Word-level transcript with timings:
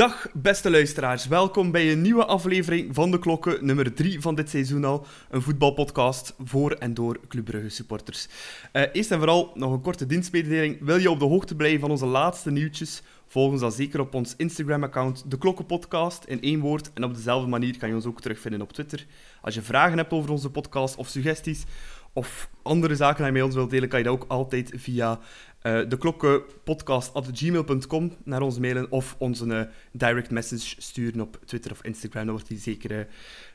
Dag 0.00 0.28
beste 0.32 0.70
luisteraars, 0.70 1.26
welkom 1.26 1.70
bij 1.70 1.92
een 1.92 2.02
nieuwe 2.02 2.24
aflevering 2.24 2.94
van 2.94 3.10
De 3.10 3.18
Klokken, 3.18 3.66
nummer 3.66 3.94
3 3.94 4.20
van 4.20 4.34
dit 4.34 4.50
seizoen 4.50 4.84
al. 4.84 5.06
Een 5.30 5.42
voetbalpodcast 5.42 6.34
voor 6.44 6.72
en 6.72 6.94
door 6.94 7.20
Club 7.28 7.44
Brugge 7.44 7.68
supporters. 7.68 8.28
Uh, 8.72 8.82
eerst 8.92 9.10
en 9.10 9.18
vooral 9.18 9.52
nog 9.54 9.72
een 9.72 9.80
korte 9.80 10.06
dienstmededeling. 10.06 10.78
Wil 10.80 10.96
je 10.96 11.10
op 11.10 11.18
de 11.18 11.24
hoogte 11.24 11.54
blijven 11.54 11.80
van 11.80 11.90
onze 11.90 12.06
laatste 12.06 12.50
nieuwtjes? 12.50 13.02
Volg 13.26 13.52
ons 13.52 13.60
dan 13.60 13.72
zeker 13.72 14.00
op 14.00 14.14
ons 14.14 14.34
Instagram-account, 14.36 15.30
De 15.30 15.38
Klokkenpodcast, 15.38 16.24
in 16.24 16.42
één 16.42 16.60
woord. 16.60 16.90
En 16.94 17.04
op 17.04 17.14
dezelfde 17.14 17.48
manier 17.48 17.78
kan 17.78 17.88
je 17.88 17.94
ons 17.94 18.06
ook 18.06 18.20
terugvinden 18.20 18.62
op 18.62 18.72
Twitter. 18.72 19.06
Als 19.40 19.54
je 19.54 19.62
vragen 19.62 19.98
hebt 19.98 20.12
over 20.12 20.30
onze 20.30 20.50
podcast 20.50 20.96
of 20.96 21.08
suggesties, 21.08 21.64
of 22.12 22.50
andere 22.62 22.96
zaken 22.96 23.16
die 23.16 23.26
je 23.26 23.32
met 23.32 23.42
ons 23.42 23.54
wilt 23.54 23.70
delen, 23.70 23.88
kan 23.88 23.98
je 23.98 24.04
dat 24.04 24.14
ook 24.14 24.24
altijd 24.28 24.72
via 24.74 25.18
uh, 25.62 25.80
de 25.88 25.96
klokkenpodcast.gmail.com 25.96 28.12
naar 28.24 28.42
ons 28.42 28.58
mailen 28.58 28.90
of 28.90 29.16
ons 29.18 29.40
een 29.40 29.50
uh, 29.50 29.60
direct 29.92 30.30
message 30.30 30.74
sturen 30.78 31.20
op 31.20 31.38
Twitter 31.44 31.70
of 31.70 31.84
Instagram. 31.84 32.24
Dan 32.24 32.34
wordt 32.34 32.48
die 32.48 32.58
zeker 32.58 32.90
uh, 32.90 32.98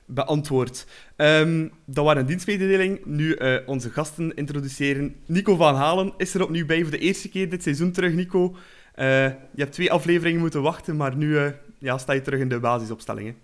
beantwoord. 0.05 0.88
Um, 1.18 1.72
dat 1.86 2.06
waren 2.06 2.22
een 2.22 2.28
dienstmededeling. 2.28 3.06
Nu 3.06 3.38
onze 3.66 3.89
gasten 3.89 4.36
introduceren. 4.36 5.16
Nico 5.25 5.56
van 5.56 5.75
Halen 5.75 6.14
is 6.17 6.34
er 6.34 6.44
opnieuw 6.44 6.66
bij 6.66 6.81
voor 6.81 6.92
de 6.92 6.97
eerste 6.97 7.30
keer 7.30 7.50
dit 7.50 7.64
seizoen 7.64 7.92
terug, 7.92 8.14
Nico. 8.14 8.56
je 8.95 9.36
hebt 9.56 9.73
twee 9.73 9.92
afleveringen 9.92 10.40
moeten 10.40 10.62
wachten, 10.62 10.95
maar 10.95 11.16
nu 11.16 11.38
ja, 11.80 11.97
sta 11.97 12.14
je 12.14 12.22
terug 12.22 12.40
in 12.40 12.50
de 12.50 12.59
basisopstellingen. 12.59 13.36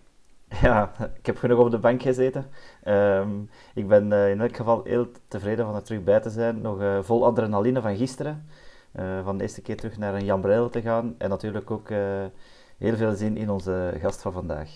Ja, 0.62 0.92
ik 1.18 1.26
heb 1.26 1.38
genoeg 1.38 1.60
op 1.60 1.72
de 1.72 1.78
bank 1.78 2.02
gezeten. 2.02 2.46
Um, 2.88 3.50
ik 3.74 3.88
ben 3.88 4.12
uh, 4.12 4.30
in 4.30 4.42
elk 4.42 4.56
geval 4.56 4.84
heel 4.84 5.08
tevreden 5.28 5.66
van 5.66 5.76
er 5.76 5.84
terug 5.84 6.04
bij 6.04 6.20
te 6.20 6.30
zijn. 6.30 6.62
Nog 6.62 6.82
uh, 6.82 7.00
vol 7.02 7.26
adrenaline 7.26 7.82
van 7.82 7.98
gisteren. 7.98 8.46
Uh, 9.00 9.24
van 9.24 9.38
de 9.38 9.44
eerste 9.44 9.62
keer 9.62 9.78
terug 9.78 9.98
naar 9.98 10.14
een 10.14 10.26
Jan 10.26 10.42
Breil 10.42 10.70
te 10.70 10.82
gaan. 10.82 11.16
En 11.18 11.30
natuurlijk 11.30 11.72
ook 11.72 11.90
heel 12.78 12.96
veel 12.96 13.14
zin 13.14 13.38
in 13.38 13.50
onze 13.50 13.94
gast 14.02 14.22
van 14.22 14.34
vandaag. 14.34 14.70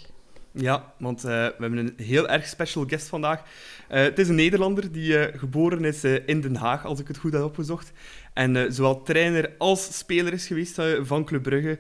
Ja, 0.52 0.94
want 1.00 1.22
we 1.22 1.54
hebben 1.58 1.78
een 1.78 1.94
heel 1.98 2.28
erg 2.28 2.46
special 2.46 2.84
guest 2.88 3.08
vandaag. 3.08 3.42
het 3.88 4.20
is 4.20 4.30
een 4.30 4.36
Nederlander 4.36 4.92
die 4.92 5.38
geboren 5.38 5.86
is 5.86 6.04
in 6.04 6.42
Den 6.42 6.56
Haag, 6.56 6.86
als 6.86 7.00
ik 7.00 7.08
het 7.08 7.18
goed 7.18 7.34
heb 7.34 7.44
opgezocht. 7.44 7.92
En 8.34 8.74
zowel 8.74 9.02
trainer 9.02 9.52
als 9.58 9.98
speler 9.98 10.34
is 10.34 10.48
geweest 10.48 10.82
van 11.02 11.26
Club 11.26 11.44
Brugge. 11.44 11.80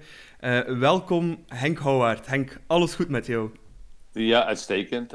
welkom 0.79 1.43
Henk 1.47 1.77
Houwaard. 1.77 2.27
Henk, 2.27 2.59
alles 2.67 2.95
goed 2.95 3.09
met 3.09 3.25
jou? 3.25 3.49
Ja, 4.17 4.45
uitstekend. 4.45 5.13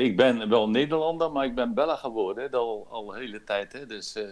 Ik 0.00 0.16
ben 0.16 0.48
wel 0.48 0.68
Nederlander, 0.68 1.32
maar 1.32 1.44
ik 1.44 1.54
ben 1.54 1.74
Bella 1.74 1.96
geworden, 1.96 2.50
al, 2.50 2.86
al 2.90 3.06
de 3.06 3.18
hele 3.18 3.44
tijd. 3.44 3.72
Hè. 3.72 3.86
Dus, 3.86 4.16
uh... 4.16 4.22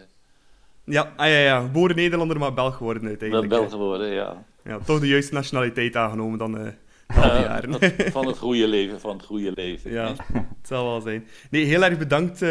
ja, 0.85 1.13
ah, 1.17 1.27
ja, 1.27 1.39
ja, 1.39 1.61
geboren 1.61 1.97
Nederlander, 1.97 2.39
maar 2.39 2.55
Belg 2.55 2.77
geworden 2.77 3.07
uiteindelijk. 3.07 3.49
Bel 3.49 3.69
geworden, 3.69 4.09
ja. 4.09 4.45
ja. 4.65 4.79
Toch 4.79 5.01
de 5.01 5.09
juiste 5.09 5.35
nationaliteit 5.35 5.97
aangenomen 5.97 6.39
dan 6.39 6.59
uh, 6.59 6.67
al 7.07 7.31
die 7.31 7.41
jaren. 7.41 7.73
van 8.13 8.27
het 8.27 8.39
goede 8.39 8.69
leven, 8.69 9.01
van 9.01 9.17
het 9.17 9.27
goede 9.27 9.53
leven. 9.55 9.91
Ja, 9.93 10.15
het 10.33 10.47
zal 10.63 10.85
wel 10.85 11.01
zijn. 11.01 11.27
Nee, 11.51 11.65
heel 11.65 11.85
erg 11.85 11.99
bedankt 11.99 12.43
uh, 12.43 12.49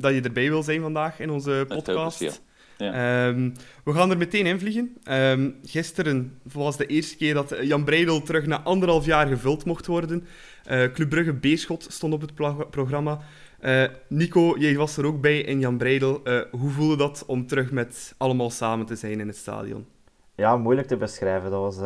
dat 0.00 0.14
je 0.14 0.20
erbij 0.22 0.48
wil 0.48 0.62
zijn 0.62 0.80
vandaag 0.80 1.20
in 1.20 1.30
onze 1.30 1.64
podcast. 1.68 2.42
Ja. 2.76 3.26
Um, 3.28 3.52
we 3.84 3.92
gaan 3.92 4.10
er 4.10 4.16
meteen 4.16 4.46
in 4.46 4.58
vliegen. 4.58 4.96
Um, 5.10 5.56
gisteren 5.64 6.38
was 6.52 6.76
de 6.76 6.86
eerste 6.86 7.16
keer 7.16 7.34
dat 7.34 7.56
Jan 7.62 7.84
Breidel 7.84 8.22
terug 8.22 8.46
na 8.46 8.62
anderhalf 8.62 9.04
jaar 9.04 9.26
gevuld 9.26 9.64
mocht 9.64 9.86
worden. 9.86 10.26
Uh, 10.70 10.92
Club 10.92 11.08
Brugge 11.08 11.32
Beerschot 11.32 11.86
stond 11.90 12.12
op 12.12 12.20
het 12.20 12.34
programma. 12.70 13.18
Uh, 13.60 13.84
Nico, 14.08 14.54
jij 14.58 14.76
was 14.76 14.96
er 14.96 15.06
ook 15.06 15.20
bij 15.20 15.40
in 15.40 15.58
Jan 15.58 15.76
Breidel. 15.76 16.20
Uh, 16.24 16.40
hoe 16.50 16.70
voelde 16.70 16.96
dat 16.96 17.24
om 17.26 17.46
terug 17.46 17.70
met 17.70 18.14
allemaal 18.16 18.50
samen 18.50 18.86
te 18.86 18.96
zijn 18.96 19.20
in 19.20 19.26
het 19.26 19.36
stadion? 19.36 19.86
Ja, 20.34 20.56
moeilijk 20.56 20.88
te 20.88 20.96
beschrijven. 20.96 21.50
Dat 21.50 21.60
was 21.60 21.78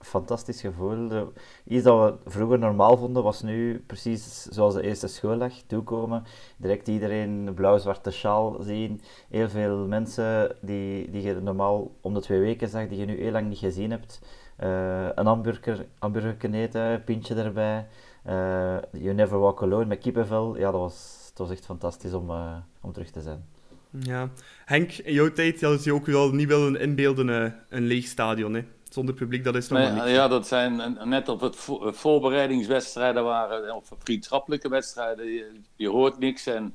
fantastisch 0.00 0.60
gevoel. 0.60 1.32
Iets 1.64 1.84
dat 1.84 2.18
we 2.24 2.30
vroeger 2.30 2.58
normaal 2.58 2.96
vonden, 2.96 3.22
was 3.22 3.42
nu 3.42 3.84
precies 3.86 4.42
zoals 4.42 4.74
de 4.74 4.82
eerste 4.82 5.06
schooldag 5.06 5.52
toekomen. 5.66 6.24
Direct 6.56 6.88
iedereen 6.88 7.52
blauw-zwarte 7.54 8.10
sjaal 8.10 8.56
zien. 8.60 9.00
Heel 9.28 9.48
veel 9.48 9.86
mensen 9.86 10.56
die, 10.60 11.10
die 11.10 11.22
je 11.22 11.34
normaal 11.34 11.94
om 12.00 12.14
de 12.14 12.20
twee 12.20 12.40
weken 12.40 12.68
zag, 12.68 12.88
die 12.88 12.98
je 12.98 13.06
nu 13.06 13.20
heel 13.20 13.32
lang 13.32 13.48
niet 13.48 13.58
gezien 13.58 13.90
hebt. 13.90 14.20
Uh, 14.62 15.08
een 15.14 15.26
hamburger, 15.26 15.86
hamburger 15.98 17.00
pintje 17.04 17.34
erbij. 17.34 17.86
Uh, 18.26 18.76
you 18.92 19.14
Never 19.14 19.38
Walk 19.38 19.62
Alone 19.62 19.84
met 19.84 19.98
kippenvel. 19.98 20.56
Ja, 20.56 20.70
dat 20.70 20.80
was, 20.80 21.26
het 21.28 21.38
was 21.38 21.50
echt 21.50 21.64
fantastisch 21.64 22.12
om, 22.12 22.30
uh, 22.30 22.56
om 22.80 22.92
terug 22.92 23.10
te 23.10 23.20
zijn. 23.20 23.44
Ja. 23.90 24.30
Henk, 24.64 24.92
in 24.92 25.12
jouw 25.12 25.32
tijd 25.32 25.60
hadden 25.60 25.80
ze 25.80 25.94
ook 25.94 26.06
wel 26.06 26.32
niet 26.32 26.48
willen 26.48 26.80
inbeelden 26.80 27.54
een 27.68 27.82
leeg 27.82 28.06
stadion, 28.06 28.54
hè? 28.54 28.64
Zonder 28.90 29.14
publiek, 29.14 29.44
dat 29.44 29.54
is 29.54 29.68
nog 29.68 29.78
nee, 29.78 30.12
Ja, 30.12 30.28
dat 30.28 30.46
zijn 30.46 30.98
net 31.04 31.28
op 31.28 31.40
het 31.40 31.56
voorbereidingswedstrijden 31.96 33.24
waren, 33.24 33.74
of 33.76 33.92
vriendschappelijke 33.98 34.68
wedstrijden. 34.68 35.26
Je, 35.26 35.60
je, 35.76 35.88
hoort 35.88 36.18
niks 36.18 36.46
en, 36.46 36.74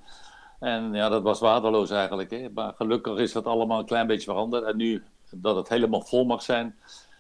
en 0.60 0.94
ja, 0.94 1.10
dat 1.10 1.24
was 1.24 1.40
waardeloos 1.40 1.90
eigenlijk. 1.90 2.32
Hè? 2.32 2.50
Maar 2.54 2.74
gelukkig 2.76 3.18
is 3.18 3.32
dat 3.32 3.46
allemaal 3.46 3.80
een 3.80 3.86
klein 3.86 4.08
beetje 4.08 4.32
veranderd. 4.32 4.64
En 4.64 4.78
nu 4.78 5.04
dat 5.32 5.56
het 5.56 5.70
helemaal 5.70 6.02
vol 6.02 6.26
mag 6.26 6.42
zijn, 6.42 6.76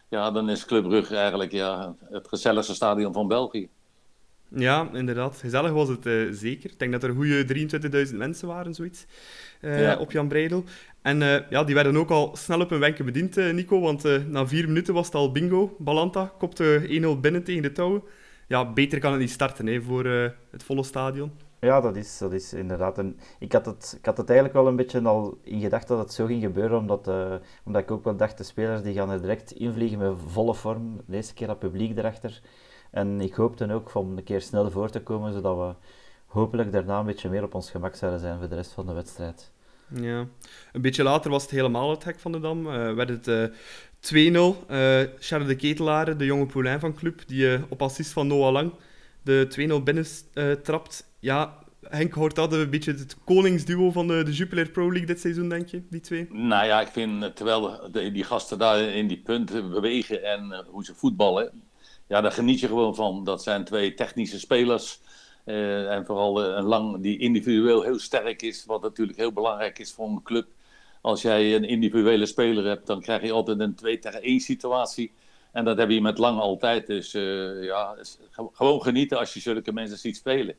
ja, 0.09 0.31
dan 0.31 0.49
is 0.49 0.65
Club 0.65 0.83
Brugge 0.83 1.15
eigenlijk 1.15 1.51
ja, 1.51 1.95
het 2.09 2.27
gezelligste 2.27 2.73
stadion 2.73 3.13
van 3.13 3.27
België. 3.27 3.69
Ja, 4.49 4.89
inderdaad. 4.93 5.37
Gezellig 5.37 5.71
was 5.71 5.87
het 5.87 6.05
uh, 6.05 6.31
zeker. 6.31 6.71
Ik 6.71 6.79
denk 6.79 6.91
dat 6.91 7.03
er 7.03 7.13
goede 7.13 8.07
23.000 8.09 8.15
mensen 8.15 8.47
waren, 8.47 8.73
zoiets, 8.73 9.05
uh, 9.61 9.95
op 9.99 10.11
Jan 10.11 10.27
Breidel. 10.27 10.63
En 11.01 11.21
uh, 11.21 11.49
ja, 11.49 11.63
die 11.63 11.75
werden 11.75 11.97
ook 11.97 12.09
al 12.09 12.35
snel 12.35 12.61
op 12.61 12.69
hun 12.69 12.79
wenken 12.79 13.05
bediend, 13.05 13.35
Nico, 13.35 13.79
want 13.79 14.27
na 14.27 14.47
vier 14.47 14.67
minuten 14.67 14.93
was 14.93 15.05
het 15.05 15.15
al 15.15 15.31
bingo. 15.31 15.75
Balanta 15.79 16.31
kopte 16.37 16.87
1-0 17.15 17.19
binnen 17.19 17.43
tegen 17.43 17.61
de 17.61 17.71
touwen. 17.71 18.03
Ja, 18.47 18.73
beter 18.73 18.99
kan 18.99 19.11
het 19.11 19.19
niet 19.19 19.31
starten 19.31 19.67
hè, 19.67 19.81
voor 19.81 20.05
het 20.51 20.63
volle 20.63 20.83
stadion. 20.83 21.31
Ja, 21.65 21.81
dat 21.81 21.95
is, 21.95 22.17
dat 22.17 22.33
is 22.33 22.53
inderdaad. 22.53 22.97
En 22.97 23.19
ik, 23.39 23.51
had 23.51 23.65
het, 23.65 23.95
ik 23.99 24.05
had 24.05 24.17
het 24.17 24.29
eigenlijk 24.29 24.57
wel 24.57 24.67
een 24.67 24.75
beetje 24.75 25.01
al 25.01 25.37
in 25.43 25.61
gedacht 25.61 25.87
dat 25.87 25.99
het 25.99 26.13
zo 26.13 26.25
ging 26.25 26.41
gebeuren, 26.41 26.77
omdat, 26.77 27.07
uh, 27.07 27.33
omdat 27.63 27.81
ik 27.81 27.91
ook 27.91 28.03
wel 28.03 28.15
dacht, 28.15 28.37
de 28.37 28.43
spelers 28.43 28.81
die 28.81 28.93
gaan 28.93 29.09
er 29.09 29.21
direct 29.21 29.51
invliegen 29.51 29.97
met 29.97 30.13
volle 30.27 30.53
vorm. 30.53 31.01
Deze 31.05 31.33
keer 31.33 31.47
dat 31.47 31.59
publiek 31.59 31.97
erachter. 31.97 32.41
En 32.95 33.21
ik 33.21 33.33
hoopte 33.33 33.73
ook 33.73 33.95
om 33.95 34.17
een 34.17 34.23
keer 34.23 34.41
snel 34.41 34.71
voor 34.71 34.89
te 34.89 35.01
komen, 35.01 35.33
zodat 35.33 35.57
we 35.57 35.87
hopelijk 36.25 36.71
daarna 36.71 36.99
een 36.99 37.05
beetje 37.05 37.29
meer 37.29 37.43
op 37.43 37.53
ons 37.53 37.71
gemak 37.71 37.95
zouden 37.95 38.19
zijn 38.19 38.39
voor 38.39 38.49
de 38.49 38.55
rest 38.55 38.71
van 38.71 38.85
de 38.85 38.93
wedstrijd. 38.93 39.51
Ja, 39.87 40.27
een 40.73 40.81
beetje 40.81 41.03
later 41.03 41.31
was 41.31 41.41
het 41.41 41.51
helemaal 41.51 41.89
het 41.89 42.03
hek 42.03 42.19
van 42.19 42.31
de 42.31 42.39
Dam. 42.39 42.67
Uh, 42.67 42.93
werd 42.93 43.09
het 43.09 43.27
uh, 43.27 44.33
2-0. 44.33 44.69
Uh, 44.71 45.01
Charles 45.19 45.47
de 45.47 45.55
Ketelare, 45.55 46.15
de 46.15 46.25
jonge 46.25 46.45
poulain 46.45 46.79
van 46.79 46.95
club, 46.95 47.21
die 47.27 47.45
uh, 47.45 47.61
op 47.69 47.81
assist 47.81 48.11
van 48.11 48.27
Noah 48.27 48.51
Lang 48.51 48.73
de 49.21 49.77
2-0 49.79 49.83
binnen 49.83 50.05
trapt 50.63 51.07
ja, 51.19 51.65
Henk, 51.89 52.13
hoort 52.13 52.35
dat 52.35 52.53
een 52.53 52.69
beetje 52.69 52.91
het 52.91 53.17
koningsduo 53.23 53.91
van 53.91 54.07
de, 54.07 54.23
de 54.23 54.31
Jupiler 54.31 54.69
Pro 54.69 54.87
League 54.87 55.05
dit 55.05 55.19
seizoen, 55.19 55.49
denk 55.49 55.67
je, 55.67 55.81
die 55.89 55.99
twee? 55.99 56.27
Nou 56.31 56.65
ja, 56.65 56.81
ik 56.81 56.87
vind, 56.87 57.23
eh, 57.23 57.29
terwijl 57.29 57.89
de, 57.91 58.11
die 58.11 58.23
gasten 58.23 58.57
daar 58.57 58.79
in 58.79 59.07
die 59.07 59.21
punten 59.21 59.69
bewegen 59.69 60.23
en 60.23 60.45
uh, 60.51 60.59
hoe 60.67 60.85
ze 60.85 60.95
voetballen, 60.95 61.51
ja, 62.07 62.21
daar 62.21 62.31
geniet 62.31 62.59
je 62.59 62.67
gewoon 62.67 62.95
van. 62.95 63.23
Dat 63.23 63.43
zijn 63.43 63.63
twee 63.63 63.93
technische 63.93 64.39
spelers. 64.39 64.99
Uh, 65.45 65.91
en 65.91 66.05
vooral 66.05 66.49
uh, 66.49 66.55
een 66.55 66.63
lang 66.63 67.01
die 67.01 67.17
individueel 67.17 67.81
heel 67.81 67.99
sterk 67.99 68.41
is, 68.41 68.65
wat 68.65 68.81
natuurlijk 68.81 69.17
heel 69.17 69.31
belangrijk 69.31 69.79
is 69.79 69.93
voor 69.93 70.07
een 70.07 70.23
club. 70.23 70.47
Als 71.01 71.21
jij 71.21 71.55
een 71.55 71.63
individuele 71.63 72.25
speler 72.25 72.65
hebt, 72.65 72.87
dan 72.87 73.01
krijg 73.01 73.21
je 73.21 73.31
altijd 73.31 73.59
een 73.59 73.75
2 73.75 73.99
tegen 73.99 74.21
1 74.21 74.39
situatie. 74.39 75.11
En 75.51 75.65
dat 75.65 75.77
heb 75.77 75.89
je 75.89 76.01
met 76.01 76.17
Lang 76.17 76.39
altijd. 76.39 76.87
Dus 76.87 77.11
ja, 77.61 77.95
gewoon 78.31 78.81
genieten 78.81 79.17
als 79.17 79.33
je 79.33 79.39
zulke 79.39 79.73
mensen 79.73 79.97
ziet 79.97 80.15
spelen. 80.15 80.55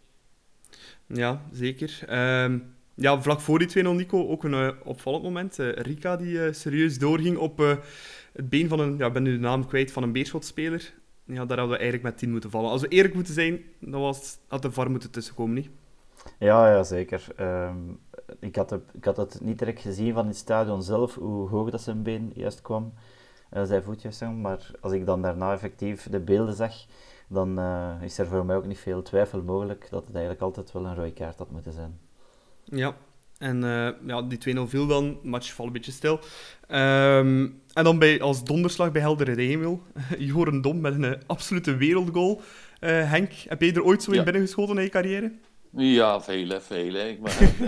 Ja, 1.06 1.42
zeker. 1.52 2.00
Um, 2.42 2.74
ja, 2.94 3.22
vlak 3.22 3.40
voor 3.40 3.58
die 3.58 3.84
2-0, 3.84 3.88
Nico, 3.88 4.28
ook 4.28 4.44
een 4.44 4.74
opvallend 4.84 5.22
moment. 5.22 5.56
Rika 5.58 6.16
die 6.16 6.52
serieus 6.52 6.98
doorging 6.98 7.36
op 7.36 7.58
het 8.32 8.48
been 8.48 8.68
van 8.68 8.80
een, 8.80 8.96
ja, 8.98 9.10
ben 9.10 9.22
nu 9.22 9.32
de 9.32 9.38
naam 9.38 9.66
kwijt, 9.66 9.92
van 9.92 10.02
een 10.02 10.12
beerschotspeler. 10.12 10.92
Ja, 11.26 11.44
daar 11.44 11.58
hadden 11.58 11.76
we 11.76 11.82
eigenlijk 11.82 12.02
met 12.02 12.18
10 12.18 12.30
moeten 12.30 12.50
vallen. 12.50 12.70
Als 12.70 12.80
we 12.80 12.88
eerlijk 12.88 13.14
moeten 13.14 13.34
zijn, 13.34 13.64
dan 13.80 14.00
was, 14.00 14.38
had 14.48 14.62
de 14.62 14.70
VAR 14.70 14.90
moeten 14.90 15.10
tussenkomen, 15.10 15.54
niet? 15.54 15.70
Ja, 16.38 16.70
ja 16.70 16.82
zeker. 16.82 17.26
Um, 17.40 18.00
ik, 18.40 18.56
had 18.56 18.70
het, 18.70 18.82
ik 18.92 19.04
had 19.04 19.16
het 19.16 19.40
niet 19.40 19.58
direct 19.58 19.80
gezien 19.80 20.14
van 20.14 20.26
het 20.26 20.36
stadion 20.36 20.82
zelf, 20.82 21.14
hoe 21.14 21.48
hoog 21.48 21.70
dat 21.70 21.80
zijn 21.82 22.02
been 22.02 22.32
juist 22.34 22.62
kwam, 22.62 22.92
zijn 23.50 23.82
voetjes. 23.82 24.20
Maar 24.20 24.70
als 24.80 24.92
ik 24.92 25.06
dan 25.06 25.22
daarna 25.22 25.52
effectief 25.52 26.08
de 26.10 26.20
beelden 26.20 26.54
zag, 26.54 26.74
dan 27.28 27.58
uh, 27.58 28.02
is 28.02 28.18
er 28.18 28.26
voor 28.26 28.44
mij 28.44 28.56
ook 28.56 28.66
niet 28.66 28.78
veel 28.78 29.02
twijfel 29.02 29.42
mogelijk 29.42 29.86
dat 29.90 30.06
het 30.06 30.14
eigenlijk 30.14 30.44
altijd 30.44 30.72
wel 30.72 30.86
een 30.86 30.94
rode 30.94 31.12
kaart 31.12 31.38
had 31.38 31.50
moeten 31.50 31.72
zijn. 31.72 31.98
Ja, 32.64 32.94
en 33.38 33.56
uh, 33.56 33.88
ja, 34.06 34.22
die 34.22 34.56
2-0 34.56 34.60
viel 34.60 34.86
dan, 34.86 35.18
match 35.22 35.52
valt 35.52 35.68
een 35.68 35.74
beetje 35.74 35.92
stil. 35.92 36.20
Um, 36.68 37.62
en 37.72 37.84
dan 37.84 37.98
bij, 37.98 38.20
als 38.20 38.44
donderslag 38.44 38.92
bij 38.92 39.00
Helder 39.00 39.36
Hemel, 39.36 39.82
Joren 40.18 40.60
Dom 40.60 40.80
met 40.80 40.94
een 40.94 41.02
uh, 41.02 41.12
absolute 41.26 41.76
wereldgoal. 41.76 42.40
Henk, 42.80 43.32
heb 43.32 43.62
je 43.62 43.72
er 43.72 43.84
ooit 43.84 44.02
zo 44.02 44.10
in 44.10 44.16
ja. 44.16 44.22
binnengeschoten 44.22 44.76
in 44.76 44.82
je 44.82 44.88
carrière? 44.88 45.32
Ja, 45.70 46.20
vele, 46.20 46.60
vele. 46.60 47.18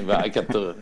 Maar, 0.07 0.25
ik 0.25 0.35
heb 0.35 0.55
er, 0.55 0.75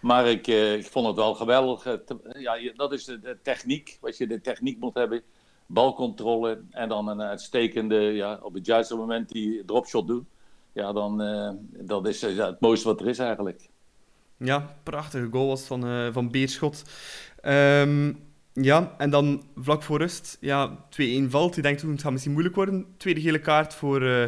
maar 0.00 0.26
ik, 0.26 0.46
ik 0.46 0.86
vond 0.86 1.06
het 1.06 1.16
wel 1.16 1.34
geweldig. 1.34 1.98
ja, 2.38 2.72
dat 2.74 2.92
is 2.92 3.04
de, 3.04 3.20
de 3.20 3.38
techniek, 3.42 3.98
wat 4.00 4.16
je 4.16 4.26
de 4.26 4.40
techniek 4.40 4.80
moet 4.80 4.94
hebben 4.94 5.22
balcontrole 5.66 6.62
en 6.70 6.88
dan 6.88 7.08
een 7.08 7.22
uitstekende, 7.22 8.00
ja, 8.00 8.38
op 8.42 8.54
het 8.54 8.66
juiste 8.66 8.96
moment 8.96 9.28
die 9.28 9.64
dropshot 9.64 10.06
doen. 10.06 10.26
Ja, 10.72 10.92
dan 10.92 11.18
dat 11.70 12.06
is 12.06 12.20
ja, 12.20 12.46
het 12.46 12.60
mooiste 12.60 12.88
wat 12.88 13.00
er 13.00 13.08
is 13.08 13.18
eigenlijk. 13.18 13.68
Ja, 14.38 14.74
prachtige 14.82 15.28
goal 15.30 15.46
was 15.46 15.62
van, 15.62 15.86
uh, 15.86 16.12
van 16.12 16.30
Beerschot. 16.30 16.82
Um, 17.42 18.26
ja, 18.52 18.94
en 18.98 19.10
dan 19.10 19.42
vlak 19.56 19.82
voor 19.82 19.98
rust, 19.98 20.36
ja, 20.40 20.84
2-1 20.90 21.28
valt. 21.28 21.54
Je 21.54 21.62
denkt, 21.62 21.82
het 21.82 22.02
gaat 22.02 22.12
misschien 22.12 22.32
moeilijk 22.32 22.56
worden. 22.56 22.86
Tweede 22.96 23.20
gele 23.20 23.40
kaart 23.40 23.74
voor 23.74 24.02
uh, 24.02 24.24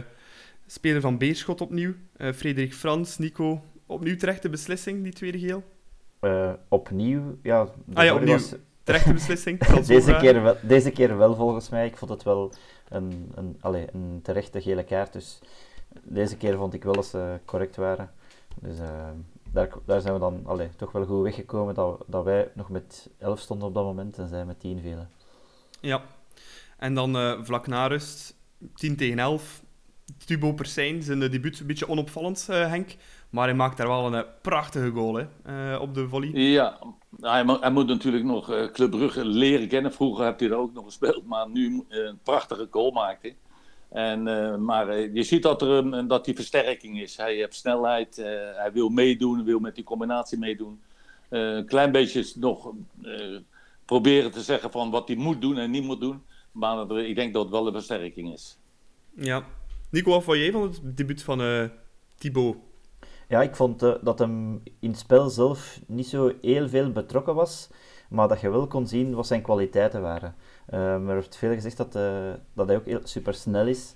speler 0.67 1.01
van 1.01 1.19
Beerschot 1.19 1.61
opnieuw. 1.61 1.95
Frederik 2.17 2.75
Frans, 2.75 3.19
Nico, 3.19 3.65
opnieuw 3.87 4.17
terechte 4.17 4.49
beslissing, 4.49 5.03
die 5.03 5.13
tweede 5.13 5.39
geel? 5.39 5.63
opnieuw, 6.69 7.39
ja. 7.43 7.69
Ah 7.95 8.05
ja, 8.05 8.15
opnieuw. 8.15 8.33
Was 8.33 8.55
terechte 8.83 9.13
beslissing. 9.13 9.59
deze, 9.87 10.17
keer 10.17 10.43
wel, 10.43 10.57
deze 10.63 10.91
keer 10.91 11.17
wel, 11.17 11.35
volgens 11.35 11.69
mij. 11.69 11.87
Ik 11.87 11.97
vond 11.97 12.11
het 12.11 12.23
wel 12.23 12.53
een, 12.89 13.33
een, 13.35 13.57
allez, 13.61 13.87
een 13.93 14.21
terechte 14.23 14.61
gele 14.61 14.85
kaart. 14.85 15.13
Dus 15.13 15.39
deze 16.03 16.37
keer 16.37 16.57
vond 16.57 16.75
ik 16.75 16.85
wel 16.85 16.93
dat 16.93 17.07
ze 17.07 17.39
correct 17.45 17.77
waren. 17.77 18.11
Dus 18.61 18.79
uh, 18.79 19.09
daar, 19.53 19.69
daar 19.85 20.01
zijn 20.01 20.15
we 20.15 20.21
dan 20.21 20.43
allez, 20.47 20.69
toch 20.77 20.93
wel 20.93 21.05
goed 21.05 21.23
weggekomen 21.23 21.75
dat, 21.75 22.05
dat 22.07 22.25
wij 22.25 22.51
nog 22.55 22.69
met 22.69 23.11
11 23.19 23.41
stonden 23.41 23.69
op 23.69 23.75
dat 23.75 23.85
moment 23.85 24.19
en 24.19 24.29
zij 24.29 24.45
met 24.45 24.61
10 24.61 24.81
velen. 24.81 25.11
Ja, 25.81 26.03
en 26.79 26.95
dan 26.95 27.17
uh, 27.17 27.39
vlak 27.43 27.67
na 27.67 27.87
rust, 27.87 28.37
10 28.75 28.97
tegen 28.97 29.19
11. 29.19 29.63
Tubo 30.27 30.53
Persijn, 30.53 31.03
zijn 31.03 31.19
debuut 31.19 31.61
een 31.61 31.67
beetje 31.67 31.89
onopvallend, 31.89 32.47
uh, 32.51 32.69
Henk. 32.69 32.97
Maar 33.31 33.47
hij 33.47 33.57
maakt 33.57 33.77
daar 33.77 33.89
wel 33.89 34.15
een 34.15 34.25
prachtige 34.43 34.91
goal 34.91 35.15
hè, 35.15 35.27
uh, 35.75 35.81
op 35.81 35.95
de 35.95 36.09
volley. 36.09 36.29
Ja, 36.29 36.79
hij, 37.21 37.45
hij 37.61 37.71
moet 37.71 37.87
natuurlijk 37.87 38.25
nog 38.25 38.51
uh, 38.51 38.71
Club 38.71 38.91
Brugge 38.91 39.25
leren 39.25 39.69
kennen. 39.69 39.93
Vroeger 39.93 40.25
heeft 40.25 40.41
hij 40.41 40.49
er 40.49 40.57
ook 40.57 40.73
nog 40.73 40.85
gespeeld, 40.85 41.27
maar 41.27 41.51
nu 41.51 41.85
een 41.89 42.19
prachtige 42.23 42.69
goal 42.71 42.91
maakt 42.91 43.23
hij. 43.23 43.37
En, 43.91 44.27
uh, 44.27 44.57
maar 44.57 45.01
je 45.01 45.23
ziet 45.23 45.43
dat 45.43 45.63
er 45.63 45.69
een, 45.69 46.09
dat 46.09 46.25
die 46.25 46.35
versterking 46.35 47.01
is. 47.01 47.17
Hij 47.17 47.35
heeft 47.35 47.55
snelheid, 47.55 48.17
hij 48.57 48.71
wil 48.73 48.89
meedoen, 48.89 49.45
wil 49.45 49.59
met 49.59 49.75
die 49.75 49.85
combinatie 49.85 50.39
meedoen. 50.39 50.81
een 51.29 51.67
klein 51.67 51.93
beetje 51.93 52.33
nog 52.35 52.73
proberen 53.85 54.31
te 54.31 54.41
zeggen 54.41 54.71
van 54.71 54.91
wat 54.91 55.09
hij 55.09 55.17
moet 55.17 55.41
doen 55.41 55.59
en 55.59 55.71
niet 55.71 55.85
moet 55.85 56.01
doen. 56.01 56.23
Maar 56.53 56.91
ik 56.91 57.15
denk 57.15 57.33
dat 57.33 57.43
het 57.43 57.53
wel 57.53 57.67
een 57.67 57.73
versterking 57.73 58.33
is. 58.33 58.59
Ja. 59.15 59.45
Nico, 59.91 60.11
wat 60.11 60.25
vond 60.25 60.37
jij 60.37 60.53
van 60.53 60.63
het 60.63 60.81
debuut 60.97 61.23
van 61.23 61.71
Thibaut? 62.19 62.57
Ja, 63.31 63.43
ik 63.43 63.57
vond 63.57 63.83
uh, 63.83 63.95
dat 64.03 64.19
hem 64.19 64.63
in 64.81 64.91
het 64.91 64.99
spel 64.99 65.29
zelf 65.29 65.81
niet 65.87 66.07
zo 66.07 66.33
heel 66.41 66.69
veel 66.69 66.93
betrokken 66.93 67.35
was, 67.35 67.69
maar 68.09 68.29
dat 68.29 68.41
je 68.41 68.51
wel 68.51 68.67
kon 68.67 68.87
zien 68.87 69.15
wat 69.15 69.27
zijn 69.27 69.43
kwaliteiten 69.43 70.03
waren. 70.03 70.35
Um, 70.75 71.09
er 71.09 71.15
wordt 71.15 71.37
veel 71.37 71.53
gezegd 71.53 71.77
dat, 71.77 71.97
uh, 71.97 72.33
dat 72.53 72.69
hij 72.69 72.77
ook 72.77 72.85
heel 72.85 73.01
super 73.03 73.35
snel 73.35 73.67
is. 73.67 73.95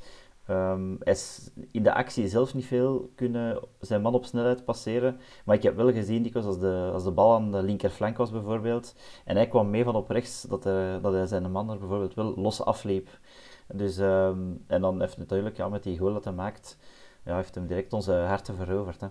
Um, 0.51 0.97
hij 1.01 1.13
is 1.13 1.51
in 1.71 1.83
de 1.83 1.95
actie 1.95 2.29
zelf 2.29 2.55
niet 2.55 2.67
veel 2.67 3.11
kunnen 3.15 3.59
zijn 3.81 4.03
man 4.03 4.15
op 4.15 4.25
snelheid 4.25 4.65
passeren. 4.65 5.21
Maar 5.45 5.57
ik 5.57 5.63
heb 5.63 5.77
wel 5.77 5.93
gezien, 5.93 6.23
dikwijls 6.23 6.47
als 6.49 6.59
de, 6.59 6.91
als 6.93 7.05
de 7.05 7.11
bal 7.11 7.35
aan 7.35 7.53
de 7.53 7.63
linkerflank 7.63 8.17
was 8.17 8.31
bijvoorbeeld, 8.31 8.95
en 9.25 9.37
hij 9.37 9.49
kwam 9.49 9.71
mee 9.71 9.85
van 9.85 9.95
op 9.97 10.11
rechts, 10.11 10.43
dat, 10.43 10.65
hij, 10.65 11.01
dat 11.01 11.13
hij 11.13 11.27
zijn 11.27 11.51
man 11.51 11.71
er 11.71 11.79
bijvoorbeeld 11.79 12.15
wel 12.15 12.35
los 12.37 12.65
afliep. 12.65 13.09
Dus, 13.75 13.99
um, 13.99 14.65
en 14.67 14.81
dan 14.81 15.01
heeft 15.01 15.19
natuurlijk 15.19 15.57
ja, 15.57 15.69
met 15.69 15.83
die 15.83 15.99
goal 15.99 16.13
dat 16.13 16.25
hij 16.25 16.33
maakt, 16.33 16.79
ja, 17.25 17.37
heeft 17.37 17.55
hem 17.55 17.67
direct 17.67 17.93
onze 17.93 18.13
harten 18.13 18.57
veroverd. 18.57 19.01
Hè. 19.01 19.07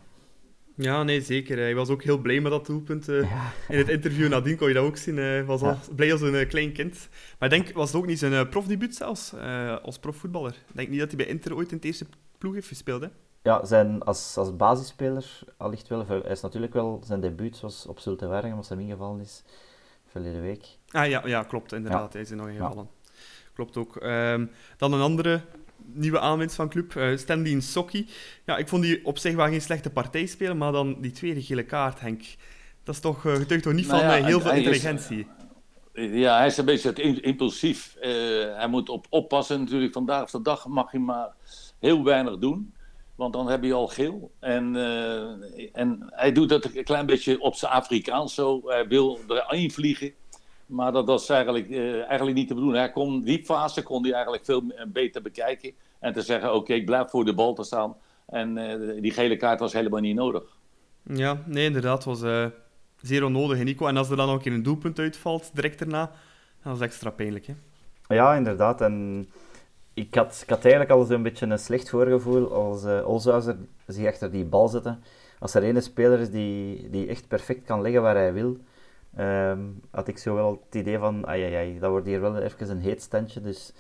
Ja, 0.76 1.04
nee, 1.04 1.22
zeker. 1.22 1.58
Hij 1.58 1.76
was 1.76 1.90
ook 1.90 2.04
heel 2.04 2.18
blij 2.18 2.40
met 2.40 2.52
dat 2.52 2.66
doelpunt. 2.66 3.10
Uh, 3.10 3.32
In 3.70 3.78
het 3.78 3.90
interview 3.90 4.30
nadien 4.30 4.58
kon 4.58 4.68
je 4.68 4.74
dat 4.74 4.84
ook 4.86 4.98
zien. 4.98 5.18
Hij 5.18 5.46
was 5.46 5.62
al 5.62 5.78
blij 5.96 6.12
als 6.12 6.22
een 6.22 6.34
uh, 6.34 6.48
klein 6.48 6.72
kind. 6.72 7.10
Maar 7.40 7.54
ik 7.54 7.64
denk, 7.64 7.76
was 7.76 7.88
het 7.88 7.98
ook 7.98 8.06
niet 8.06 8.20
zijn 8.20 8.50
profdebuut 8.50 8.96
zelfs, 8.96 9.34
als 9.82 10.00
profvoetballer? 10.00 10.52
Ik 10.52 10.76
denk 10.76 10.90
niet 10.90 11.00
dat 11.00 11.08
hij 11.08 11.18
bij 11.18 11.26
Inter 11.26 11.56
ooit 11.56 11.70
in 11.70 11.76
het 11.76 11.86
eerste 11.86 12.06
ploeg 12.38 12.54
heeft 12.54 12.68
gespeeld, 12.68 13.02
hè? 13.02 13.08
Ja, 13.44 13.66
zijn, 13.66 14.02
als, 14.04 14.38
als 14.38 14.56
basisspeler 14.56 15.40
allicht 15.58 15.88
wel. 15.88 16.08
Hij 16.08 16.22
is 16.22 16.42
natuurlijk 16.42 16.74
wel, 16.74 17.02
zijn 17.06 17.22
debuut 17.22 17.60
was 17.60 17.86
op 17.86 18.00
Zulte 18.00 18.28
Waregem, 18.28 18.58
als 18.58 18.70
hij 18.70 18.78
ingevallen 18.78 19.22
is, 19.22 19.44
verleden 20.08 20.42
week. 20.42 20.66
Ah 20.92 21.10
ja, 21.10 21.28
ja 21.28 21.44
klopt, 21.44 21.74
inderdaad. 21.74 22.14
Hij 22.14 22.22
is 22.22 22.30
er 22.30 22.36
nog 22.36 22.48
ingevallen. 22.48 22.90
Klopt 23.54 23.78
ook. 23.78 23.96
Um, 24.04 24.52
dan 24.78 24.94
een 24.94 25.02
andere 25.02 25.42
nieuwe 25.94 26.20
aanwinst 26.20 26.56
van 26.56 26.70
club, 26.70 26.96
uh, 26.96 27.18
Stanley 27.18 27.60
Sokki. 27.60 28.10
Ja, 28.46 28.58
ik 28.58 28.68
vond 28.68 28.84
die 28.84 29.06
op 29.06 29.18
zich 29.18 29.36
wel 29.36 29.48
geen 29.48 29.62
slechte 29.62 29.90
partij 29.90 30.26
spelen, 30.26 30.58
maar 30.58 30.72
dan 30.72 31.02
die 31.02 31.12
tweede 31.12 31.42
gele 31.42 31.64
kaart, 31.64 32.00
Henk. 32.00 32.24
Dat 32.84 32.96
is 32.96 33.02
toch, 33.02 33.24
uh, 33.24 33.36
getuigt 33.36 33.64
toch 33.64 33.74
niet 33.74 33.88
nou 33.88 34.00
van 34.00 34.18
ja, 34.18 34.26
heel 34.26 34.42
veel 34.42 34.52
intelligentie? 34.52 35.28
ja, 35.94 36.38
hij 36.38 36.48
is 36.48 36.58
een 36.58 36.66
beetje 36.66 37.22
impulsief. 37.22 37.96
Uh, 38.02 38.04
hij 38.56 38.68
moet 38.68 38.90
op 38.90 39.06
oppassen 39.10 39.60
natuurlijk. 39.60 39.94
Vandaag 39.94 40.24
of 40.24 40.32
de 40.32 40.42
dag 40.42 40.68
mag 40.68 40.92
hij 40.92 41.00
maar 41.00 41.34
heel 41.80 42.04
weinig 42.04 42.38
doen. 42.38 42.74
Want 43.16 43.34
dan 43.34 43.50
heb 43.50 43.64
je 43.64 43.74
al 43.74 43.88
geel. 43.88 44.32
En, 44.40 44.76
en 45.74 46.10
hij 46.10 46.32
doet 46.32 46.50
dat 46.50 46.66
een 46.66 46.84
klein 46.84 47.06
beetje 47.06 47.40
op 47.42 47.56
zijn 47.56 47.72
Afrikaans 47.72 48.34
zo. 48.34 48.62
Hij 48.66 48.88
wil 48.88 49.20
erin 49.28 49.72
vliegen. 49.72 50.14
Maar 50.74 50.92
dat 50.92 51.06
was 51.06 51.30
eigenlijk, 51.30 51.70
uh, 51.70 52.04
eigenlijk 52.08 52.38
niet 52.38 52.48
te 52.48 52.54
bedoelen. 52.54 52.80
Hij 52.80 52.92
kon, 52.92 53.22
die 53.22 53.44
fase 53.46 53.84
kon 53.84 54.04
hij 54.04 54.14
eigenlijk 54.14 54.46
veel 54.46 54.64
beter 54.88 55.22
bekijken. 55.22 55.72
En 56.00 56.14
te 56.14 56.22
zeggen, 56.22 56.54
oké, 56.54 56.74
ik 56.74 56.86
blijf 56.86 57.10
voor 57.10 57.26
de 57.26 57.34
bal 57.34 57.54
te 57.54 57.64
staan. 57.64 57.96
En 58.28 58.58
uh, 58.58 59.02
die 59.02 59.12
gele 59.12 59.38
kaart 59.38 59.60
was 59.60 59.74
helemaal 59.74 60.00
niet 60.00 60.16
nodig. 60.16 60.44
Ja, 61.04 61.44
nee, 61.46 61.66
inderdaad. 61.66 62.04
was 62.04 62.22
uh, 62.22 62.46
zeer 63.02 63.24
onnodig, 63.24 63.64
Nico. 63.64 63.88
En 63.88 63.98
als 63.98 64.10
er 64.10 64.18
dan 64.18 64.30
ook 64.30 64.44
in 64.44 64.54
een 64.54 64.64
doelpunt 64.64 65.00
uitvalt, 65.00 65.52
direct 65.54 65.80
daarna, 65.80 66.12
dat 66.64 66.76
is 66.76 66.82
extra 66.82 67.10
pijnlijk, 67.10 67.46
hè? 67.46 67.54
Ja, 68.16 68.36
inderdaad. 68.36 68.82
En 68.82 69.26
ik 69.94 70.16
had, 70.16 70.40
ik 70.44 70.50
had 70.50 70.62
eigenlijk 70.62 70.92
al 70.92 71.04
zo'n 71.04 71.24
beetje 71.24 71.46
een 71.46 71.60
slecht 71.60 71.90
voorgevoel 71.90 72.54
als 72.54 72.84
uh, 72.84 73.08
Olshuizer 73.08 73.58
zich 73.88 74.08
achter 74.08 74.32
die 74.32 74.46
bal 74.46 74.68
zette. 74.68 74.98
Als 75.40 75.54
er 75.54 75.64
ene 75.64 75.82
speler 75.82 76.20
is 76.20 76.30
die, 76.30 76.90
die 76.90 77.08
echt 77.08 77.28
perfect 77.28 77.66
kan 77.66 77.82
leggen 77.82 78.02
waar 78.02 78.16
hij 78.16 78.34
wil 78.34 78.58
um, 79.20 79.82
had 79.92 80.08
ik 80.08 80.18
zo 80.18 80.36
wel 80.36 80.64
het 80.66 80.76
idee 80.76 80.98
van, 80.98 81.28
ai, 81.28 81.44
ai, 81.44 81.56
ai, 81.56 81.80
dat 81.80 81.90
wordt 81.90 82.06
hier 82.06 82.22
wel 82.22 82.38
even 82.38 82.70
een 82.70 82.82
heet 82.82 83.02
standje. 83.02 83.42
Dus 83.42 83.74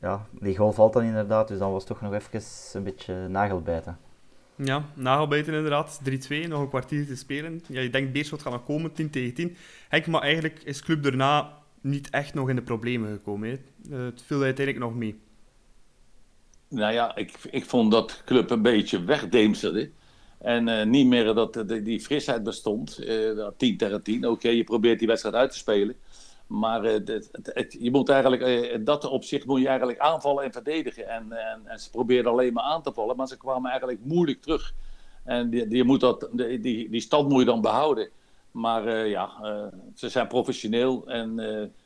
ja, 0.00 0.26
die 0.40 0.56
goal 0.56 0.72
valt 0.72 0.92
dan 0.92 1.02
inderdaad. 1.02 1.48
Dus 1.48 1.58
dan 1.58 1.72
was 1.72 1.84
het 1.84 1.92
toch 1.92 2.10
nog 2.10 2.14
even 2.14 2.42
een 2.72 2.82
beetje 2.82 3.28
nagelbijten. 3.28 3.98
Ja, 4.56 4.84
nagelbijten 4.94 5.54
inderdaad. 5.54 6.00
3-2, 6.10 6.48
nog 6.48 6.60
een 6.60 6.68
kwartier 6.68 7.06
te 7.06 7.16
spelen. 7.16 7.62
Ja, 7.68 7.80
je 7.80 7.90
denkt 7.90 8.12
Beerschot 8.12 8.42
gaat 8.42 8.52
nog 8.52 8.64
komen, 8.64 8.92
10 8.92 9.10
tegen 9.10 9.34
10. 9.34 9.56
Henk, 9.88 10.06
maar 10.06 10.22
eigenlijk 10.22 10.62
is 10.62 10.82
club 10.82 11.02
daarna 11.02 11.52
niet 11.80 12.10
echt 12.10 12.34
nog 12.34 12.48
in 12.48 12.56
de 12.56 12.62
problemen 12.62 13.12
gekomen. 13.12 13.50
Eh, 13.50 13.98
het 13.98 14.22
viel 14.22 14.42
uiteindelijk 14.42 14.86
nog 14.86 14.94
mee. 14.94 15.20
Nou 16.68 16.92
ja, 16.92 17.16
ik, 17.16 17.38
ik 17.50 17.64
vond 17.64 17.90
dat 17.90 18.22
club 18.24 18.50
een 18.50 18.62
beetje 18.62 19.04
wegdeemsterde. 19.04 19.90
En 20.38 20.68
uh, 20.68 20.84
niet 20.84 21.06
meer 21.06 21.34
dat 21.34 21.56
uh, 21.56 21.84
die 21.84 22.00
frisheid 22.00 22.42
bestond. 22.42 23.00
Uh, 23.00 23.48
10 23.56 23.76
tegen 23.76 24.02
10. 24.02 24.28
Oké, 24.28 24.48
je 24.48 24.64
probeert 24.64 24.98
die 24.98 25.08
wedstrijd 25.08 25.34
uit 25.34 25.50
te 25.50 25.56
spelen. 25.56 25.96
Maar 26.46 26.82
het, 26.82 27.30
het, 27.42 27.76
je 27.80 27.90
moet 27.90 28.08
eigenlijk, 28.08 28.80
dat 28.86 29.04
opzicht 29.04 29.46
moet 29.46 29.60
je 29.60 29.68
eigenlijk 29.68 29.98
aanvallen 29.98 30.44
en 30.44 30.52
verdedigen. 30.52 31.08
En, 31.08 31.32
en, 31.64 31.78
ze 31.78 31.90
probeerden 31.90 32.32
alleen 32.32 32.52
maar 32.52 32.64
aan 32.64 32.82
te 32.82 32.92
vallen, 32.92 33.16
maar 33.16 33.26
ze 33.26 33.36
kwamen 33.36 33.70
eigenlijk 33.70 34.00
moeilijk 34.04 34.42
terug. 34.42 34.74
En 35.24 35.50
die, 35.50 35.66
die, 35.66 35.84
moet 35.84 36.00
dat, 36.00 36.28
die, 36.32 36.90
die, 36.90 37.00
stand 37.00 37.28
moet 37.28 37.38
je 37.38 37.44
dan 37.44 37.60
behouden. 37.60 38.08
Maar 38.50 39.06
ja, 39.06 39.30
ze 39.94 40.08
zijn 40.08 40.26
professioneel 40.26 41.06
en 41.06 41.36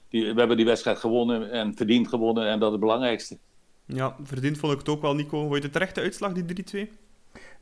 die, 0.09 0.33
we 0.33 0.38
hebben 0.38 0.57
die 0.57 0.66
wedstrijd 0.66 0.99
gewonnen 0.99 1.50
en 1.50 1.75
verdiend 1.76 2.09
gewonnen. 2.09 2.47
En 2.47 2.59
dat 2.59 2.66
is 2.66 2.73
het 2.73 2.80
belangrijkste. 2.80 3.38
Ja, 3.87 4.16
verdiend 4.23 4.59
vond 4.59 4.73
ik 4.73 4.78
het 4.78 4.88
ook 4.88 5.02
wel, 5.02 5.14
Nico. 5.14 5.40
Vond 5.40 5.54
je 5.54 5.62
het 5.62 5.73
terechte 5.73 6.00
uitslag, 6.00 6.33
die 6.33 6.87
3-2? 6.87 6.90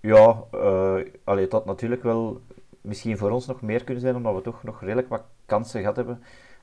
Ja, 0.01 0.43
uh, 0.55 0.97
allee, 1.25 1.45
het 1.45 1.53
had 1.53 1.65
natuurlijk 1.65 2.03
wel 2.03 2.41
misschien 2.81 3.19
voor 3.19 3.31
ons 3.31 3.47
nog 3.47 3.61
meer 3.61 3.85
kunnen 3.85 4.03
zijn, 4.03 4.17
omdat 4.17 4.35
we 4.35 4.41
toch 4.41 4.63
nog 4.63 4.81
redelijk 4.81 5.09
wat 5.09 5.23
kansen 5.47 5.81
gehad 5.81 5.97
hebben 5.97 6.23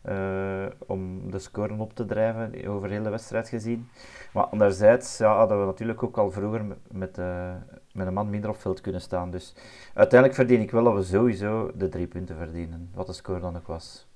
uh, 0.10 0.65
om 0.88 1.32
de 1.32 1.39
score 1.39 1.74
op 1.77 1.96
te 1.96 2.06
drijven, 2.06 2.68
over 2.68 2.88
de 2.88 2.94
hele 2.94 3.10
wedstrijd 3.10 3.50
gezien. 3.50 3.89
Maar 4.34 4.44
anderzijds 4.44 5.18
ja, 5.18 5.38
hadden 5.38 5.60
we 5.60 5.65
natuurlijk 5.65 6.04
ook 6.04 6.18
al 6.18 6.32
vroeger 6.32 6.65
met, 6.92 7.18
uh, 7.18 7.54
met 7.94 8.08
een 8.08 8.13
man 8.13 8.30
minder 8.30 8.50
op 8.50 8.62
veld 8.62 8.82
kunnen 8.82 9.01
staan. 9.01 9.32
Dus 9.32 9.54
uiteindelijk 9.94 10.39
verdien 10.39 10.62
ik 10.62 10.72
wel 10.72 10.84
dat 10.84 10.94
we 10.94 11.04
sowieso 11.04 11.72
de 11.75 11.89
drie 11.89 12.08
punten 12.08 12.36
verdienen, 12.36 12.89
wat 12.94 13.08
de 13.08 13.13
score 13.13 13.39
dan 13.39 13.56
ook 13.56 13.68
was. 13.68 14.08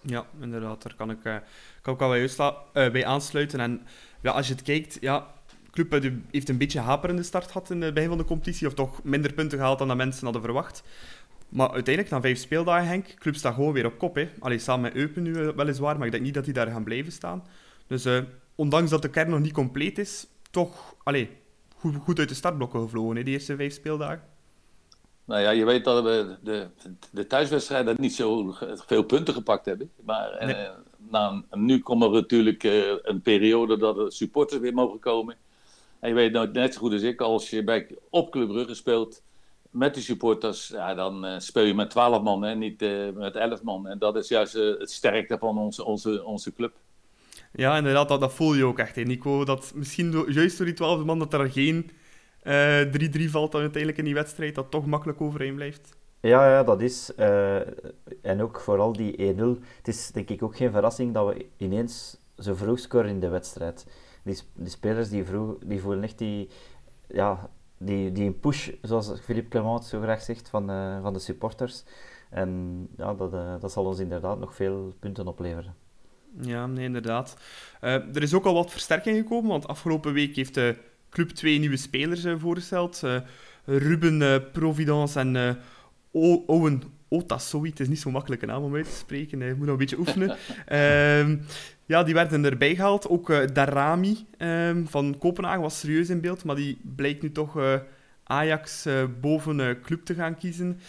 Ja, 0.00 0.24
inderdaad, 0.40 0.82
daar 0.82 0.94
kan 0.96 1.10
ik, 1.10 1.22
kan 1.82 1.94
ik 1.94 1.98
wel 1.98 2.08
bij, 2.72 2.90
bij 2.90 3.06
aansluiten. 3.06 3.60
En 3.60 3.86
ja, 4.20 4.32
als 4.32 4.46
je 4.46 4.52
het 4.52 4.62
kijkt, 4.62 4.96
ja, 5.00 5.26
club 5.84 6.02
heeft 6.30 6.48
een 6.48 6.58
beetje 6.58 6.80
haperende 6.80 7.22
start 7.22 7.46
gehad 7.46 7.70
in 7.70 7.82
het 7.82 7.94
begin 7.94 8.08
van 8.08 8.18
de 8.18 8.24
competitie, 8.24 8.66
of 8.66 8.74
toch 8.74 9.02
minder 9.02 9.32
punten 9.32 9.58
gehaald 9.58 9.78
dan 9.78 9.88
de 9.88 9.94
mensen 9.94 10.24
hadden 10.24 10.42
verwacht. 10.42 10.82
Maar 11.48 11.70
uiteindelijk, 11.70 12.14
na 12.14 12.20
vijf 12.20 12.38
speeldagen, 12.38 12.88
Henk, 12.88 13.14
club 13.18 13.34
staat 13.34 13.54
gewoon 13.54 13.72
weer 13.72 13.86
op 13.86 13.98
kop. 13.98 14.14
Hè. 14.14 14.28
Allee, 14.38 14.58
samen 14.58 14.82
met 14.82 14.94
Eupen 14.94 15.22
nu 15.22 15.30
uh, 15.30 15.48
weliswaar, 15.48 15.96
maar 15.96 16.06
ik 16.06 16.12
denk 16.12 16.24
niet 16.24 16.34
dat 16.34 16.44
die 16.44 16.54
daar 16.54 16.66
gaan 16.66 16.84
blijven 16.84 17.12
staan. 17.12 17.44
Dus 17.86 18.06
uh, 18.06 18.18
ondanks 18.54 18.90
dat 18.90 19.02
de 19.02 19.10
kern 19.10 19.30
nog 19.30 19.40
niet 19.40 19.52
compleet 19.52 19.98
is, 19.98 20.26
toch 20.50 20.94
allee, 21.02 21.30
goed, 21.76 21.94
goed 21.96 22.18
uit 22.18 22.28
de 22.28 22.34
startblokken 22.34 22.80
gevlogen, 22.80 23.16
hè, 23.16 23.22
die 23.22 23.34
eerste 23.34 23.56
vijf 23.56 23.74
speeldagen. 23.74 24.22
Nou 25.24 25.40
ja, 25.40 25.50
je 25.50 25.64
weet 25.64 25.84
dat 25.84 26.04
we 26.04 26.36
de, 26.42 26.68
de 27.10 27.26
thuiswedstrijden 27.26 27.96
niet 27.98 28.14
zo 28.14 28.54
veel 28.86 29.02
punten 29.02 29.34
gepakt 29.34 29.64
hebben. 29.64 29.90
Maar, 30.04 30.36
nee. 30.40 30.54
uh, 30.54 30.70
nou, 31.10 31.42
nu 31.50 31.78
komt 31.78 32.02
er 32.02 32.10
natuurlijk 32.10 32.62
een 33.02 33.20
periode 33.22 33.78
dat 33.78 33.96
de 33.96 34.10
supporters 34.10 34.60
weer 34.60 34.74
mogen 34.74 34.98
komen. 34.98 35.36
En 36.00 36.08
je 36.08 36.14
weet 36.14 36.32
nou 36.32 36.50
net 36.52 36.74
zo 36.74 36.80
goed 36.80 36.92
als 36.92 37.02
ik, 37.02 37.20
als 37.20 37.50
je 37.50 37.64
bij, 37.64 37.96
op 38.10 38.30
Club 38.30 38.48
Brugge 38.48 38.74
speelt 38.74 39.22
met 39.70 39.94
de 39.94 40.00
supporters, 40.00 40.68
ja, 40.68 40.94
dan 40.94 41.40
speel 41.40 41.64
je 41.64 41.74
met 41.74 41.90
12 41.90 42.22
man 42.22 42.44
en 42.44 42.58
niet 42.58 42.80
met 43.14 43.36
11 43.36 43.62
man. 43.62 43.86
En 43.86 43.98
dat 43.98 44.16
is 44.16 44.28
juist 44.28 44.52
het 44.52 44.90
sterkte 44.90 45.38
van 45.38 45.58
onze, 45.58 45.84
onze, 45.84 46.24
onze 46.24 46.52
club. 46.52 46.72
Ja, 47.52 47.76
inderdaad, 47.76 48.08
dat, 48.08 48.20
dat 48.20 48.32
voel 48.32 48.54
je 48.54 48.64
ook 48.64 48.78
echt, 48.78 48.96
hè, 48.96 49.02
Nico. 49.02 49.44
Dat 49.44 49.72
misschien 49.74 50.24
juist 50.28 50.56
door 50.56 50.66
die 50.66 50.74
12 50.74 51.04
man 51.04 51.18
dat 51.18 51.32
er 51.32 51.50
geen 51.50 51.90
3-3 52.42 53.30
valt 53.30 53.52
dan 53.52 53.60
uiteindelijk 53.60 53.98
in 53.98 54.04
die 54.04 54.14
wedstrijd, 54.14 54.54
dat 54.54 54.70
toch 54.70 54.86
makkelijk 54.86 55.20
overeen 55.20 55.54
blijft. 55.54 55.96
Ja, 56.20 56.50
ja, 56.50 56.62
dat 56.62 56.80
is. 56.80 57.12
Uh, 57.18 57.56
en 58.22 58.42
ook 58.42 58.60
vooral 58.60 58.92
die 58.92 59.34
1-0. 59.34 59.38
Het 59.76 59.88
is 59.88 60.10
denk 60.10 60.30
ik 60.30 60.42
ook 60.42 60.56
geen 60.56 60.70
verrassing 60.70 61.14
dat 61.14 61.34
we 61.34 61.46
ineens 61.56 62.16
zo 62.38 62.54
vroeg 62.54 62.78
scoren 62.78 63.08
in 63.08 63.20
de 63.20 63.28
wedstrijd. 63.28 63.86
Die, 64.26 64.68
spelers 64.68 65.08
die, 65.08 65.24
vroeg, 65.24 65.56
die 65.64 65.80
voelen 65.80 66.02
echt 66.02 66.18
die, 66.18 66.48
ja, 67.08 67.50
die, 67.78 68.12
die 68.12 68.24
een 68.26 68.40
push, 68.40 68.70
zoals 68.82 69.12
Philippe 69.20 69.48
Clement 69.48 69.84
zo 69.84 70.00
graag 70.00 70.22
zegt, 70.22 70.48
van, 70.48 70.66
van 71.02 71.12
de 71.12 71.18
supporters. 71.18 71.84
En 72.30 72.88
ja, 72.96 73.14
dat, 73.14 73.32
uh, 73.32 73.54
dat 73.60 73.72
zal 73.72 73.84
ons 73.84 73.98
inderdaad 73.98 74.38
nog 74.38 74.54
veel 74.54 74.94
punten 74.98 75.26
opleveren. 75.26 75.74
Ja, 76.40 76.66
nee, 76.66 76.84
inderdaad. 76.84 77.36
er 77.80 78.22
is 78.22 78.34
ook 78.34 78.44
al 78.44 78.54
wat 78.54 78.70
versterking 78.70 79.16
gekomen, 79.16 79.50
want 79.50 79.68
afgelopen 79.68 80.12
week 80.12 80.36
heeft 80.36 80.54
de 80.54 80.76
club 81.10 81.30
twee 81.30 81.58
nieuwe 81.58 81.76
spelers 81.76 82.24
voorgesteld. 82.36 83.02
Ruben 83.64 84.50
Providence 84.50 85.18
en 85.20 85.58
Owen 86.46 86.82
Otasowi, 87.08 87.68
het 87.68 87.80
is 87.80 87.88
niet 87.88 88.00
zo 88.00 88.10
makkelijk 88.10 88.42
een 88.42 88.48
naam 88.48 88.62
om 88.62 88.74
uit 88.74 88.84
te 88.84 88.96
spreken, 88.96 89.38
je 89.38 89.54
moet 89.54 89.58
nog 89.58 89.68
een 89.68 89.76
beetje 89.76 89.98
oefenen. 89.98 90.30
um, 91.20 91.42
ja, 91.92 92.02
die 92.02 92.14
werden 92.14 92.44
erbij 92.44 92.74
gehaald. 92.74 93.08
Ook 93.08 93.30
uh, 93.30 93.38
Darami 93.52 94.26
um, 94.38 94.88
van 94.88 95.18
Kopenhagen 95.18 95.60
was 95.60 95.78
serieus 95.78 96.10
in 96.10 96.20
beeld, 96.20 96.44
maar 96.44 96.56
die 96.56 96.78
blijkt 96.96 97.22
nu 97.22 97.32
toch 97.32 97.56
uh, 97.56 97.74
Ajax 98.24 98.86
uh, 98.86 99.04
boven 99.20 99.80
club 99.82 100.04
te 100.04 100.14
gaan 100.14 100.36
kiezen. 100.36 100.80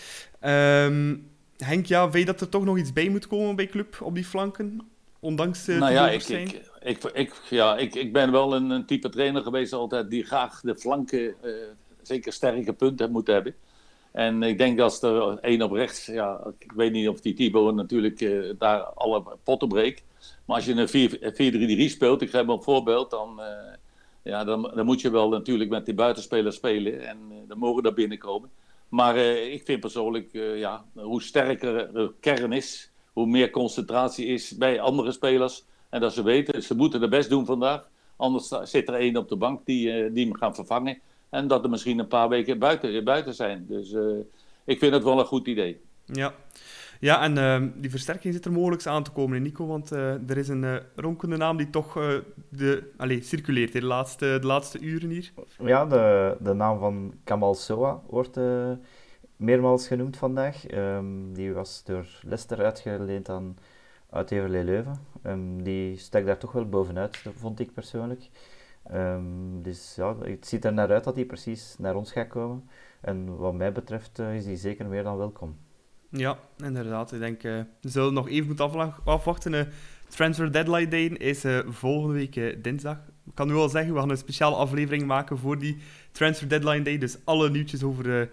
Um, 0.45 1.29
Henk, 1.57 1.85
ja, 1.85 2.11
vind 2.11 2.25
je 2.25 2.31
dat 2.31 2.41
er 2.41 2.49
toch 2.49 2.65
nog 2.65 2.77
iets 2.77 2.93
bij 2.93 3.09
moet 3.09 3.27
komen 3.27 3.55
bij 3.55 3.67
club 3.67 3.97
op 4.01 4.15
die 4.15 4.25
flanken? 4.25 4.81
Ondanks 5.19 5.69
uh, 5.69 5.79
nou 5.79 5.91
ja, 5.91 6.09
ik, 6.09 6.23
ik, 6.23 6.61
ik, 6.79 7.03
ik, 7.03 7.33
ja 7.49 7.77
ik, 7.77 7.95
ik 7.95 8.13
ben 8.13 8.31
wel 8.31 8.55
een, 8.55 8.69
een, 8.69 8.85
type 8.85 9.09
trainer 9.09 9.41
geweest 9.41 9.73
altijd 9.73 10.09
die 10.09 10.23
graag 10.23 10.61
de 10.61 10.75
flanken 10.77 11.35
zeker 12.01 12.33
sterke 12.33 12.73
punten 12.73 13.11
moet 13.11 13.27
hebben. 13.27 13.55
En 14.17 14.43
ik 14.43 14.57
denk 14.57 14.77
dat 14.77 15.03
er 15.03 15.39
één 15.39 15.61
op 15.61 15.71
rechts, 15.71 16.05
ja, 16.05 16.53
ik 16.59 16.71
weet 16.71 16.91
niet 16.91 17.09
of 17.09 17.21
die 17.21 17.33
Thibaut 17.33 17.75
natuurlijk 17.75 18.21
uh, 18.21 18.53
daar 18.57 18.81
alle 18.81 19.23
potten 19.43 19.67
breekt. 19.67 20.03
Maar 20.45 20.55
als 20.55 20.65
je 20.65 20.73
een 20.73 21.89
4-3-3 21.89 21.91
speelt, 21.91 22.21
ik 22.21 22.29
geef 22.29 22.47
een 22.47 22.61
voorbeeld, 22.61 23.09
dan, 23.09 23.39
uh, 23.39 23.45
ja, 24.23 24.43
dan, 24.43 24.71
dan, 24.75 24.85
moet 24.85 25.01
je 25.01 25.09
wel 25.09 25.29
natuurlijk 25.29 25.69
met 25.69 25.85
die 25.85 25.93
buitenspelers 25.93 26.55
spelen. 26.55 27.07
En 27.07 27.17
dan 27.47 27.57
mogen 27.57 27.83
daar 27.83 27.93
binnenkomen. 27.93 28.49
Maar 28.89 29.17
ik 29.17 29.63
vind 29.65 29.79
persoonlijk, 29.79 30.29
ja, 30.55 30.85
hoe 30.93 31.21
sterker 31.21 31.93
de 31.93 32.11
kern 32.19 32.51
is, 32.51 32.91
hoe 33.13 33.27
meer 33.27 33.49
concentratie 33.49 34.25
is 34.25 34.57
bij 34.57 34.79
andere 34.79 35.11
spelers. 35.11 35.65
En 35.89 36.01
dat 36.01 36.13
ze 36.13 36.23
weten, 36.23 36.63
ze 36.63 36.75
moeten 36.75 36.99
de 36.99 37.07
best 37.07 37.29
doen 37.29 37.45
vandaag. 37.45 37.89
Anders 38.15 38.47
zit 38.63 38.87
er 38.87 38.93
één 38.93 39.17
op 39.17 39.29
de 39.29 39.35
bank 39.35 39.65
die, 39.65 40.11
die 40.11 40.25
hem 40.25 40.35
gaan 40.35 40.55
vervangen. 40.55 41.01
En 41.29 41.47
dat 41.47 41.63
er 41.63 41.69
misschien 41.69 41.99
een 41.99 42.07
paar 42.07 42.29
weken 42.29 42.59
buiten, 42.59 43.03
buiten 43.03 43.33
zijn. 43.33 43.65
Dus 43.67 43.91
uh, 43.91 44.19
ik 44.65 44.79
vind 44.79 44.93
het 44.93 45.03
wel 45.03 45.19
een 45.19 45.25
goed 45.25 45.47
idee. 45.47 45.81
Ja, 46.05 46.33
ja 46.99 47.21
en 47.21 47.37
uh, 47.37 47.69
die 47.75 47.89
versterking 47.89 48.33
zit 48.33 48.45
er 48.45 48.51
mogelijk 48.51 48.85
aan 48.85 49.03
te 49.03 49.11
komen, 49.11 49.41
Nico. 49.41 49.65
Want 49.65 49.91
uh, 49.91 50.29
er 50.29 50.37
is 50.37 50.47
een 50.47 50.63
uh, 50.63 50.75
ronkende 50.95 51.37
naam 51.37 51.57
die 51.57 51.69
toch 51.69 51.93
de, 52.49 52.91
allez, 52.97 53.27
circuleert 53.27 53.73
de 53.73 53.83
laatste, 53.83 54.37
de 54.41 54.47
laatste 54.47 54.79
uren 54.79 55.09
hier. 55.09 55.31
Ja, 55.63 55.85
de, 55.85 56.35
de 56.39 56.53
naam 56.53 56.79
van 56.79 57.13
Kamal 57.23 57.55
Soa 57.55 58.01
wordt 58.09 58.39
meermaals 59.35 59.87
genoemd 59.87 60.17
vandaag. 60.17 60.71
Um, 60.71 61.33
die 61.33 61.53
was 61.53 61.83
door 61.83 62.05
Leicester 62.21 62.63
uitgeleend 62.63 63.29
aan 63.29 63.57
uitgever 64.09 64.49
Leuven. 64.49 64.99
Um, 65.25 65.63
die 65.63 65.97
stak 65.97 66.25
daar 66.25 66.37
toch 66.37 66.51
wel 66.51 66.69
bovenuit, 66.69 67.23
vond 67.35 67.59
ik 67.59 67.73
persoonlijk. 67.73 68.29
Um, 68.93 69.61
dus 69.61 69.93
ja, 69.95 70.15
het 70.19 70.47
ziet 70.47 70.65
er 70.65 70.73
naar 70.73 70.91
uit 70.91 71.03
dat 71.03 71.15
hij 71.15 71.25
precies 71.25 71.75
naar 71.77 71.95
ons 71.95 72.11
gaat 72.11 72.27
komen. 72.27 72.69
En 73.01 73.35
wat 73.35 73.53
mij 73.53 73.71
betreft 73.71 74.19
uh, 74.19 74.35
is 74.35 74.45
hij 74.45 74.55
zeker 74.55 74.85
meer 74.85 75.03
dan 75.03 75.17
welkom. 75.17 75.57
Ja, 76.09 76.39
inderdaad. 76.57 77.11
Ik 77.11 77.19
denk, 77.19 77.43
uh, 77.43 77.61
we 77.81 77.89
zullen 77.89 78.13
nog 78.13 78.29
even 78.29 78.47
moeten 78.47 78.93
afwachten. 79.03 79.53
Uh, 79.53 79.61
Transfer 80.07 80.51
Deadline 80.51 80.87
Day 80.87 81.05
is 81.05 81.45
volgende 81.67 82.13
week 82.13 82.63
dinsdag. 82.63 82.97
Ik 83.25 83.35
kan 83.35 83.47
nu 83.47 83.53
al 83.53 83.69
zeggen, 83.69 83.93
we 83.93 83.99
gaan 83.99 84.09
een 84.09 84.17
speciale 84.17 84.55
aflevering 84.55 85.05
maken 85.05 85.37
voor 85.37 85.59
die 85.59 85.77
Transfer 86.11 86.49
Deadline 86.49 86.81
Day. 86.81 86.97
Dus 86.97 87.17
alle 87.23 87.49
nieuwtjes 87.49 87.83
over 87.83 88.29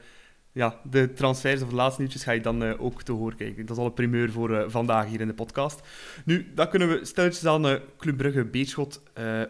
ja, 0.54 0.80
de 0.90 1.12
transfers 1.12 1.62
of 1.62 1.68
de 1.68 1.74
laatste 1.74 2.00
nieuwtjes 2.00 2.24
ga 2.24 2.32
je 2.32 2.40
dan 2.40 2.62
uh, 2.62 2.82
ook 2.82 3.02
te 3.02 3.12
horen 3.12 3.36
kijken. 3.36 3.66
Dat 3.66 3.76
is 3.76 3.82
al 3.82 3.88
een 3.88 3.94
primeur 3.94 4.32
voor 4.32 4.50
uh, 4.50 4.64
vandaag 4.66 5.06
hier 5.06 5.20
in 5.20 5.26
de 5.26 5.34
podcast. 5.34 5.80
Nu, 6.24 6.52
dan 6.54 6.68
kunnen 6.68 6.88
we 6.88 7.04
stilletjes 7.04 7.46
aan 7.46 7.66
uh, 7.66 7.74
Club 7.98 8.16
Brugge 8.16 8.44
Beerschot 8.44 9.02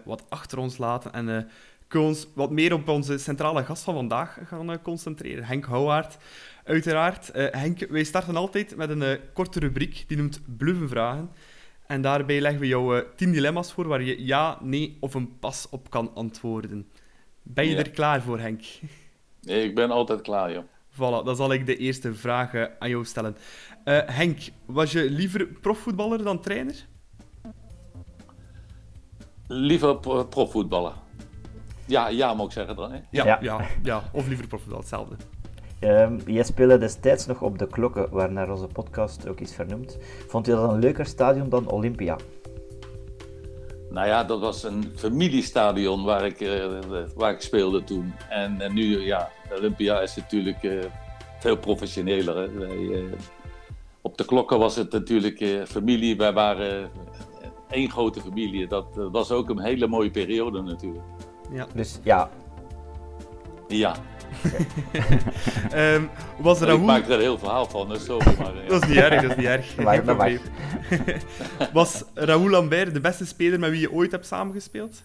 wat 0.05 0.25
achter 0.29 0.59
ons 0.59 0.79
laten 0.79 1.13
en 1.13 1.49
kunnen 1.89 2.09
we 2.09 2.15
ons 2.15 2.29
wat 2.35 2.51
meer 2.51 2.73
op 2.73 2.89
onze 2.89 3.19
centrale 3.19 3.65
gast 3.65 3.83
van 3.83 3.95
vandaag 3.95 4.39
gaan 4.45 4.83
concentreren. 4.83 5.45
Henk 5.45 5.65
Houwaard, 5.65 6.17
uiteraard. 6.65 7.31
Henk, 7.33 7.87
wij 7.89 8.05
starten 8.05 8.37
altijd 8.37 8.77
met 8.77 8.91
een 8.91 9.19
korte 9.33 9.59
rubriek, 9.59 10.05
die 10.07 10.17
noemt 10.17 10.41
Bluffenvragen. 10.57 11.31
En 11.87 12.03
daarbij 12.03 12.41
leggen 12.41 12.61
we 12.61 12.67
jou 12.67 13.03
tien 13.17 13.33
dilemma's 13.33 13.73
voor 13.73 13.89
waar 13.89 14.03
je 14.03 14.25
ja, 14.25 14.59
nee 14.63 14.97
of 15.01 15.15
een 15.15 15.39
pas 15.39 15.67
op 15.71 15.91
kan 15.91 16.15
antwoorden. 16.15 16.89
Ben 17.43 17.67
je 17.67 17.77
er 17.77 17.91
klaar 17.91 18.23
voor, 18.23 18.39
Henk? 18.39 18.63
Nee, 19.41 19.65
ik 19.65 19.75
ben 19.75 19.91
altijd 19.91 20.21
klaar, 20.21 20.53
joh. 20.53 20.65
Voilà, 20.95 21.25
dan 21.25 21.37
zal 21.37 21.53
ik 21.53 21.67
de 21.67 21.77
eerste 21.77 22.15
vragen 22.15 22.71
aan 22.79 22.89
jou 22.89 23.05
stellen. 23.05 23.37
Uh, 23.85 23.99
Henk, 24.07 24.39
was 24.65 24.93
je 24.93 25.11
liever 25.11 25.47
profvoetballer 25.47 26.25
dan 26.25 26.41
trainer? 26.41 26.87
Liever 29.47 29.97
profvoetballer. 30.29 30.93
Ja, 31.87 32.09
ja, 32.09 32.35
moet 32.35 32.47
ik 32.47 32.53
zeggen 32.53 32.77
dan. 32.77 32.93
Hè? 32.93 32.99
Ja, 33.11 33.25
ja. 33.25 33.39
ja, 33.41 33.61
ja, 33.83 34.03
of 34.13 34.27
liever 34.27 34.47
profvoetballer, 34.47 34.85
hetzelfde. 34.85 35.17
Um, 35.81 36.21
jij 36.27 36.45
speelde 36.45 36.79
destijds 36.79 37.27
nog 37.27 37.43
op 37.43 37.59
de 37.59 37.67
klokken, 37.67 38.11
waarnaar 38.11 38.51
onze 38.51 38.67
podcast 38.67 39.29
ook 39.29 39.41
is 39.41 39.55
vernoemd. 39.55 39.99
Vond 40.29 40.47
je 40.47 40.53
dat 40.53 40.71
een 40.71 40.79
leuker 40.79 41.07
stadion 41.07 41.49
dan 41.49 41.71
Olympia? 41.71 42.17
Nou 43.95 44.07
ja, 44.07 44.25
dat 44.25 44.41
was 44.41 44.63
een 44.63 44.93
familiestadion 44.97 46.05
waar 46.05 46.25
ik, 46.25 46.41
uh, 46.41 46.65
waar 47.17 47.33
ik 47.33 47.41
speelde 47.41 47.85
toen. 47.85 48.15
En, 48.29 48.61
en 48.61 48.75
nu, 48.75 49.01
ja, 49.01 49.31
Olympia 49.59 50.01
is 50.01 50.17
natuurlijk 50.17 50.63
uh, 50.63 50.85
veel 51.39 51.57
professioneler. 51.57 52.37
Hè. 52.37 52.53
Wij, 52.53 52.77
uh, 52.77 53.13
op 54.01 54.19
de 54.19 54.25
klokken 54.25 54.59
was 54.59 54.77
het 54.77 54.93
natuurlijk 54.93 55.67
familie. 55.67 56.17
Wij 56.17 56.33
waren 56.33 56.91
één 57.69 57.91
grote 57.91 58.21
familie. 58.21 58.67
Dat 58.67 58.87
was 58.95 59.31
ook 59.31 59.49
een 59.49 59.61
hele 59.61 59.87
mooie 59.87 60.11
periode 60.11 60.63
natuurlijk. 60.63 61.05
Ja. 61.53 61.67
Dus 61.75 61.99
ja. 62.03 62.31
Ja. 63.69 63.95
Um, 65.75 66.11
was 66.47 66.61
Raoul... 66.61 66.79
Ik 66.79 66.85
maak 66.85 67.05
er 67.05 67.13
een 67.13 67.21
heel 67.21 67.39
verhaal 67.39 67.67
van, 67.67 67.89
dus 67.89 68.05
zo, 68.05 68.19
maar, 68.19 68.55
ja. 68.55 68.69
dat 68.69 68.83
is 68.83 68.89
niet 68.89 68.99
erg, 68.99 69.23
dat 69.23 69.31
is 69.31 69.37
niet 69.37 69.47
erg. 69.47 69.75
Geen 69.77 70.03
probleem. 70.03 70.41
was 71.73 72.05
Raoul 72.15 72.51
Lambert 72.51 72.95
de 72.95 73.01
beste 73.01 73.27
speler 73.27 73.59
met 73.59 73.71
wie 73.71 73.81
je 73.81 73.93
ooit 73.93 74.11
hebt 74.11 74.27
samengespeeld? 74.27 75.03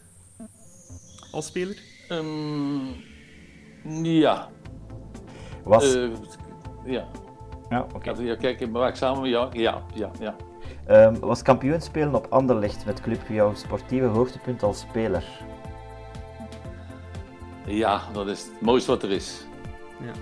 Als 1.31 1.45
speler? 1.45 1.77
Um, 2.09 2.95
ja. 4.03 4.49
Was... 5.63 5.95
Uh, 5.95 6.09
ja. 6.85 7.07
Ja, 7.69 7.81
oké. 7.81 8.09
Okay. 8.09 8.25
Ja, 8.25 8.35
kijk, 8.35 8.59
ik 8.59 8.95
samen... 8.95 9.29
Ja, 9.29 9.49
ja, 9.51 9.83
ja. 9.93 10.11
ja. 10.19 10.35
Um, 10.89 11.19
was 11.19 11.41
kampioen 11.41 11.81
spelen 11.81 12.15
op 12.15 12.27
Anderlecht 12.29 12.85
met 12.85 13.01
club 13.01 13.21
jouw 13.27 13.53
sportieve 13.53 14.05
hoogtepunt 14.05 14.63
als 14.63 14.79
speler? 14.79 15.23
Ja, 17.69 18.01
dat 18.13 18.27
is 18.27 18.43
het 18.43 18.61
mooiste 18.61 18.91
wat 18.91 19.03
er 19.03 19.11
is. 19.11 19.45
Ja. 19.99 20.13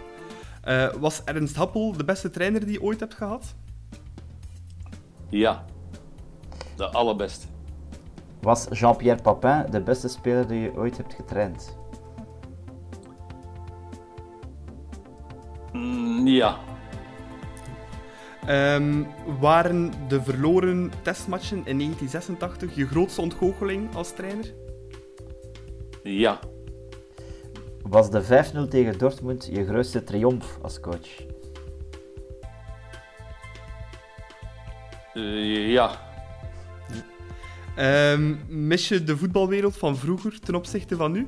Uh, 0.68 0.94
was 1.00 1.24
Ernst 1.24 1.56
Happel 1.56 1.92
de 1.92 2.04
beste 2.04 2.30
trainer 2.30 2.66
die 2.66 2.72
je 2.72 2.82
ooit 2.82 3.00
hebt 3.00 3.14
gehad? 3.14 3.56
Ja, 5.30 5.66
de 6.76 6.88
allerbeste. 6.88 7.48
Was 8.42 8.68
Jean-Pierre 8.72 9.22
Papin 9.22 9.66
de 9.72 9.82
beste 9.82 10.08
speler 10.08 10.48
die 10.48 10.60
je 10.60 10.76
ooit 10.76 10.98
hebt 10.98 11.14
getraind? 11.14 11.78
Mm, 15.72 16.28
ja. 16.28 16.58
Um, 18.50 19.08
waren 19.40 19.94
de 20.08 20.24
verloren 20.24 20.92
testmatchen 21.02 21.58
in 21.58 21.78
1986 21.78 22.76
je 22.76 22.88
grootste 22.88 23.22
ontgoocheling 23.22 23.96
als 23.96 24.14
trainer? 24.14 24.54
Ja. 26.04 26.40
Was 27.90 28.10
de 28.10 28.24
5-0 28.66 28.68
tegen 28.70 28.98
Dortmund 28.98 29.50
je 29.52 29.66
grootste 29.66 30.04
triomf 30.04 30.58
als 30.62 30.80
coach? 30.80 31.26
Uh, 35.14 35.72
ja. 35.72 35.92
Ehm, 37.76 38.36
mis 38.48 38.88
je 38.88 39.04
de 39.04 39.18
voetbalwereld 39.18 39.78
van 39.78 39.98
vroeger 39.98 40.40
ten 40.40 40.56
opzichte 40.56 40.96
van 40.96 41.12
nu? 41.12 41.28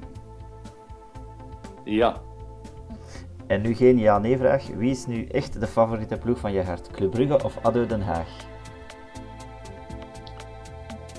Ja. 1.86 2.22
En 3.48 3.62
nu 3.62 3.74
geen 3.74 3.98
ja-nee-vraag. 3.98 4.68
Wie 4.68 4.92
is 4.92 5.06
nu 5.06 5.26
echt 5.26 5.60
de 5.60 5.68
favoriete 5.68 6.18
ploeg 6.18 6.40
van 6.40 6.52
je 6.52 6.64
hart? 6.64 6.92
Club 6.92 7.12
Brugge 7.12 7.44
of 7.44 7.58
ADO 7.62 7.86
Den 7.86 8.02
Haag? 8.02 8.28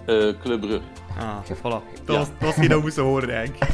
Uh, 0.07 0.41
Club 0.41 0.61
Brugge. 0.61 1.00
Ah, 1.19 1.39
voilà. 1.45 1.83
Dat, 2.05 2.17
was, 2.17 2.29
dat 2.29 2.39
was 2.39 2.55
geen 2.55 2.69
dat 2.69 2.83
moesten 2.83 3.03
horen, 3.03 3.31
eigenlijk. 3.31 3.71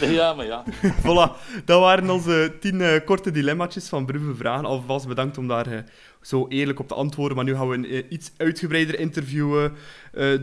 ja, 0.18 0.34
maar 0.34 0.46
ja. 0.46 0.64
voilà, 1.06 1.62
dat 1.64 1.80
waren 1.80 2.10
onze 2.10 2.56
tien 2.60 2.80
uh, 2.80 2.96
korte 3.04 3.30
dilemma's 3.30 3.88
van 3.88 4.06
Brugge 4.06 4.34
Vragen. 4.34 4.64
Alvast 4.64 5.08
bedankt 5.08 5.38
om 5.38 5.48
daar 5.48 5.72
uh, 5.72 5.78
zo 6.20 6.46
eerlijk 6.48 6.78
op 6.78 6.88
te 6.88 6.94
antwoorden. 6.94 7.36
Maar 7.36 7.46
nu 7.46 7.54
gaan 7.54 7.68
we 7.68 7.74
een 7.74 7.92
uh, 7.92 8.02
iets 8.08 8.32
uitgebreider 8.36 8.98
interview 8.98 9.68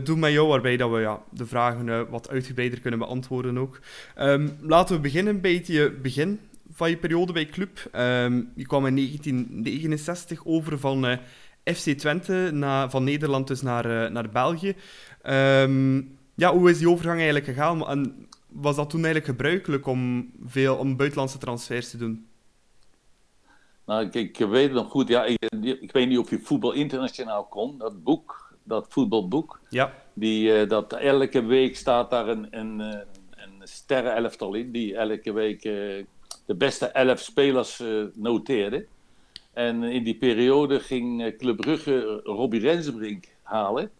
doen 0.04 0.18
met 0.18 0.32
jou, 0.32 0.48
waarbij 0.48 0.76
dat 0.76 0.90
we 0.90 1.00
ja, 1.00 1.22
de 1.30 1.46
vragen 1.46 2.10
wat 2.10 2.30
uitgebreider 2.30 2.80
kunnen 2.80 2.98
beantwoorden 2.98 3.58
ook. 3.58 3.80
Um, 4.18 4.56
laten 4.60 4.96
we 4.96 5.00
beginnen 5.00 5.40
bij 5.40 5.62
het 5.66 6.02
begin 6.02 6.40
van 6.72 6.90
je 6.90 6.96
periode 6.96 7.32
bij 7.32 7.46
Club. 7.46 7.90
Um, 7.96 8.52
je 8.56 8.66
kwam 8.66 8.86
in 8.86 8.94
1969 8.94 10.40
over 10.44 10.78
van 10.78 11.18
FC 11.64 11.90
Twente 11.90 12.50
na, 12.52 12.90
van 12.90 13.04
Nederland 13.04 13.46
dus 13.46 13.62
naar, 13.62 14.12
naar 14.12 14.28
België. 14.28 14.74
Um, 15.26 16.18
ja, 16.34 16.52
hoe 16.52 16.70
is 16.70 16.78
die 16.78 16.88
overgang 16.88 17.16
eigenlijk 17.16 17.46
gegaan? 17.46 17.88
En 17.88 18.28
was 18.48 18.76
dat 18.76 18.90
toen 18.90 19.04
eigenlijk 19.04 19.30
gebruikelijk 19.30 19.86
om 19.86 20.32
veel 20.44 20.76
om 20.76 20.96
buitenlandse 20.96 21.38
transfers 21.38 21.90
te 21.90 21.96
doen? 21.96 22.28
Nou, 23.86 24.06
ik, 24.06 24.14
ik 24.14 24.36
weet 24.36 24.64
het 24.64 24.72
nog 24.72 24.90
goed. 24.90 25.08
Ja, 25.08 25.24
ik, 25.24 25.38
ik, 25.80 25.92
weet 25.92 26.08
niet 26.08 26.18
of 26.18 26.30
je 26.30 26.38
voetbal 26.38 26.72
internationaal 26.72 27.44
kon. 27.44 27.78
Dat 27.78 28.02
boek, 28.04 28.54
dat 28.62 28.86
voetbalboek. 28.88 29.60
Ja. 29.68 29.94
Die, 30.12 30.62
uh, 30.62 30.68
dat 30.68 30.92
elke 30.92 31.44
week 31.44 31.76
staat 31.76 32.10
daar 32.10 32.28
een, 32.28 32.46
een, 32.50 32.80
eh, 32.80 33.00
een 33.30 33.60
sterrenelftal 33.62 34.54
in. 34.54 34.72
Die 34.72 34.96
elke 34.96 35.32
week 35.32 35.64
uh, 35.64 36.04
de 36.46 36.54
beste 36.54 36.86
elf 36.86 37.20
spelers 37.20 37.80
uh, 37.80 38.04
noteerde. 38.14 38.86
En 39.52 39.82
in 39.82 40.04
die 40.04 40.16
periode 40.16 40.80
ging 40.80 41.36
Club 41.36 41.56
Brugge 41.56 42.20
Robbie 42.24 42.60
Rensenbrink 42.60 43.24
halen. 43.42 43.90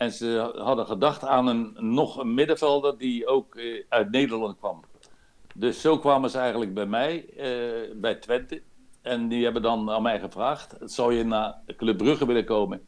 En 0.00 0.12
ze 0.12 0.52
hadden 0.56 0.86
gedacht 0.86 1.24
aan 1.24 1.46
een, 1.46 1.76
nog 1.78 2.16
een 2.16 2.34
middenvelder 2.34 2.98
die 2.98 3.26
ook 3.26 3.56
eh, 3.56 3.84
uit 3.88 4.10
Nederland 4.10 4.58
kwam. 4.58 4.84
Dus 5.54 5.80
zo 5.80 5.98
kwamen 5.98 6.30
ze 6.30 6.38
eigenlijk 6.38 6.74
bij 6.74 6.86
mij, 6.86 7.24
eh, 7.36 7.96
bij 7.96 8.14
Twente. 8.14 8.62
En 9.02 9.28
die 9.28 9.44
hebben 9.44 9.62
dan 9.62 9.90
aan 9.90 10.02
mij 10.02 10.20
gevraagd, 10.20 10.76
zou 10.84 11.14
je 11.14 11.24
naar 11.24 11.54
Club 11.76 11.96
Brugge 11.96 12.26
willen 12.26 12.44
komen? 12.44 12.80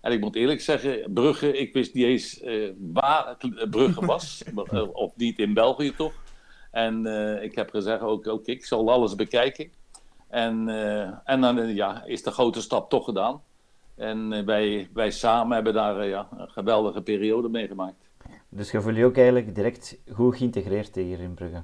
En 0.00 0.12
ik 0.12 0.20
moet 0.20 0.36
eerlijk 0.36 0.60
zeggen, 0.60 1.12
Brugge, 1.12 1.58
ik 1.58 1.72
wist 1.72 1.94
niet 1.94 2.04
eens 2.04 2.42
uh, 2.42 2.72
waar 2.92 3.36
Brugge 3.70 4.06
was. 4.06 4.42
of 4.92 5.16
niet 5.16 5.38
in 5.38 5.54
België 5.54 5.94
toch. 5.96 6.12
En 6.70 7.06
ik 7.42 7.54
heb 7.54 7.70
gezegd, 7.70 8.00
ook, 8.00 8.28
ook 8.28 8.46
ik 8.46 8.64
zal 8.64 8.90
alles 8.90 9.14
bekijken. 9.14 9.70
En, 10.28 10.68
en 11.24 11.40
dan 11.40 11.74
ja, 11.74 12.04
is 12.04 12.22
de 12.22 12.30
grote 12.30 12.60
stap 12.60 12.90
toch 12.90 13.04
gedaan. 13.04 13.42
En 13.96 14.32
eh, 14.32 14.44
wij, 14.44 14.88
wij 14.92 15.10
samen 15.10 15.54
hebben 15.54 15.74
daar 15.74 15.98
eh, 16.00 16.08
ja, 16.08 16.28
een 16.36 16.48
geweldige 16.48 17.02
periode 17.02 17.48
meegemaakt. 17.48 18.08
Dus 18.48 18.70
je 18.70 18.80
voelt 18.80 18.96
je 18.96 19.04
ook 19.04 19.16
eigenlijk 19.16 19.54
direct 19.54 19.98
goed 20.12 20.36
geïntegreerd 20.36 20.94
hier 20.94 21.20
in 21.20 21.34
Brugge? 21.34 21.62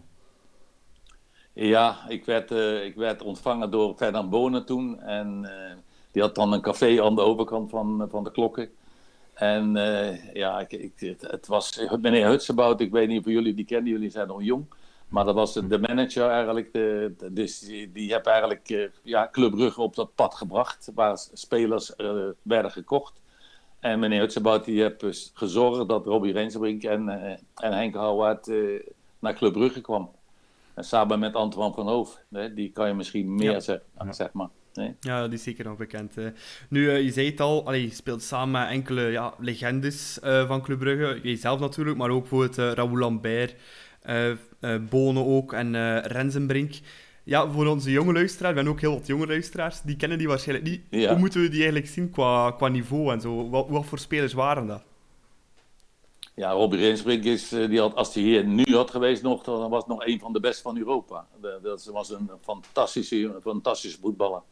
Ja, 1.53 2.09
ik 2.09 2.25
werd, 2.25 2.51
uh, 2.51 2.85
ik 2.85 2.95
werd 2.95 3.23
ontvangen 3.23 3.71
door 3.71 3.95
Ferdinand 3.97 4.31
Bonen 4.31 4.67
toen. 4.67 5.01
En 5.01 5.43
uh, 5.43 5.51
die 6.11 6.23
had 6.23 6.35
dan 6.35 6.53
een 6.53 6.61
café 6.61 7.03
aan 7.03 7.15
de 7.15 7.21
overkant 7.21 7.71
van, 7.71 8.07
van 8.11 8.25
de 8.25 8.31
klokken. 8.31 8.71
En 9.35 9.77
uh, 9.77 10.35
ja, 10.35 10.61
ik, 10.61 10.73
ik, 10.73 11.17
het 11.21 11.47
was 11.47 11.87
meneer 12.01 12.29
Hutsebout, 12.29 12.81
ik 12.81 12.91
weet 12.91 13.09
niet 13.09 13.19
of 13.19 13.33
jullie 13.33 13.55
die 13.55 13.65
kennen, 13.65 13.93
jullie 13.93 14.11
zijn 14.11 14.27
nog 14.27 14.43
jong. 14.43 14.67
Maar 15.13 15.25
dat 15.25 15.35
was 15.35 15.53
de 15.53 15.79
manager 15.79 16.29
eigenlijk. 16.29 16.73
De, 16.73 17.15
dus 17.31 17.59
die, 17.59 17.93
die 17.93 18.13
heb 18.13 18.27
eigenlijk 18.27 18.71
uh, 18.71 18.89
ja, 19.03 19.29
Club 19.33 19.51
Brugge 19.51 19.81
op 19.81 19.95
dat 19.95 20.15
pad 20.15 20.35
gebracht. 20.35 20.91
Waar 20.95 21.19
spelers 21.33 21.93
uh, 21.97 22.29
werden 22.43 22.71
gekocht. 22.71 23.21
En 23.81 23.99
meneer 23.99 24.21
Hutsebout 24.21 24.65
die 24.65 24.83
heeft 24.83 25.01
dus 25.01 25.31
gezorgd 25.35 25.89
dat 25.89 26.07
Robbie 26.07 26.33
Rensbrink 26.33 26.83
en, 26.83 27.09
uh, 27.09 27.31
en 27.67 27.73
Henk 27.73 27.95
Houwaard 27.95 28.51
naar 29.19 29.35
Club 29.35 29.53
Brugge 29.53 29.81
kwam. 29.81 30.11
En 30.75 30.85
samen 30.85 31.19
met 31.19 31.35
Antoine 31.35 31.75
van 31.75 31.89
Hoof. 31.89 32.21
Hè, 32.31 32.55
die 32.55 32.73
kan 32.73 32.89
je 32.89 32.95
misschien 32.95 33.35
meer 33.35 33.53
ja. 33.53 33.61
zeggen, 33.61 34.15
zeg 34.15 34.33
maar. 34.33 34.49
Nee? 34.75 34.95
Ja, 35.01 35.25
die 35.25 35.35
is 35.35 35.43
zeker 35.43 35.65
nog 35.65 35.77
bekend. 35.77 36.15
Hè. 36.15 36.31
Nu, 36.69 36.85
uh, 36.85 37.03
je 37.03 37.13
zei 37.13 37.31
het 37.31 37.41
al, 37.41 37.67
allee, 37.67 37.83
je 37.83 37.91
speelt 37.91 38.23
samen 38.23 38.61
met 38.61 38.71
enkele 38.71 39.03
ja, 39.03 39.35
legendes 39.39 40.19
uh, 40.25 40.47
van 40.47 40.63
Club 40.63 40.79
Brugge. 40.79 41.21
Jijzelf 41.23 41.61
natuurlijk, 41.61 41.97
maar 41.97 42.11
ook 42.11 42.21
bijvoorbeeld 42.21 42.59
uh, 42.59 42.73
Raoul 42.73 42.99
Lambert, 42.99 43.55
uh, 44.63 44.77
Bonen 44.91 45.27
ook 45.27 45.53
en 45.53 45.75
uh, 45.75 45.99
Rensenbrink. 45.99 46.75
Ja, 47.25 47.51
voor 47.51 47.67
onze 47.67 47.91
jonge 47.91 48.13
luisteraars, 48.13 48.51
we 48.51 48.57
hebben 48.57 48.75
ook 48.75 48.81
heel 48.81 48.95
wat 48.95 49.07
jonge 49.07 49.27
luisteraars, 49.27 49.81
die 49.81 49.97
kennen 49.97 50.19
die 50.19 50.29
waarschijnlijk 50.29 50.69
niet. 50.69 50.81
Ja. 50.91 51.09
Hoe 51.11 51.19
moeten 51.19 51.41
we 51.41 51.49
die 51.49 51.63
eigenlijk 51.63 51.89
zien 51.89 52.11
qua, 52.11 52.51
qua 52.51 52.69
niveau 52.69 53.13
en 53.13 53.21
zo? 53.21 53.49
Wat, 53.49 53.69
wat 53.69 53.85
voor 53.87 53.99
spelers 53.99 54.33
waren 54.33 54.67
dat? 54.67 54.83
Ja, 56.35 56.51
Robbie 56.51 56.81
Rensbrink 56.81 57.25
is, 57.25 57.49
die 57.49 57.81
had, 57.81 57.95
als 57.95 58.15
hij 58.15 58.23
hier 58.23 58.45
nu 58.45 58.65
had 58.75 58.91
geweest 58.91 59.23
nog, 59.23 59.43
dan 59.43 59.71
was 59.71 59.87
nog 59.87 60.07
een 60.07 60.19
van 60.19 60.33
de 60.33 60.41
beste 60.41 60.63
van 60.63 60.79
Europa. 60.79 61.27
Dat 61.63 61.85
was 61.85 62.11
een 62.11 62.31
fantastische, 62.41 63.39
fantastische 63.43 63.99
voetballer. 64.01 64.43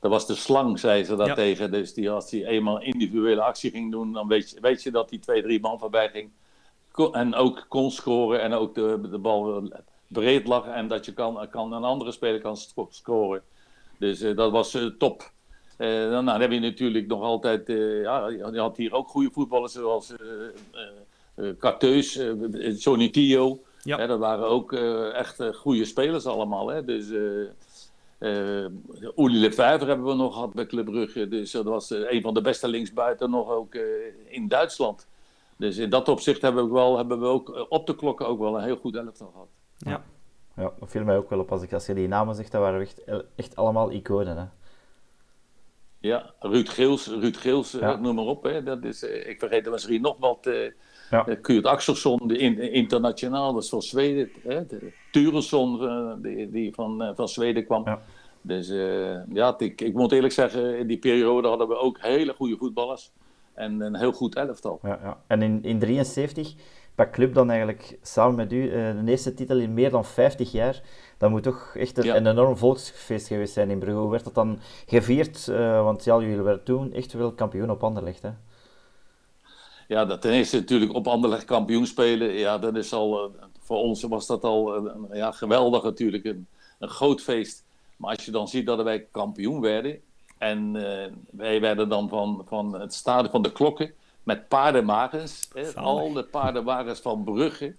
Dat 0.00 0.10
was 0.10 0.26
de 0.26 0.34
slang, 0.34 0.78
zei 0.78 1.04
ze 1.04 1.16
dat 1.16 1.26
ja. 1.26 1.34
tegen. 1.34 1.70
Dus 1.70 1.94
die, 1.94 2.10
als 2.10 2.30
hij 2.30 2.44
eenmaal 2.44 2.80
individuele 2.82 3.42
actie 3.42 3.70
ging 3.70 3.90
doen, 3.90 4.12
dan 4.12 4.28
weet 4.28 4.50
je, 4.50 4.60
weet 4.60 4.82
je 4.82 4.90
dat 4.90 5.10
hij 5.10 5.18
twee, 5.18 5.42
drie 5.42 5.60
man 5.60 5.78
voorbij 5.78 6.08
ging 6.08 6.30
en 7.12 7.34
ook 7.34 7.66
kon 7.68 7.90
scoren 7.90 8.42
en 8.42 8.52
ook 8.52 8.74
de, 8.74 9.08
de 9.10 9.18
bal 9.18 9.70
breed 10.08 10.46
lag 10.46 10.66
en 10.66 10.88
dat 10.88 11.04
je 11.04 11.12
kan, 11.12 11.48
kan 11.50 11.72
een 11.72 11.84
andere 11.84 12.12
speler 12.12 12.40
kan 12.40 12.56
scoren. 12.88 13.42
Dus 13.98 14.22
uh, 14.22 14.36
dat 14.36 14.50
was 14.50 14.74
uh, 14.74 14.86
top. 14.98 15.30
Uh, 15.78 16.10
dan, 16.10 16.26
dan, 16.26 16.40
heb 16.40 16.50
je 16.50 16.60
natuurlijk 16.60 17.06
nog 17.06 17.22
altijd, 17.22 17.66
ja, 18.02 18.28
je 18.28 18.58
had 18.58 18.76
hier 18.76 18.92
ook 18.92 19.08
goede 19.08 19.30
voetballers 19.32 19.72
zoals 19.72 20.12
Carteus, 21.58 22.20
Johnny 22.76 23.10
Tio. 23.10 23.60
Ja. 23.82 24.06
dat 24.06 24.18
waren 24.18 24.46
ook 24.46 24.72
echt 25.12 25.42
goede 25.54 25.84
spelers 25.84 26.26
allemaal. 26.26 26.68
Hè? 26.68 26.84
Dus 26.84 27.10
uh, 28.18 28.66
Uli 29.16 29.38
Lefevre 29.38 29.86
hebben 29.86 30.06
we 30.06 30.14
nog 30.14 30.32
gehad 30.32 30.52
bij 30.52 30.66
Club 30.66 30.84
Brugge. 30.84 31.28
Dus 31.28 31.50
dat 31.50 31.64
was 31.64 31.90
een 31.90 32.22
van 32.22 32.34
de 32.34 32.40
beste 32.40 32.68
linksbuiten 32.68 33.30
nog 33.30 33.50
ook 33.50 33.74
in 34.24 34.48
Duitsland. 34.48 35.06
Dus 35.56 35.76
in 35.76 35.90
dat 35.90 36.08
opzicht 36.08 36.42
hebben 36.42 36.62
we, 36.62 36.68
ook 36.68 36.74
wel, 36.74 36.96
hebben 36.96 37.20
we 37.20 37.26
ook 37.26 37.54
eh, 37.54 37.64
op 37.68 37.86
de 37.86 37.96
klokken 37.96 38.26
ook 38.26 38.38
wel 38.38 38.56
een 38.56 38.64
heel 38.64 38.76
goed 38.76 38.96
elftal 38.96 39.30
gehad. 39.30 39.48
Ja. 39.76 40.04
Ja, 40.56 40.72
dat 40.78 40.90
viel 40.90 41.04
mij 41.04 41.16
ook 41.16 41.30
wel 41.30 41.38
op. 41.38 41.52
Als, 41.52 41.62
ik, 41.62 41.72
als 41.72 41.86
je 41.86 41.94
die 41.94 42.08
namen 42.08 42.34
zegt, 42.34 42.52
dat 42.52 42.60
waren 42.60 42.80
echt, 42.80 43.02
echt 43.34 43.56
allemaal 43.56 43.92
iconen. 43.92 44.36
Hè? 44.36 44.44
Ja, 46.00 46.34
Ruud 46.40 46.68
Geels, 46.68 47.06
Ruud 47.06 47.36
Geels 47.36 47.70
ja. 47.70 47.92
Eh, 47.92 48.00
noem 48.00 48.14
maar 48.14 48.24
op. 48.24 48.44
Hè. 48.44 48.62
Dat 48.62 48.84
is, 48.84 49.02
eh, 49.02 49.28
ik 49.28 49.38
vergeet 49.38 49.66
er 49.66 49.72
misschien 49.72 50.00
nog 50.00 50.16
wat. 50.18 50.46
Uh, 50.46 50.70
ja. 51.10 51.22
Kurt 51.40 51.66
Axelsson, 51.66 52.20
de 52.24 52.38
in, 52.38 52.58
internationaal, 52.58 53.52
dat 53.52 53.62
is 53.62 53.68
van 53.68 53.82
Zweden. 53.82 54.30
Hè. 54.42 54.62
Turesson, 55.10 55.82
uh, 55.82 56.12
die, 56.18 56.50
die 56.50 56.74
van, 56.74 57.12
van 57.16 57.28
Zweden 57.28 57.64
kwam. 57.64 57.82
Ja. 57.84 58.00
Dus 58.40 58.68
ja, 59.32 59.58
ik, 59.58 59.80
ik 59.80 59.94
moet 59.94 60.12
eerlijk 60.12 60.32
zeggen, 60.32 60.78
in 60.78 60.86
die 60.86 60.98
periode 60.98 61.48
hadden 61.48 61.68
we 61.68 61.76
ook 61.76 62.00
hele 62.00 62.34
goede 62.34 62.56
voetballers 62.56 63.12
en 63.56 63.80
een 63.80 63.96
heel 63.96 64.12
goed 64.12 64.34
elftal. 64.34 64.78
Ja, 64.82 64.98
ja. 65.02 65.18
En 65.26 65.42
in 65.42 65.60
1973 65.60 66.54
pak 66.94 67.12
Club 67.12 67.34
dan 67.34 67.50
eigenlijk 67.50 67.98
samen 68.02 68.34
met 68.34 68.52
u 68.52 68.62
uh, 68.62 68.70
de 69.04 69.10
eerste 69.10 69.34
titel 69.34 69.58
in 69.58 69.74
meer 69.74 69.90
dan 69.90 70.04
50 70.04 70.52
jaar. 70.52 70.82
Dat 71.18 71.30
moet 71.30 71.42
toch 71.42 71.74
echt 71.74 71.98
een, 71.98 72.04
ja. 72.04 72.16
een 72.16 72.26
enorm 72.26 72.56
volksfeest 72.56 73.26
geweest 73.26 73.52
zijn 73.52 73.70
in 73.70 73.78
Brugge. 73.78 74.00
Hoe 74.00 74.10
werd 74.10 74.24
dat 74.24 74.34
dan 74.34 74.58
gevierd? 74.86 75.46
Uh, 75.50 75.82
want 75.82 76.04
ja, 76.04 76.20
jullie 76.20 76.42
werden 76.42 76.64
toen 76.64 76.92
echt 76.92 77.12
wel 77.12 77.32
kampioen 77.32 77.70
op 77.70 77.84
Anderlecht, 77.84 78.22
hè? 78.22 78.30
Ja, 79.88 80.04
dat 80.04 80.20
ten 80.20 80.32
eerste 80.32 80.56
natuurlijk 80.56 80.94
op 80.94 81.06
Anderlecht 81.06 81.44
kampioen 81.44 81.86
spelen. 81.86 82.32
Ja, 82.32 82.58
dat 82.58 82.76
is 82.76 82.92
al, 82.92 83.24
uh, 83.24 83.34
voor 83.60 83.78
ons 83.78 84.02
was 84.02 84.26
dat 84.26 84.44
al 84.44 84.90
ja, 85.12 85.32
geweldig 85.32 85.82
natuurlijk. 85.82 86.24
Een, 86.24 86.46
een 86.78 86.88
groot 86.88 87.20
feest. 87.20 87.64
Maar 87.96 88.10
als 88.10 88.24
je 88.24 88.30
dan 88.30 88.48
ziet 88.48 88.66
dat 88.66 88.82
wij 88.82 89.06
kampioen 89.10 89.60
werden, 89.60 90.00
en 90.38 90.74
uh, 90.74 91.04
wij 91.30 91.60
werden 91.60 91.88
dan 91.88 92.08
van, 92.08 92.42
van 92.48 92.80
het 92.80 92.94
stadion 92.94 93.30
van 93.30 93.42
de 93.42 93.52
klokken 93.52 93.92
met 94.22 94.48
paardenwagens. 94.48 95.48
al 95.74 96.12
de 96.12 96.24
paardenwagens 96.24 97.00
van 97.00 97.24
Brugge, 97.24 97.74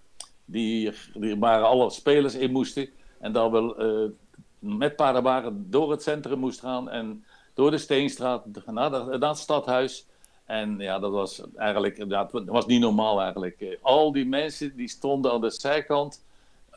die, 0.46 0.92
die 1.14 1.38
waren 1.38 1.68
alle 1.68 1.90
spelers 1.90 2.36
in 2.36 2.52
moesten. 2.52 2.90
En 3.20 3.32
dan 3.32 3.52
we 3.52 4.14
uh, 4.62 4.70
met 4.80 4.96
paardenwagen 4.96 5.70
door 5.70 5.92
het 5.92 6.04
centrum 6.04 6.40
moesten 6.40 6.70
gaan 6.70 6.90
en 6.90 7.26
door 7.54 7.72
de 7.72 7.78
Steenstraat 7.78 8.46
naar, 8.66 8.92
de, 8.92 9.18
naar 9.18 9.30
het 9.30 9.38
stadhuis. 9.38 10.08
En 10.46 10.80
ja, 10.80 11.00
dat 11.00 11.12
was 11.12 11.42
eigenlijk, 11.56 12.10
dat 12.10 12.32
was 12.46 12.66
niet 12.66 12.82
normaal 12.82 13.22
eigenlijk. 13.22 13.78
Al 13.82 14.12
die 14.12 14.26
mensen 14.26 14.76
die 14.76 14.88
stonden 14.88 15.32
aan 15.32 15.42
de 15.42 15.52
zijkant 15.52 16.26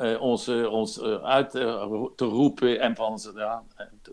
uh, 0.00 0.20
ons, 0.20 0.48
ons 0.48 1.02
uit 1.22 1.50
te 1.50 2.24
roepen. 2.24 2.80
En 2.80 2.96
van 2.96 3.18
ja, 3.34 3.62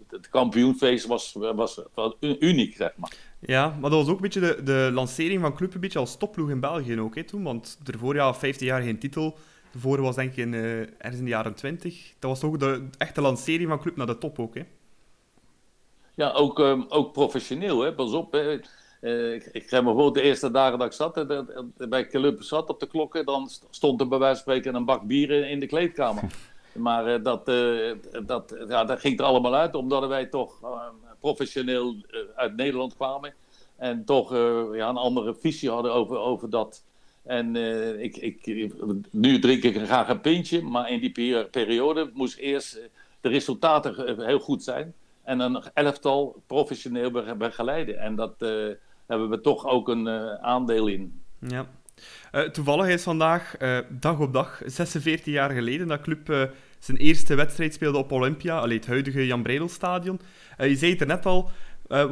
het 0.09 0.29
kampioenfeest 0.29 1.05
was, 1.05 1.33
was, 1.33 1.81
was 1.93 2.15
uniek, 2.19 2.75
zeg 2.75 2.91
maar. 2.95 3.13
Ja, 3.39 3.67
maar 3.81 3.89
dat 3.89 3.99
was 3.99 4.09
ook 4.09 4.15
een 4.15 4.21
beetje 4.21 4.39
de, 4.39 4.63
de 4.63 4.89
lancering 4.93 5.41
van 5.41 5.55
Club 5.55 5.73
een 5.73 5.79
beetje 5.79 5.99
als 5.99 6.17
topploeg 6.17 6.49
in 6.49 6.59
België 6.59 6.99
ook, 6.99 7.15
hè, 7.15 7.23
toen. 7.23 7.43
Want 7.43 7.79
ervoor, 7.85 8.15
ja, 8.15 8.33
15 8.33 8.67
jaar 8.67 8.81
geen 8.81 8.99
titel. 8.99 9.37
Vorige 9.77 10.03
was 10.03 10.15
denk 10.15 10.31
ik 10.31 10.37
in, 10.37 10.53
ergens 10.53 11.17
in 11.17 11.23
de 11.23 11.29
jaren 11.29 11.53
20. 11.53 12.13
Dat 12.19 12.29
was 12.29 12.43
ook 12.43 12.59
de 12.59 12.87
echte 12.97 13.21
lancering 13.21 13.69
van 13.69 13.79
Club 13.79 13.95
naar 13.95 14.07
de 14.07 14.17
top 14.17 14.39
ook, 14.39 14.55
hè. 14.55 14.61
Ja, 16.15 16.31
ook, 16.31 16.59
um, 16.59 16.85
ook 16.89 17.13
professioneel, 17.13 17.81
hè. 17.81 17.93
Pas 17.93 18.11
op, 18.11 18.31
hè. 18.31 18.59
Uh, 19.01 19.33
ik, 19.33 19.45
ik 19.51 19.71
me 19.71 19.83
bijvoorbeeld 19.83 20.13
de 20.13 20.21
eerste 20.21 20.51
dagen 20.51 20.77
dat 20.77 20.87
ik 20.87 20.93
zat, 20.93 21.15
de, 21.15 21.25
de, 21.77 21.87
bij 21.87 22.07
Club 22.07 22.41
zat 22.41 22.69
op 22.69 22.79
de 22.79 22.87
klokken, 22.87 23.25
dan 23.25 23.49
stond 23.69 24.01
er 24.01 24.07
bij 24.07 24.17
wijze 24.17 24.43
van 24.43 24.43
spreken 24.43 24.75
een 24.75 24.85
bak 24.85 25.07
bier 25.07 25.49
in, 25.49 25.59
de 25.59 25.67
kleedkamer. 25.67 26.23
Maar 26.73 27.07
uh, 27.07 27.23
dat, 27.23 27.49
uh, 27.49 27.91
dat, 28.25 28.55
ja, 28.67 28.85
dat 28.85 28.99
ging 28.99 29.19
er 29.19 29.25
allemaal 29.25 29.55
uit, 29.55 29.75
omdat 29.75 30.07
wij 30.07 30.25
toch 30.25 30.59
professioneel 31.19 31.95
uit 32.35 32.55
Nederland 32.55 32.95
kwamen. 32.95 33.33
En 33.75 34.05
toch 34.05 34.33
ja, 34.73 34.89
een 34.89 34.97
andere 34.97 35.35
visie 35.35 35.69
hadden 35.69 35.93
over, 35.93 36.17
over 36.17 36.49
dat. 36.49 36.83
En 37.23 37.55
ik, 38.01 38.17
ik, 38.17 38.45
nu 39.11 39.39
drink 39.39 39.63
ik 39.63 39.77
graag 39.85 40.09
een 40.09 40.21
pintje, 40.21 40.61
maar 40.61 40.91
in 40.91 40.99
die 40.99 41.45
periode 41.51 42.11
moest 42.13 42.37
eerst 42.37 42.79
de 43.21 43.29
resultaten 43.29 44.25
heel 44.25 44.39
goed 44.39 44.63
zijn. 44.63 44.93
En 45.23 45.39
een 45.39 45.63
elftal 45.73 46.41
professioneel 46.47 47.11
begeleiden. 47.37 47.99
En 47.99 48.15
dat 48.15 48.35
hebben 49.07 49.29
we 49.29 49.41
toch 49.41 49.65
ook 49.65 49.87
een 49.87 50.07
uh, 50.07 50.33
aandeel 50.33 50.87
in. 50.87 51.21
Ja. 51.39 51.65
Uh, 52.31 52.41
toevallig 52.41 52.87
is 52.87 53.03
vandaag, 53.03 53.61
uh, 53.61 53.79
dag 53.89 54.19
op 54.19 54.33
dag, 54.33 54.61
46 54.65 55.25
jaar 55.25 55.49
geleden, 55.49 55.87
dat 55.87 56.01
club 56.01 56.51
zijn 56.79 56.97
eerste 56.97 57.35
wedstrijd 57.35 57.73
speelde 57.73 57.97
op 57.97 58.11
Olympia, 58.11 58.59
allee, 58.59 58.77
het 58.77 58.87
huidige 58.87 59.25
Jan 59.25 59.43
Breidelstadion. 59.43 60.19
je 60.57 60.75
zei 60.75 60.91
het 60.91 61.01
er 61.01 61.07
net 61.07 61.25
al, 61.25 61.49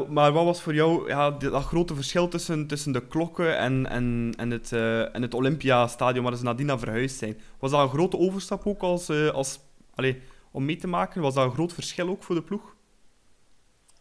maar 0.09 0.31
wat 0.31 0.45
was 0.45 0.61
voor 0.61 0.73
jou 0.73 1.07
ja, 1.07 1.31
dat 1.31 1.63
grote 1.63 1.95
verschil 1.95 2.27
tussen, 2.27 2.67
tussen 2.67 2.91
de 2.91 3.07
klokken 3.07 3.57
en, 3.57 3.89
en, 3.89 4.33
en 4.37 4.51
het, 4.51 4.71
en 5.11 5.21
het 5.21 5.33
Olympiastadion 5.33 6.23
waar 6.23 6.35
ze 6.35 6.43
nadien 6.43 6.65
naar 6.65 6.79
verhuisd 6.79 7.17
zijn? 7.17 7.39
Was 7.59 7.71
dat 7.71 7.81
een 7.81 7.89
grote 7.89 8.17
overstap 8.17 8.67
ook 8.67 8.81
als, 8.81 9.09
als, 9.09 9.59
allee, 9.95 10.21
om 10.51 10.65
mee 10.65 10.77
te 10.77 10.87
maken? 10.87 11.21
Was 11.21 11.33
dat 11.33 11.45
een 11.45 11.51
groot 11.51 11.73
verschil 11.73 12.09
ook 12.09 12.23
voor 12.23 12.35
de 12.35 12.43
ploeg? 12.43 12.74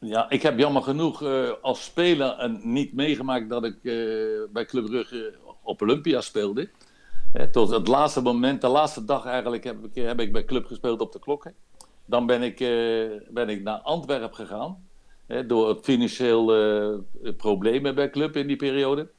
Ja, 0.06 0.30
ik 0.30 0.42
heb 0.42 0.58
jammer 0.58 0.82
genoeg 0.82 1.22
uh, 1.22 1.50
als 1.60 1.84
speler 1.84 2.58
niet 2.62 2.94
meegemaakt 2.94 3.48
dat 3.48 3.64
ik 3.64 3.76
uh, 3.82 4.42
bij 4.52 4.64
Club 4.64 4.84
Brugge 4.84 5.34
op 5.62 5.82
Olympia 5.82 6.20
speelde. 6.20 6.68
Uh, 7.34 7.42
tot 7.42 7.70
het 7.70 7.88
laatste 7.88 8.20
moment, 8.20 8.60
de 8.60 8.68
laatste 8.68 9.04
dag 9.04 9.26
eigenlijk, 9.26 9.64
heb 9.64 9.84
ik, 9.84 9.94
heb 9.94 10.20
ik 10.20 10.32
bij 10.32 10.44
Club 10.44 10.66
gespeeld 10.66 11.00
op 11.00 11.12
de 11.12 11.18
klokken. 11.18 11.54
Dan 12.04 12.26
ben 12.26 12.42
ik, 12.42 12.58
ben 13.30 13.48
ik 13.48 13.62
naar 13.62 13.78
Antwerpen 13.78 14.34
gegaan. 14.34 14.88
door 15.46 15.68
het 15.68 15.80
financieel 15.82 16.46
problemen 17.36 17.94
bij 17.94 18.10
Club 18.10 18.36
in 18.36 18.46
die 18.46 18.56
periode. 18.56 19.10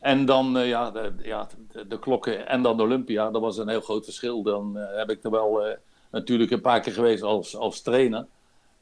En 0.00 0.24
dan 0.24 0.66
ja, 0.66 0.90
de, 0.90 1.12
ja, 1.22 1.48
de, 1.72 1.86
de, 1.86 1.98
klokken 1.98 2.48
en 2.48 2.62
dan 2.62 2.80
Olympia, 2.80 3.30
dat 3.30 3.40
was 3.40 3.58
een 3.58 3.68
heel 3.68 3.80
groot 3.80 4.04
verschil. 4.04 4.42
Dan 4.42 4.76
heb 4.76 5.10
ik 5.10 5.24
er 5.24 5.30
wel 5.30 5.76
natuurlijk 6.10 6.50
een 6.50 6.60
paar 6.60 6.80
keer 6.80 6.92
geweest 6.92 7.22
als, 7.22 7.56
als 7.56 7.82
trainer 7.82 8.26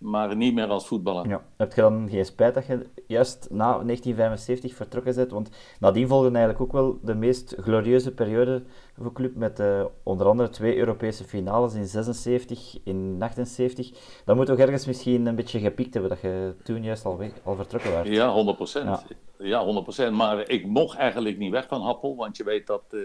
maar 0.02 0.36
niet 0.36 0.54
meer 0.54 0.66
als 0.66 0.86
voetballer. 0.86 1.28
Ja. 1.28 1.44
Heb 1.56 1.72
je 1.72 1.80
dan 1.80 2.08
geen 2.10 2.24
spijt 2.24 2.54
dat 2.54 2.66
je 2.66 2.86
juist 3.06 3.46
na 3.50 3.64
1975 3.64 4.74
vertrokken 4.74 5.14
bent? 5.14 5.30
Want 5.30 5.50
nadien 5.80 6.08
volgde 6.08 6.30
eigenlijk 6.30 6.60
ook 6.60 6.72
wel 6.72 6.98
de 7.02 7.14
meest 7.14 7.54
glorieuze 7.58 8.14
periode 8.14 8.62
voor 8.96 9.04
de 9.04 9.12
club 9.12 9.34
met 9.34 9.60
uh, 9.60 9.84
onder 10.02 10.26
andere 10.26 10.48
twee 10.48 10.76
Europese 10.76 11.24
finales 11.24 11.74
in 11.74 11.86
76, 11.86 12.78
in 12.84 13.16
78. 13.20 13.90
Dat 14.24 14.36
moet 14.36 14.46
toch 14.46 14.58
ergens 14.58 14.86
misschien 14.86 15.26
een 15.26 15.36
beetje 15.36 15.60
gepiekt 15.60 15.92
hebben 15.92 16.10
dat 16.10 16.20
je 16.20 16.54
toen 16.62 16.82
juist 16.82 17.04
al, 17.04 17.18
weg, 17.18 17.32
al 17.42 17.56
vertrokken 17.56 17.92
was. 17.92 18.06
Ja, 18.08 18.32
100 18.32 18.56
procent. 18.56 19.04
Ja. 19.38 19.64
100 19.64 20.10
Maar 20.10 20.48
ik 20.48 20.66
mocht 20.66 20.96
eigenlijk 20.96 21.38
niet 21.38 21.50
weg 21.50 21.66
van 21.68 21.82
Happel, 21.82 22.16
want 22.16 22.36
je 22.36 22.44
weet 22.44 22.66
dat... 22.66 22.82
Uh, 22.90 23.00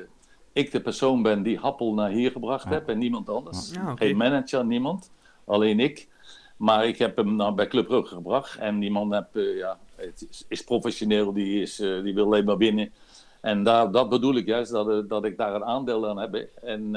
ik 0.54 0.72
de 0.72 0.82
persoon 0.82 1.22
ben 1.22 1.44
die 1.44 1.58
Happel 1.58 1.94
naar 1.94 2.10
hier 2.10 2.32
gebracht 2.32 2.64
ja. 2.64 2.70
heb 2.70 2.90
en 2.90 2.98
niemand 2.98 3.30
anders. 3.30 3.72
Ja, 3.72 3.82
okay. 3.92 4.08
Geen 4.08 4.18
manager, 4.18 4.66
niemand. 4.66 5.12
Alleen 5.46 5.80
ik. 5.80 6.08
Maar 6.58 6.88
ik 6.88 6.98
heb 6.98 7.16
hem 7.18 7.36
nou 7.36 7.54
bij 7.54 7.68
Club 7.68 7.88
Brugge 7.88 8.16
gebracht. 8.16 8.58
En 8.58 8.80
die 8.80 8.92
man 8.92 9.26
uh, 9.34 9.58
ja, 9.58 9.78
is, 9.98 10.46
is, 10.48 10.64
professioneel, 10.64 11.34
die, 11.34 11.62
is, 11.62 11.80
uh, 11.80 12.04
die 12.04 12.14
wil 12.14 12.26
alleen 12.26 12.46
maar 12.46 12.58
winnen. 12.58 12.94
En 13.42 13.64
daar, 13.64 13.92
dat 13.92 14.10
bedoel 14.10 14.36
ik 14.36 14.46
juist, 14.46 14.72
dat, 14.72 14.90
uh, 14.90 15.00
dat 15.08 15.26
ik 15.26 15.38
daar 15.38 15.56
een 15.56 15.64
aandeel 15.64 16.10
aan 16.10 16.20
heb. 16.20 16.48
En 16.64 16.92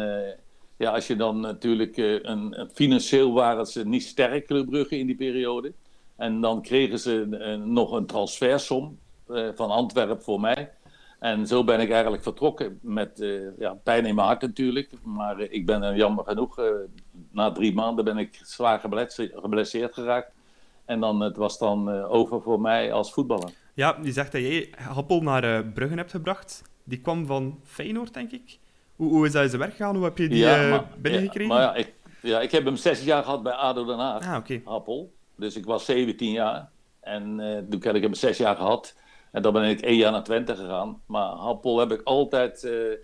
ja, 0.76 0.90
als 0.90 1.06
je 1.06 1.16
dan 1.16 1.40
natuurlijk, 1.40 1.96
een, 1.96 2.68
financieel 2.72 3.32
waren 3.32 3.66
ze 3.66 3.86
niet 3.86 4.02
sterk, 4.02 4.46
Club 4.46 4.66
Brugge, 4.66 4.98
in 4.98 5.06
die 5.06 5.16
periode. 5.16 5.72
En 6.16 6.40
dan 6.40 6.62
kregen 6.62 6.98
ze 6.98 7.26
nog 7.64 7.92
een 7.92 8.06
transfersom 8.06 8.98
van 9.54 9.70
Antwerpen 9.70 10.22
voor 10.22 10.40
mij. 10.40 10.70
En 11.20 11.46
zo 11.46 11.64
ben 11.64 11.80
ik 11.80 11.90
eigenlijk 11.90 12.22
vertrokken 12.22 12.78
met 12.82 13.20
uh, 13.20 13.58
ja, 13.58 13.74
pijn 13.82 14.06
in 14.06 14.14
mijn 14.14 14.26
hart 14.26 14.40
natuurlijk. 14.40 14.90
Maar 15.02 15.40
uh, 15.40 15.46
ik 15.50 15.66
ben 15.66 15.82
er 15.82 15.96
jammer 15.96 16.24
genoeg. 16.24 16.60
Na 17.32 17.52
drie 17.52 17.74
maanden 17.74 18.04
ben 18.04 18.18
ik 18.18 18.40
zwaar 18.42 18.80
geblesseerd, 19.34 19.94
geraakt. 19.94 20.32
En 20.84 21.00
dan, 21.00 21.20
het 21.20 21.36
was 21.36 21.58
dan 21.58 22.04
over 22.04 22.42
voor 22.42 22.60
mij 22.60 22.92
als 22.92 23.12
voetballer. 23.12 23.50
Ja, 23.74 23.98
je 24.02 24.12
zegt 24.12 24.32
dat 24.32 24.40
jij 24.40 24.72
Happel 24.76 25.20
naar 25.20 25.64
Bruggen 25.64 25.98
hebt 25.98 26.10
gebracht. 26.10 26.62
Die 26.84 27.00
kwam 27.00 27.26
van 27.26 27.60
Feyenoord, 27.64 28.14
denk 28.14 28.30
ik. 28.30 28.58
Hoe, 28.96 29.10
hoe 29.10 29.26
is 29.26 29.32
dat 29.32 29.48
zijn 29.48 29.60
werk 29.60 29.76
gegaan? 29.76 29.94
Hoe 29.96 30.04
heb 30.04 30.18
je 30.18 30.28
die 30.28 30.38
ja, 30.38 30.88
binnengekregen? 30.98 31.54
Ja, 31.54 31.60
maar 31.60 31.62
ja 31.62 31.74
ik, 31.74 31.94
ja, 32.22 32.40
ik 32.40 32.50
heb 32.50 32.64
hem 32.64 32.76
zes 32.76 33.04
jaar 33.04 33.22
gehad 33.22 33.42
bij 33.42 33.52
ADO 33.52 33.84
Den 33.84 33.98
Haag. 33.98 34.26
Ah, 34.26 34.36
okay. 34.36 34.62
Happel. 34.64 35.12
Dus 35.36 35.56
ik 35.56 35.64
was 35.64 35.84
17 35.84 36.30
jaar. 36.30 36.68
En 37.00 37.36
toen 37.70 37.82
heb 37.82 37.94
ik 37.94 38.02
hem 38.02 38.14
zes 38.14 38.38
jaar 38.38 38.56
gehad. 38.56 38.94
En 39.30 39.42
dan 39.42 39.52
ben 39.52 39.64
ik 39.64 39.80
één 39.80 39.96
jaar 39.96 40.12
naar 40.12 40.22
Twente 40.22 40.56
gegaan. 40.56 41.02
Maar 41.06 41.30
Happel 41.30 41.78
heb 41.78 41.92
ik 41.92 42.00
altijd 42.02 42.64
uh, 42.64 42.94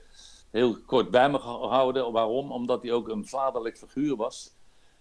heel 0.51 0.77
kort 0.87 1.11
bij 1.11 1.31
me 1.31 1.39
gehouden. 1.39 2.13
Waarom? 2.13 2.53
Omdat 2.53 2.83
hij 2.83 2.93
ook 2.93 3.09
een 3.09 3.27
vaderlijk 3.27 3.79
figuur 3.79 4.17
was. 4.17 4.55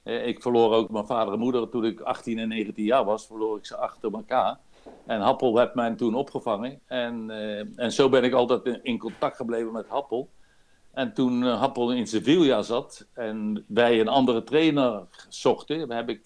Uh, 0.03 0.27
ik 0.27 0.41
verloor 0.41 0.73
ook 0.73 0.89
mijn 0.89 1.05
vader 1.05 1.33
en 1.33 1.39
moeder 1.39 1.69
toen 1.69 1.85
ik 1.85 1.99
18 1.99 2.39
en 2.39 2.47
19 2.47 2.83
jaar 2.83 3.05
was. 3.05 3.27
Verloor 3.27 3.57
ik 3.57 3.65
ze 3.65 3.77
achter 3.77 4.13
elkaar. 4.13 4.59
En 5.05 5.21
Happel 5.21 5.57
heeft 5.57 5.73
mij 5.73 5.95
toen 5.95 6.15
opgevangen. 6.15 6.79
En, 6.85 7.29
uh, 7.29 7.79
en 7.79 7.91
zo 7.91 8.09
ben 8.09 8.23
ik 8.23 8.33
altijd 8.33 8.79
in 8.83 8.97
contact 8.97 9.35
gebleven 9.35 9.71
met 9.71 9.87
Happel. 9.87 10.29
En 10.91 11.13
toen 11.13 11.41
Happel 11.41 11.91
in 11.91 12.07
Sevilla 12.07 12.61
zat 12.61 13.07
en 13.13 13.65
wij 13.67 13.99
een 13.99 14.07
andere 14.07 14.43
trainer 14.43 15.03
zochten, 15.29 15.91
heb 15.91 16.09
ik, 16.09 16.25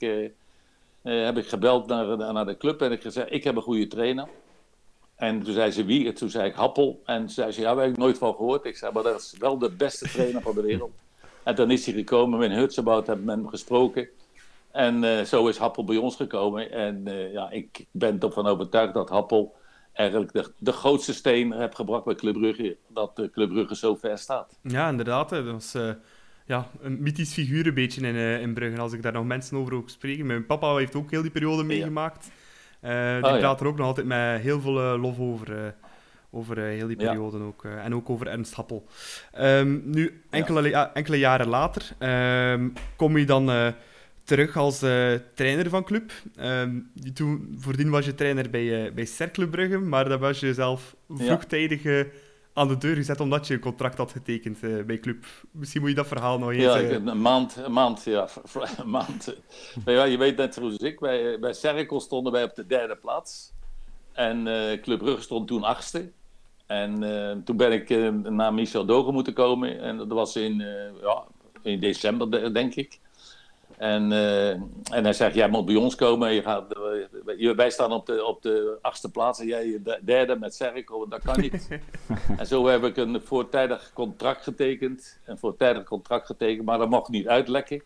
heb 1.02 1.38
ik 1.38 1.48
gebeld 1.48 1.88
naar, 1.88 2.34
naar 2.34 2.46
de 2.46 2.58
club 2.58 2.82
en 2.82 2.92
ik 2.92 3.02
gezegd: 3.02 3.32
Ik 3.32 3.44
heb 3.44 3.56
een 3.56 3.62
goede 3.62 3.88
trainer. 3.88 4.28
En 5.20 5.44
toen 5.44 5.54
zei 5.54 5.72
ze 5.72 5.86
wie? 5.86 6.14
Toen 6.14 6.30
zei 6.30 6.50
ik 6.50 6.56
Happel. 6.56 7.02
En 7.06 7.20
toen 7.20 7.30
zei 7.30 7.52
ze, 7.52 7.62
ja, 7.62 7.74
daar 7.74 7.84
heb 7.84 7.92
ik 7.92 7.98
nooit 7.98 8.18
van 8.18 8.36
gehoord. 8.36 8.66
Ik 8.66 8.78
zei, 8.78 8.92
maar 8.94 9.04
dat 9.04 9.20
is 9.20 9.36
wel 9.40 9.58
de 9.58 9.72
beste 9.72 10.10
trainer 10.10 10.42
van 10.42 10.56
de 10.56 10.62
wereld. 10.62 10.92
En 11.44 11.56
toen 11.56 11.72
is 11.72 11.86
hij 11.86 11.96
gekomen, 11.96 12.40
met 12.40 12.52
Hutsebout 12.52 13.08
hebben 13.08 13.26
met 13.26 13.36
hem 13.36 13.48
gesproken. 13.48 14.08
En 14.72 15.04
uh, 15.04 15.22
zo 15.22 15.48
is 15.48 15.58
Happel 15.58 15.84
bij 15.84 15.98
ons 15.98 16.16
gekomen. 16.16 16.72
En 16.72 17.04
uh, 17.08 17.34
ja, 17.34 17.50
ik 17.52 17.86
ben 17.92 18.20
ervan 18.20 18.48
overtuigd 18.48 18.94
dat 18.94 19.10
Happel 19.10 19.56
eigenlijk 19.94 20.34
de, 20.34 20.52
de 20.58 20.72
grootste 20.72 21.14
steen 21.14 21.54
heeft 21.54 21.76
gebracht 21.76 22.06
bij 22.06 22.16
Club 22.16 22.34
Brugge. 22.34 22.78
Dat 22.88 23.16
de 23.16 23.30
Club 23.30 23.50
Brugge 23.50 23.76
zo 23.76 23.96
ver 23.96 24.18
staat. 24.18 24.60
Ja, 24.62 24.90
inderdaad. 24.90 25.30
Dat 25.30 25.46
was 25.46 25.76
uh, 25.76 25.92
ja, 26.46 26.68
een 26.82 27.02
mythisch 27.02 27.34
figuur 27.34 27.68
een 27.68 27.74
beetje 27.74 28.02
in, 28.02 28.16
in 28.16 28.54
Brugge. 28.54 28.82
Als 28.82 28.94
ik 28.94 29.02
daar 29.02 29.14
nog 29.14 29.26
mensen 29.26 29.58
over 29.58 29.74
ook 29.74 29.90
spreken. 29.90 30.26
Mijn 30.26 30.46
papa 30.46 30.76
heeft 30.76 30.96
ook 30.96 31.12
heel 31.12 31.22
die 31.22 31.32
periode 31.32 31.64
meegemaakt. 31.64 32.26
Ja. 32.26 32.32
Uh, 32.82 33.22
die 33.22 33.32
oh, 33.32 33.40
praat 33.40 33.60
er 33.62 33.68
ook 33.68 33.78
nog 33.78 33.86
altijd 33.86 34.08
met 34.08 34.42
heel 34.42 34.62
veel 34.62 34.94
uh, 34.94 35.02
lof 35.02 35.20
over. 35.20 35.50
Uh, 35.50 35.58
over 36.32 36.58
heel 36.58 36.88
die 36.88 36.96
periode 36.96 37.40
ook. 37.40 37.66
en 37.66 37.96
ook 37.96 38.10
over 38.10 38.28
Ernst 38.28 38.54
Happel. 38.54 38.88
Um, 39.40 39.82
nu, 39.86 40.22
enkele, 40.30 40.70
ja. 40.70 40.94
enkele 40.94 41.18
jaren 41.18 41.48
later 41.48 41.90
um, 42.52 42.74
kom 42.96 43.18
je 43.18 43.26
dan 43.26 43.74
terug 44.24 44.58
als 44.58 44.80
trainer 45.34 45.70
van 45.70 45.84
club. 45.84 46.12
Um, 46.40 46.92
toen, 47.14 47.56
voordien 47.60 47.90
was 47.90 48.06
je 48.06 48.16
trainer 48.16 48.50
bij, 48.50 48.94
bij 48.94 49.06
Cercle 49.06 49.48
Brugge, 49.48 49.78
maar 49.78 50.10
dan 50.10 50.20
was 50.20 50.40
je 50.40 50.54
zelf 50.54 50.96
vroegtijdig 51.08 52.06
aan 52.54 52.68
de 52.68 52.78
deur 52.78 52.96
gezet 52.96 53.20
omdat 53.20 53.48
je 53.48 53.54
een 53.54 53.60
contract 53.60 53.98
had 53.98 54.12
getekend 54.12 54.64
uh, 54.64 54.84
bij 54.84 55.00
club. 55.00 55.26
Misschien 55.52 55.82
moet 55.82 55.90
je 55.90 55.96
dat 55.96 56.08
verhaal 56.08 56.40
nog 56.40 56.52
eens... 56.52 56.64
Ja, 56.64 56.82
uh... 56.82 56.92
een 56.92 57.22
maand, 57.22 57.56
een 57.56 57.72
maand, 57.72 58.04
ja. 58.04 58.28
Een 58.78 58.90
maand. 58.90 59.36
ja, 59.86 60.04
je 60.04 60.18
weet 60.18 60.38
net 60.38 60.54
zoals 60.54 60.78
ik, 60.78 61.00
bij, 61.00 61.40
bij 61.40 61.54
Cerkel 61.54 62.00
stonden 62.00 62.32
wij 62.32 62.44
op 62.44 62.56
de 62.56 62.66
derde 62.66 62.96
plaats. 62.96 63.52
En 64.12 64.48
uh, 64.48 64.82
Club 64.82 65.00
Brugge 65.00 65.22
stond 65.22 65.48
toen 65.48 65.64
achtste. 65.64 66.12
En 66.66 67.02
toen 67.46 67.58
ben 67.58 67.72
ik 67.72 67.90
naar 68.30 68.54
Michel 68.54 68.86
Dogen 68.86 69.14
moeten 69.14 69.34
komen. 69.34 69.82
En 69.82 69.98
dat 69.98 70.08
was 70.08 70.36
in, 70.36 70.58
ja, 71.02 71.24
in 71.62 71.80
december, 71.80 72.54
denk 72.54 72.76
ik. 72.76 73.00
En, 73.80 74.12
uh, 74.12 74.50
en 74.50 75.04
hij 75.04 75.14
zegt, 75.14 75.36
jij 75.36 75.50
moet 75.50 75.66
bij 75.66 75.76
ons 75.76 75.96
komen. 75.96 76.34
Je 76.34 76.42
gaat, 76.42 76.78
uh, 77.38 77.56
wij 77.56 77.70
staan 77.70 77.92
op 77.92 78.06
de, 78.06 78.26
op 78.26 78.42
de 78.42 78.78
achtste 78.82 79.12
plaats 79.12 79.40
en 79.40 79.48
jij 79.48 79.80
de 79.84 80.00
derde 80.02 80.36
met 80.36 80.56
Serco. 80.56 81.08
Dat 81.08 81.22
kan 81.22 81.40
niet. 81.40 81.68
en 82.38 82.48
zo 82.48 82.68
heb 82.68 82.84
ik 82.84 82.98
een 82.98 83.22
voortijdig 83.22 83.92
contract 83.94 84.44
getekend. 84.44 85.20
Een 85.26 85.38
voortijdig 85.38 85.84
contract 85.84 86.26
getekend, 86.26 86.66
maar 86.66 86.78
dat 86.78 86.90
mocht 86.90 87.10
niet 87.10 87.28
uitlekken. 87.28 87.82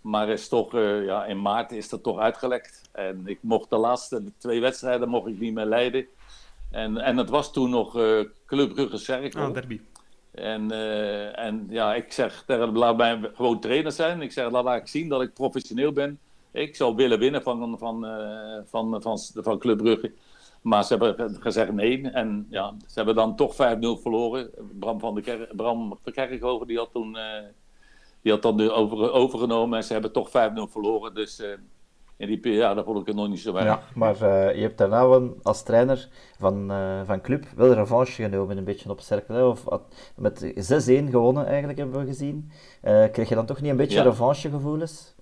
Maar 0.00 0.28
is 0.28 0.48
toch, 0.48 0.74
uh, 0.74 1.04
ja, 1.04 1.24
in 1.24 1.42
maart 1.42 1.72
is 1.72 1.88
dat 1.88 2.02
toch 2.02 2.18
uitgelekt. 2.18 2.82
En 2.92 3.22
ik 3.24 3.38
mocht 3.40 3.70
de 3.70 3.76
laatste 3.76 4.22
twee 4.38 4.60
wedstrijden 4.60 5.08
mocht 5.08 5.28
ik 5.28 5.40
niet 5.40 5.54
meer 5.54 5.64
leiden. 5.64 6.06
En, 6.70 6.96
en 6.96 7.16
het 7.16 7.28
was 7.28 7.52
toen 7.52 7.70
nog 7.70 7.92
Club 8.46 8.74
Brugge 8.74 8.98
Serco. 8.98 9.40
Ah, 9.40 9.54
derby. 9.54 9.80
En, 10.36 10.72
uh, 10.72 11.38
en 11.38 11.66
ja, 11.68 11.94
ik 11.94 12.12
zeg 12.12 12.44
laat 12.72 12.96
mij 12.96 13.30
gewoon 13.34 13.60
trainer 13.60 13.92
zijn. 13.92 14.22
Ik 14.22 14.32
zeg, 14.32 14.50
laat 14.50 14.80
ik 14.80 14.88
zien 14.88 15.08
dat 15.08 15.22
ik 15.22 15.34
professioneel 15.34 15.92
ben. 15.92 16.18
Ik 16.52 16.76
zou 16.76 16.94
willen 16.94 17.18
winnen 17.18 17.42
van, 17.42 17.78
van, 17.78 18.04
uh, 18.04 18.58
van, 18.64 19.02
van, 19.02 19.18
van 19.34 19.58
Club 19.58 19.78
Brugge. 19.78 20.12
Maar 20.62 20.84
ze 20.84 20.96
hebben 20.96 21.36
gezegd 21.40 21.72
nee. 21.72 22.10
En 22.10 22.46
ja, 22.50 22.74
ze 22.86 22.92
hebben 22.94 23.14
dan 23.14 23.36
toch 23.36 23.54
5-0 23.54 23.56
verloren. 24.02 24.50
Bram 24.78 25.00
van 25.00 25.14
de 25.14 25.20
Ker 25.20 25.48
Bram 25.56 25.98
Kerkhoven 26.04 26.66
die 26.66 26.78
had 26.78 26.92
toen 26.92 27.16
uh, 27.16 27.22
die 28.22 28.32
had 28.32 28.42
dan 28.42 28.70
over, 28.70 29.12
overgenomen. 29.12 29.78
En 29.78 29.84
ze 29.84 29.92
hebben 29.92 30.12
toch 30.12 30.28
5-0 30.28 30.32
verloren. 30.70 31.14
Dus 31.14 31.42
in 32.16 32.26
die 32.26 32.38
periode, 32.38 32.80
ja, 32.80 32.84
vond 32.84 33.00
ik 33.00 33.06
het 33.06 33.16
nog 33.16 33.28
niet 33.28 33.40
zo 33.40 33.52
weinig. 33.52 33.74
Ja, 33.74 33.82
maar 33.94 34.14
uh, 34.14 34.54
je 34.54 34.60
hebt 34.60 34.78
daarna 34.78 35.08
wel 35.08 35.36
als 35.42 35.62
trainer 35.62 36.08
van, 36.38 36.70
uh, 36.70 37.00
van 37.04 37.20
club 37.20 37.44
wel 37.56 37.72
revanche 37.72 38.12
genomen, 38.12 38.56
een 38.56 38.64
beetje 38.64 38.90
op 38.90 39.00
cirkel. 39.00 39.50
Of 39.50 39.64
met 40.16 40.44
6-1 40.44 40.50
gewonnen 41.10 41.46
eigenlijk, 41.46 41.78
hebben 41.78 42.00
we 42.00 42.06
gezien. 42.06 42.50
Uh, 42.84 43.04
kreeg 43.12 43.28
je 43.28 43.34
dan 43.34 43.46
toch 43.46 43.60
niet 43.60 43.70
een 43.70 43.76
beetje 43.76 43.98
ja. 43.98 44.02
revanchegevoelens? 44.02 45.14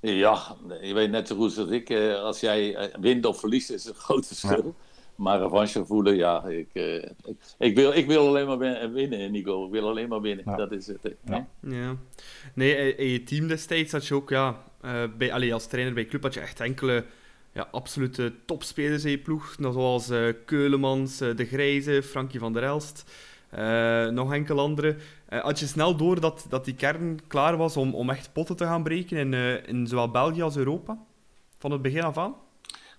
Ja, 0.00 0.56
je 0.80 0.94
weet 0.94 1.10
net 1.10 1.28
zo 1.28 1.36
goed 1.36 1.58
als 1.58 1.68
ik. 1.68 1.90
als 2.22 2.40
jij 2.40 2.90
wint 3.00 3.26
of 3.26 3.40
verliest, 3.40 3.70
is 3.70 3.84
het 3.84 3.94
een 3.94 4.00
groot 4.00 4.26
verschil. 4.26 4.64
Ja. 4.64 4.72
Maar 5.14 5.40
revanche 5.40 5.84
voelen, 5.84 6.16
ja, 6.16 6.44
ik, 6.44 6.68
ik, 6.74 7.36
ik, 7.58 7.74
wil, 7.76 7.92
ik 7.92 8.06
wil 8.06 8.26
alleen 8.26 8.46
maar 8.46 8.92
winnen, 8.92 9.30
Nico. 9.30 9.64
Ik 9.66 9.70
wil 9.70 9.88
alleen 9.88 10.08
maar 10.08 10.20
winnen, 10.20 10.44
ja. 10.46 10.56
dat 10.56 10.72
is 10.72 10.86
het. 10.86 11.14
Ja. 11.24 11.46
ja. 11.60 11.96
Nee, 12.54 12.94
in 12.96 13.08
je 13.08 13.22
team 13.22 13.48
destijds 13.48 13.92
had 13.92 14.06
je 14.06 14.14
ook, 14.14 14.30
ja, 14.30 14.62
uh, 14.84 15.02
bij, 15.18 15.32
allee, 15.32 15.54
als 15.54 15.66
trainer 15.66 15.94
bij 15.94 16.06
club 16.06 16.22
had 16.22 16.34
je 16.34 16.40
echt 16.40 16.60
enkele 16.60 17.04
ja, 17.52 17.68
absolute 17.70 18.32
topspelers 18.44 19.04
in 19.04 19.10
je 19.10 19.18
ploeg. 19.18 19.56
Zoals 19.60 20.10
uh, 20.10 20.32
Keulemans, 20.44 21.22
uh, 21.22 21.36
De 21.36 21.44
Grijze, 21.44 22.02
Frankie 22.02 22.40
van 22.40 22.52
der 22.52 22.62
Elst, 22.62 23.10
nog 24.10 24.32
enkele 24.32 24.60
andere. 24.60 24.96
had 25.28 25.58
je 25.58 25.66
snel 25.66 25.96
door 25.96 26.20
dat, 26.20 26.46
dat 26.48 26.64
die 26.64 26.74
kern 26.74 27.20
klaar 27.26 27.56
was 27.56 27.76
om, 27.76 27.94
om 27.94 28.10
echt 28.10 28.32
potten 28.32 28.56
te 28.56 28.64
gaan 28.64 28.82
breken 28.82 29.16
in, 29.16 29.34
in 29.66 29.86
zowel 29.86 30.10
België 30.10 30.42
als 30.42 30.56
Europa? 30.56 30.98
Van 31.58 31.70
het 31.70 31.82
begin 31.82 32.02
af 32.02 32.18
aan? 32.18 32.34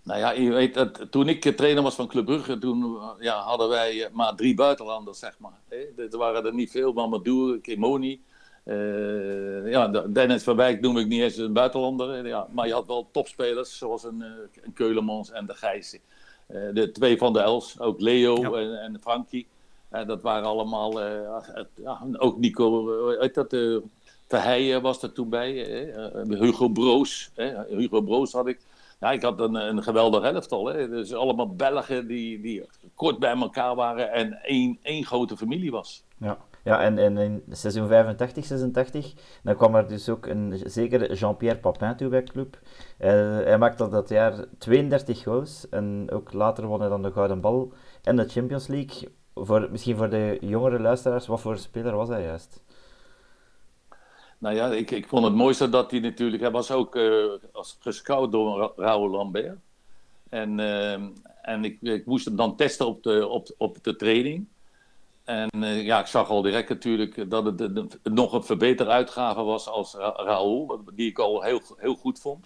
Nou 0.03 0.19
ja, 0.19 0.31
je 0.31 0.51
weet, 0.51 0.95
toen 1.09 1.27
ik 1.27 1.41
trainer 1.55 1.83
was 1.83 1.95
van 1.95 2.07
Club 2.07 2.25
Brugge, 2.25 2.57
toen 2.57 2.99
ja, 3.19 3.39
hadden 3.39 3.69
wij 3.69 4.09
maar 4.11 4.35
drie 4.35 4.55
buitenlanders, 4.55 5.19
zeg 5.19 5.39
maar. 5.39 5.59
Er 6.11 6.17
waren 6.17 6.45
er 6.45 6.53
niet 6.53 6.71
veel, 6.71 6.93
Mamadou, 6.93 7.59
Kimoni. 7.59 8.21
Uh, 8.65 9.71
ja, 9.71 9.87
Dennis 9.87 10.43
van 10.43 10.55
Wijk 10.55 10.81
noem 10.81 10.97
ik 10.97 11.07
niet 11.07 11.21
eens 11.21 11.37
een 11.37 11.53
buitenlander. 11.53 12.27
Ja, 12.27 12.47
maar 12.51 12.67
je 12.67 12.73
had 12.73 12.87
wel 12.87 13.07
topspelers 13.11 13.77
zoals 13.77 14.03
een, 14.03 14.23
een 14.63 14.73
Keulemans 14.73 15.31
en 15.31 15.45
de 15.45 15.53
Gijzen. 15.53 15.99
Uh, 16.47 16.73
de 16.73 16.91
twee 16.91 17.17
van 17.17 17.33
de 17.33 17.39
Els, 17.39 17.79
ook 17.79 17.99
Leo 17.99 18.41
ja. 18.41 18.51
en, 18.51 18.81
en 18.81 18.99
Frankie. 19.01 19.47
Uh, 19.91 20.07
dat 20.07 20.21
waren 20.21 20.47
allemaal, 20.47 21.01
ja, 21.75 22.07
ook 22.17 22.37
Nico, 22.37 23.17
uit 23.17 23.33
dat, 23.33 23.55
Verheijen 24.27 24.81
was 24.81 25.01
er 25.01 25.11
toen 25.11 25.29
bij. 25.29 25.51
Hugo 26.27 26.69
Broos. 26.69 27.31
Hugo 27.69 28.01
Broos 28.01 28.31
had 28.31 28.47
ik. 28.47 28.59
Ja, 28.99 29.11
ik 29.11 29.21
had 29.21 29.39
een, 29.39 29.55
een 29.55 29.83
geweldig 29.83 30.23
elftal. 30.23 30.65
Hè. 30.65 30.89
Dus 30.89 31.13
allemaal 31.13 31.55
Belgen 31.55 32.07
die, 32.07 32.41
die 32.41 32.63
kort 32.95 33.19
bij 33.19 33.35
elkaar 33.35 33.75
waren 33.75 34.11
en 34.11 34.43
één, 34.43 34.79
één 34.81 35.05
grote 35.05 35.37
familie 35.37 35.71
was. 35.71 36.03
Ja. 36.17 36.37
Ja, 36.65 36.81
en, 36.81 37.17
in 37.17 37.43
seizoen 37.49 37.87
85, 37.87 38.45
86, 38.45 39.13
dan 39.43 39.55
kwam 39.55 39.75
er 39.75 39.87
dus 39.87 40.09
ook 40.09 40.25
een 40.25 40.61
zekere 40.63 41.13
Jean-Pierre 41.13 41.59
Papin 41.59 41.95
toe 41.95 42.09
bij 42.09 42.23
de 42.23 42.31
club. 42.31 42.59
Hij 42.97 43.57
maakte 43.57 43.89
dat 43.89 44.09
jaar 44.09 44.45
32 44.57 45.23
goals 45.23 45.69
en 45.69 46.07
ook 46.11 46.33
later 46.33 46.65
won 46.65 46.79
hij 46.79 46.89
dan 46.89 47.01
de 47.01 47.11
Gouden 47.11 47.41
Bal 47.41 47.73
en 48.03 48.15
de 48.15 48.29
Champions 48.29 48.67
League. 48.67 49.09
Voor, 49.33 49.67
misschien 49.71 49.97
voor 49.97 50.09
de 50.09 50.37
jongere 50.41 50.79
luisteraars, 50.79 51.27
wat 51.27 51.41
voor 51.41 51.57
speler 51.57 51.95
was 51.95 52.09
hij 52.09 52.23
juist? 52.23 52.63
Nou 54.37 54.55
ja, 54.55 54.67
ik, 54.71 54.91
ik 54.91 55.07
vond 55.07 55.23
het 55.23 55.35
mooiste 55.35 55.69
dat 55.69 55.91
hij 55.91 55.99
natuurlijk... 55.99 56.41
Hij 56.41 56.51
was 56.51 56.71
ook 56.71 56.95
uh, 56.95 57.25
als 57.51 57.77
gescout 57.79 58.31
door 58.31 58.73
Raoul 58.75 59.09
Lambert. 59.09 59.57
En, 60.29 60.59
uh, 60.59 60.93
en 61.41 61.63
ik, 61.63 61.81
ik 61.81 62.05
moest 62.05 62.25
hem 62.25 62.35
dan 62.35 62.55
testen 62.55 62.87
op 62.87 63.03
de, 63.03 63.27
op, 63.27 63.47
op 63.57 63.83
de 63.83 63.95
training. 63.95 64.47
En 65.25 65.49
uh, 65.55 65.83
ja, 65.83 65.99
ik 65.99 66.05
zag 66.05 66.29
al 66.29 66.41
direct 66.41 66.69
natuurlijk 66.69 67.29
dat 67.29 67.45
het, 67.45 67.97
nog 68.03 68.33
een 68.33 68.43
verbeterde 68.43 68.91
uitgave 68.91 69.41
was 69.41 69.67
als 69.67 69.93
Ra 69.93 70.13
Raoul, 70.15 70.81
die 70.93 71.09
ik 71.09 71.19
al 71.19 71.41
heel, 71.41 71.61
heel 71.77 71.95
goed 71.95 72.19
vond. 72.19 72.45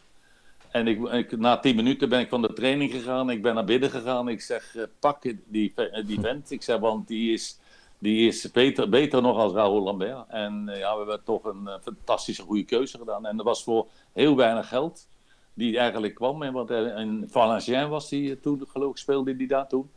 En 0.72 0.88
ik, 0.88 1.38
na 1.38 1.58
tien 1.58 1.76
minuten 1.76 2.10
ben 2.10 2.20
ik 2.20 2.30
van 2.30 2.42
de 2.42 2.54
training 2.54 2.92
gegaan, 2.92 3.30
ik 3.30 3.42
ben 3.42 3.56
naar 3.56 3.66
binnen 3.66 3.90
gegaan. 3.90 4.28
Ik 4.28 4.42
zeg, 4.42 4.76
uh, 4.76 4.84
pak 5.00 5.22
die, 5.22 5.74
die 6.06 6.20
vent. 6.22 6.52
Ik 6.52 6.64
zeg, 6.64 6.80
want 6.80 7.08
die 7.08 7.34
is, 7.34 7.60
die 7.98 8.28
is 8.28 8.52
beter, 8.52 8.90
beter 8.90 9.22
nog 9.22 9.38
als 9.38 9.54
Raoul 9.54 9.84
Lambert. 9.84 10.28
En 10.28 10.64
ja, 10.66 10.92
we 10.92 10.98
hebben 10.98 11.24
toch 11.24 11.44
een 11.44 11.70
fantastische 11.82 12.42
goede 12.42 12.64
keuze 12.64 12.98
gedaan. 12.98 13.26
En 13.26 13.38
dat 13.38 13.46
was 13.46 13.64
voor 13.64 13.88
heel 14.14 14.36
weinig 14.36 14.68
geld 14.68 15.08
die 15.54 15.78
eigenlijk 15.78 16.16
kwam. 16.16 16.44
En 16.44 16.54
want 16.54 16.70
in 16.70 17.26
Valenciennes 17.30 17.90
was 17.90 18.10
die 18.10 18.40
toen, 18.40 18.64
geloof 18.68 18.92
ik, 18.92 18.98
speelde 18.98 19.36
die 19.36 19.48
daar 19.48 19.68
toen. 19.68 19.90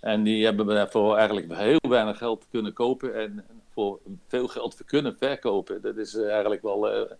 En 0.00 0.22
die 0.22 0.44
hebben 0.44 0.66
we 0.66 0.86
voor 0.90 1.16
eigenlijk 1.16 1.54
heel 1.54 1.88
weinig 1.88 2.18
geld 2.18 2.46
kunnen 2.50 2.72
kopen 2.72 3.14
en 3.14 3.44
voor 3.72 3.98
veel 4.28 4.48
geld 4.48 4.84
kunnen 4.84 5.16
verkopen. 5.18 5.82
Dat 5.82 5.96
is 5.96 6.14
eh, 6.14 6.30
eigenlijk 6.30 6.62
wel 6.62 6.94
uh, 6.94 7.10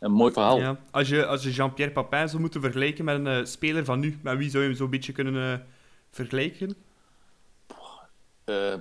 een 0.00 0.12
mooi 0.12 0.32
verhaal. 0.32 0.58
Ja. 0.58 0.76
Als 0.90 1.08
je, 1.08 1.26
als 1.26 1.42
je 1.42 1.50
Jean-Pierre 1.50 1.92
Papin 1.92 2.28
zou 2.28 2.40
moeten 2.40 2.60
vergelijken 2.60 3.04
met 3.04 3.16
een 3.16 3.26
uh, 3.26 3.44
speler 3.44 3.84
van 3.84 4.00
nu, 4.00 4.18
met 4.22 4.36
wie 4.36 4.50
zou 4.50 4.62
je 4.62 4.68
hem 4.68 4.78
zo'n 4.78 4.90
beetje 4.90 5.12
kunnen 5.12 5.66
vergelijken? 6.10 6.76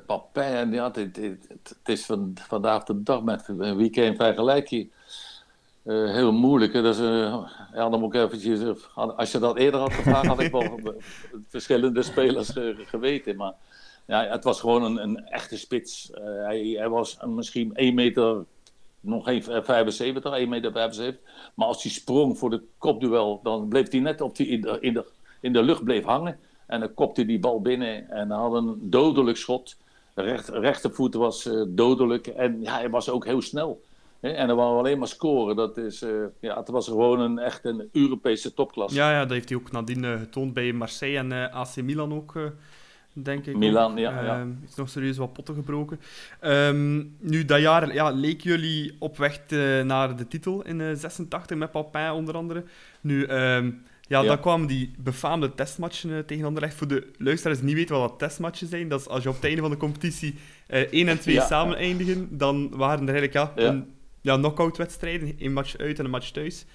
Papin, 0.06 0.72
ja, 0.72 0.92
het, 0.92 1.16
het, 1.16 1.48
het, 1.48 1.78
is 1.84 2.06
van, 2.06 2.34
vandaag 2.48 2.84
de 2.84 3.04
dag 3.04 3.24
met 3.24 3.46
wie 3.56 3.90
kan 3.90 4.04
je 4.04 4.16
vergelijken? 4.16 4.92
Uh, 5.86 6.12
heel 6.12 6.32
moeilijk. 6.32 6.74
Is, 6.74 7.00
uh, 7.00 7.44
ja, 7.74 7.90
dan 7.90 8.00
moet 8.00 8.14
ik 8.14 8.22
eventjes, 8.22 8.60
als 8.94 9.32
je 9.32 9.40
dat 9.40 9.58
eerder 9.58 9.80
had 9.80 9.94
gevraagd, 9.94 10.26
had 10.26 10.40
ik 10.40 10.52
wel 10.52 10.80
verschillende 11.48 12.02
spelers 12.02 12.56
uh, 12.56 12.78
geweten. 12.86 13.36
Maar 13.36 13.54
ja, 14.06 14.28
het 14.28 14.44
was 14.44 14.60
gewoon 14.60 14.84
een, 14.84 15.04
een 15.04 15.26
echte 15.26 15.58
spits. 15.58 16.12
Hij, 16.22 16.76
hij, 16.78 16.90
was 16.90 17.18
misschien 17.26 17.76
1 17.76 17.94
meter, 17.94 18.46
nog 19.00 19.24
geen 19.24 19.44
75, 19.44 20.34
1 20.34 20.50
meter 20.50 20.72
75. 20.72 21.22
Maar 21.54 21.68
als 21.68 21.84
hij 21.84 21.92
sprong 21.92 22.38
voor 22.38 22.50
de 22.50 22.62
kopduel, 22.78 23.40
dan 23.44 23.68
bleef 23.68 23.92
hij 23.92 24.00
net 24.00 24.22
op 24.22 24.36
die, 24.36 24.48
in, 24.48 24.62
de, 24.62 24.78
in, 24.80 24.94
de, 24.94 25.06
in 25.40 25.54
de 25.54 25.64
lucht 25.64 25.84
bleef 25.84 26.04
hangen. 26.04 26.40
En 26.66 26.80
dan 26.80 26.94
kopte 26.94 27.26
die 27.26 27.40
bal 27.40 27.62
binnen 27.62 28.10
en 28.10 28.32
had 28.32 28.54
een 28.54 28.78
dodelijk 28.82 29.38
schot. 29.38 29.76
Recht, 30.14 30.50
rechtervoet 30.50 31.14
was 31.14 31.50
dodelijk 31.68 32.28
en 32.28 32.62
ja, 32.62 32.74
hij 32.74 32.90
was 32.90 33.10
ook 33.10 33.26
heel 33.26 33.42
snel. 33.42 33.82
En 34.20 34.48
dan 34.48 34.56
wou 34.56 34.74
we 34.74 34.80
alleen 34.80 35.00
maar 35.00 35.08
scoren. 35.08 35.56
Dat 35.56 35.78
is, 35.78 36.04
uh, 36.04 36.26
ja, 36.40 36.58
het 36.58 36.70
was 36.70 36.88
gewoon 36.88 37.20
een, 37.20 37.40
echt 37.40 37.66
een 37.66 37.90
Europese 37.92 38.54
topklasse. 38.54 38.98
Ja, 38.98 39.12
ja, 39.12 39.20
dat 39.20 39.32
heeft 39.32 39.50
hij 39.50 39.58
ook 39.58 39.72
nadien 39.72 40.04
uh, 40.04 40.20
getoond 40.20 40.54
bij 40.54 40.74
Marseille 40.74 41.18
en 41.18 41.32
uh, 41.32 41.54
AC 41.54 41.76
Milan 41.76 42.14
ook, 42.14 42.52
denk 43.14 43.46
ik. 43.46 43.56
Milan, 43.56 43.92
ook. 43.92 43.98
ja. 43.98 44.24
ja. 44.24 44.40
Ehm, 44.40 44.50
is 44.68 44.76
nog 44.76 44.90
serieus 44.90 45.18
wat 45.18 45.34
potten 45.34 45.56
gebroken. 45.56 46.00
Um, 46.42 47.16
nu, 47.20 47.46
dat 47.46 47.62
jaar 47.62 47.94
ja, 47.94 48.10
leken 48.10 48.50
jullie 48.50 48.96
op 49.00 49.18
weg 49.18 49.40
naar 49.84 50.16
de 50.16 50.28
titel 50.28 50.62
in 50.66 50.98
86 50.98 51.58
met 51.58 51.72
Papin 51.72 52.12
onder 52.12 52.36
andere. 52.36 52.64
Nu, 53.02 53.28
um, 53.28 53.84
ja, 54.08 54.22
ja, 54.22 54.28
dan 54.28 54.40
kwamen 54.40 54.68
die 54.68 54.94
befaamde 54.98 55.56
testmatchen 55.56 56.26
tegen 56.26 56.46
Anderlecht. 56.46 56.76
Voor 56.76 56.88
de 56.88 57.08
luisteraars 57.18 57.58
die 57.58 57.68
niet 57.68 57.76
weten 57.76 58.00
wat 58.00 58.10
dat 58.10 58.20
testmatchen 58.20 58.68
zijn, 58.68 58.90
dat 58.90 59.00
is 59.00 59.08
als 59.08 59.24
je 59.24 59.30
op 59.30 59.36
het 59.36 59.44
einde 59.44 59.62
van 59.62 59.70
de 59.70 59.78
competitie 59.78 60.36
1 60.68 61.08
en 61.08 61.20
2 61.20 61.36
ja. 61.36 61.46
samen 61.46 61.78
eindigen, 61.78 62.38
dan 62.38 62.70
waren 62.70 63.08
er 63.08 63.16
eigenlijk 63.16 63.34
ja, 63.34 63.64
een 63.64 63.94
ja, 64.26 64.38
knock-out 64.38 64.78
wedstrijden. 64.78 65.36
Een 65.38 65.54
match 65.54 65.78
uit 65.78 66.00
en 66.00 66.06
een 66.06 66.12
match 66.12 66.32
thuis. 66.32 66.66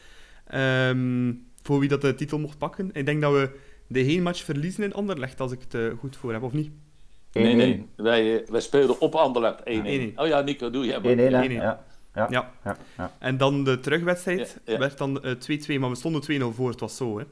Um, 0.55 1.47
voor 1.63 1.79
wie 1.79 1.89
dat 1.89 2.01
de 2.01 2.15
titel 2.15 2.39
mocht 2.39 2.59
pakken. 2.59 2.91
Ik 2.93 3.07
denk 3.07 3.21
dat 3.21 3.33
we 3.33 3.51
de 3.87 4.01
heen 4.01 4.23
match 4.23 4.45
verliezen 4.45 4.85
in 4.85 4.95
Anderlecht, 4.95 5.41
als 5.41 5.53
ik 5.53 5.61
het 5.61 5.75
uh, 5.75 5.93
goed 5.99 6.17
voor 6.17 6.33
heb, 6.33 6.43
of 6.43 6.53
niet? 6.53 6.71
Nee, 7.33 7.55
nee. 7.55 7.89
Wij, 7.97 8.47
wij 8.49 8.61
speelden 8.61 9.01
op 9.01 9.15
Anderlecht 9.15 9.61
1-1. 9.61 9.63
Oh 10.17 10.27
ja, 10.27 10.41
Nico, 10.41 10.71
doe 10.71 10.85
je 10.85 11.49
1-1, 11.49 11.53
ja. 11.53 11.85
Ja. 12.15 12.27
Ja. 12.31 12.53
Ja. 12.65 12.77
ja. 12.97 13.13
En 13.19 13.37
dan 13.37 13.65
de 13.65 13.81
terugwedstrijd 13.81 14.61
ja, 14.65 14.79
werd 14.79 14.99
dan 14.99 15.23
2-2, 15.25 15.25
uh, 15.67 15.79
maar 15.79 15.91
we 15.91 15.97
stonden 15.97 16.53
2-0 16.53 16.55
voor. 16.55 16.71
Het 16.71 16.81
was 16.81 16.97
zo, 16.97 17.19
hè? 17.19 17.25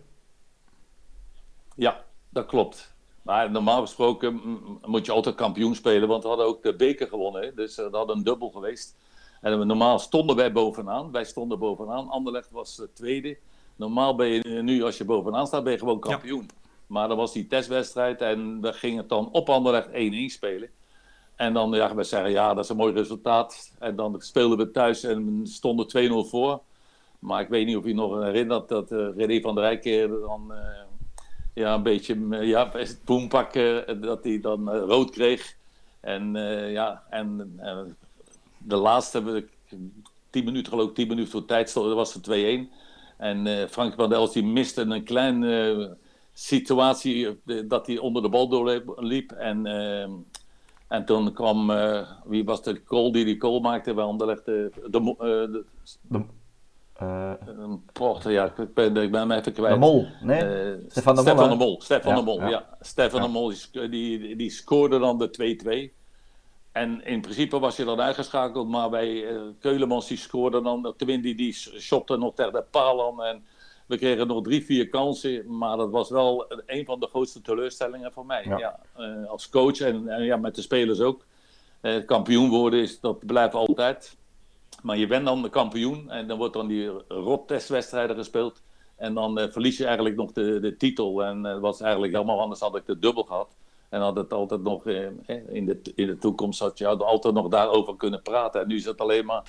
Ja, 1.74 2.04
dat 2.28 2.46
klopt. 2.46 2.94
Maar 3.22 3.50
normaal 3.50 3.80
gesproken 3.80 4.40
moet 4.84 5.06
je 5.06 5.12
altijd 5.12 5.34
kampioen 5.34 5.74
spelen, 5.74 6.08
want 6.08 6.22
we 6.22 6.28
hadden 6.28 6.46
ook 6.46 6.62
de 6.62 6.76
beker 6.76 7.06
gewonnen. 7.06 7.42
Hè? 7.42 7.54
Dus 7.54 7.78
uh, 7.78 7.84
dat 7.84 7.94
had 7.94 8.10
een 8.10 8.22
dubbel 8.22 8.50
geweest. 8.50 8.96
En 9.40 9.66
normaal 9.66 9.98
stonden 9.98 10.36
wij 10.36 10.52
bovenaan. 10.52 11.12
Wij 11.12 11.24
stonden 11.24 11.58
bovenaan. 11.58 12.08
Anderlecht 12.08 12.50
was 12.50 12.82
tweede. 12.94 13.38
Normaal 13.76 14.14
ben 14.14 14.28
je 14.28 14.42
nu, 14.62 14.82
als 14.82 14.98
je 14.98 15.04
bovenaan 15.04 15.46
staat, 15.46 15.64
ben 15.64 15.72
je 15.72 15.78
gewoon 15.78 16.00
kampioen. 16.00 16.48
Maar 16.86 17.08
dan 17.08 17.16
was 17.16 17.32
die 17.32 17.46
testwedstrijd 17.46 18.20
en 18.20 18.60
we 18.60 18.72
gingen 18.72 19.08
dan 19.08 19.28
op 19.32 19.50
Anderlecht 19.50 19.88
1-1 19.88 19.90
spelen. 20.34 20.70
En 21.36 21.52
dan, 21.52 21.72
ja, 21.72 21.94
we 21.94 22.04
zeggen, 22.04 22.30
ja, 22.30 22.54
dat 22.54 22.64
is 22.64 22.70
een 22.70 22.76
mooi 22.76 22.92
resultaat. 22.92 23.72
En 23.78 23.96
dan 23.96 24.16
speelden 24.18 24.58
we 24.58 24.70
thuis 24.70 25.04
en 25.04 25.40
stonden 25.44 26.10
2-0 26.26 26.28
voor. 26.28 26.60
Maar 27.18 27.40
ik 27.40 27.48
weet 27.48 27.66
niet 27.66 27.76
of 27.76 27.84
je 27.84 27.94
nog 27.94 28.22
herinnert 28.22 28.68
dat 28.68 28.92
uh, 28.92 29.08
René 29.16 29.40
van 29.40 29.54
der 29.54 29.64
Rijk 29.64 30.10
dan 30.10 30.46
uh, 30.50 30.58
ja, 31.54 31.74
een 31.74 31.82
beetje 31.82 32.44
ja, 32.46 32.70
het 32.72 33.00
boempak, 33.04 33.54
uh, 33.54 33.80
dat 34.00 34.24
hij 34.24 34.40
dan 34.40 34.70
rood 34.70 35.10
kreeg. 35.10 35.56
En 36.00 36.32
ja, 36.70 37.02
en 37.10 37.58
de 38.68 38.76
laatste, 38.76 39.48
tien 40.30 40.44
minuten 40.44 40.72
geloof 40.72 40.88
ik, 40.88 40.94
tien 40.94 41.08
minuten 41.08 41.30
voor 41.30 41.44
tijd, 41.44 41.74
dat 41.74 41.94
was 41.94 42.14
het 42.14 42.28
2-1. 42.68 42.72
En 43.16 43.68
Frank 43.70 43.94
van 43.94 44.08
der 44.08 44.18
Els 44.18 44.32
die 44.32 44.44
miste 44.44 44.80
een 44.80 45.04
klein 45.04 45.44
situatie 46.32 47.40
dat 47.66 47.86
hij 47.86 47.98
onder 47.98 48.22
de 48.22 48.28
bal 48.28 48.48
doorliep. 48.48 49.32
En 49.32 49.66
en 50.88 51.04
toen 51.04 51.32
kwam, 51.32 51.72
wie 52.24 52.44
was 52.44 52.62
de 52.62 52.80
goal 52.84 53.12
die 53.12 53.24
die 53.24 53.40
goal 53.40 53.60
maakte 53.60 53.94
bij 53.94 54.04
Anderlecht? 54.04 54.44
De, 54.44 54.70
de, 54.90 55.00
de, 55.00 55.64
de 56.02 56.24
uh, 57.02 57.32
Porter, 57.92 58.30
ja, 58.30 58.52
ik 58.56 58.74
ben, 58.74 58.96
ik 58.96 59.10
ben 59.10 59.20
hem 59.20 59.30
even 59.30 59.52
kwijt. 59.52 59.72
De 59.72 59.78
Mol, 59.78 60.06
nee? 60.20 60.76
Stefan 60.88 61.14
de 61.14 61.22
Mol. 61.22 61.30
Stefan 61.32 61.48
de 61.48 61.56
Mol, 61.56 61.80
Stefan 61.80 62.10
ja, 62.10 62.18
de 62.18 62.24
Mol, 62.24 62.48
ja. 62.48 62.68
Stefan 62.80 63.20
ja. 63.20 63.26
de 63.26 63.32
Mol, 63.32 63.52
die, 63.90 64.36
die 64.36 64.50
scoorde 64.50 64.98
dan 64.98 65.18
de 65.18 65.90
2-2. 65.92 65.97
En 66.72 67.04
in 67.04 67.20
principe 67.20 67.58
was 67.58 67.76
je 67.76 67.84
dan 67.84 68.00
uitgeschakeld, 68.00 68.68
maar 68.68 68.90
bij 68.90 69.24
Keulemans 69.60 70.08
die 70.08 70.16
scoorde 70.16 70.62
dan, 70.62 70.94
tenminste 70.96 71.26
die, 71.26 71.34
die 71.34 71.52
shopte 71.80 72.16
nog 72.16 72.34
tegen 72.34 72.52
de 72.52 72.64
paal 72.70 73.06
aan. 73.06 73.22
En 73.22 73.44
we 73.88 73.96
kregen 73.96 74.26
nog 74.26 74.42
drie, 74.42 74.64
vier 74.64 74.88
kansen, 74.88 75.56
maar 75.58 75.76
dat 75.76 75.90
was 75.90 76.10
wel 76.10 76.46
een 76.66 76.84
van 76.84 77.00
de 77.00 77.06
grootste 77.06 77.40
teleurstellingen 77.40 78.12
voor 78.12 78.26
mij. 78.26 78.44
Ja. 78.44 78.80
Uh, 78.98 79.28
als 79.28 79.48
coach 79.48 79.80
en, 79.80 80.08
en, 80.08 80.24
ja, 80.24 80.36
met 80.36 80.54
de 80.54 80.62
spelers 80.62 81.00
ook. 81.00 81.24
Uh, 81.82 82.06
kampioen 82.06 82.48
worden 82.48 82.80
is, 82.80 83.00
dat 83.00 83.26
blijft 83.26 83.54
altijd. 83.54 84.16
Maar 84.82 84.96
je 84.96 85.06
bent 85.06 85.24
dan 85.24 85.42
de 85.42 85.50
kampioen 85.50 86.10
en 86.10 86.26
dan 86.26 86.38
wordt 86.38 86.54
dan 86.54 86.66
die 86.66 86.88
rot-testwedstrijden 87.08 88.16
gespeeld. 88.16 88.62
En 88.96 89.14
dan 89.14 89.50
verlies 89.50 89.76
je 89.76 89.84
eigenlijk 89.84 90.16
nog 90.16 90.32
de, 90.32 90.60
de 90.60 90.76
titel. 90.76 91.24
En 91.24 91.42
dat 91.42 91.60
was 91.60 91.80
eigenlijk 91.80 92.12
helemaal 92.12 92.40
anders 92.40 92.60
had 92.60 92.76
ik 92.76 92.86
de 92.86 92.98
dubbel 92.98 93.22
gehad. 93.22 93.56
En 93.88 94.00
had 94.00 94.16
het 94.16 94.32
altijd 94.32 94.62
nog 94.62 94.86
in, 94.86 95.66
de, 95.66 95.80
in 95.94 96.06
de 96.06 96.18
toekomst 96.18 96.60
had 96.60 96.78
je 96.78 96.86
altijd 96.86 97.34
nog 97.34 97.48
daarover 97.48 97.96
kunnen 97.96 98.22
praten. 98.22 98.60
En 98.60 98.68
nu 98.68 98.76
is 98.76 98.84
het 98.84 99.00
alleen 99.00 99.24
maar 99.24 99.42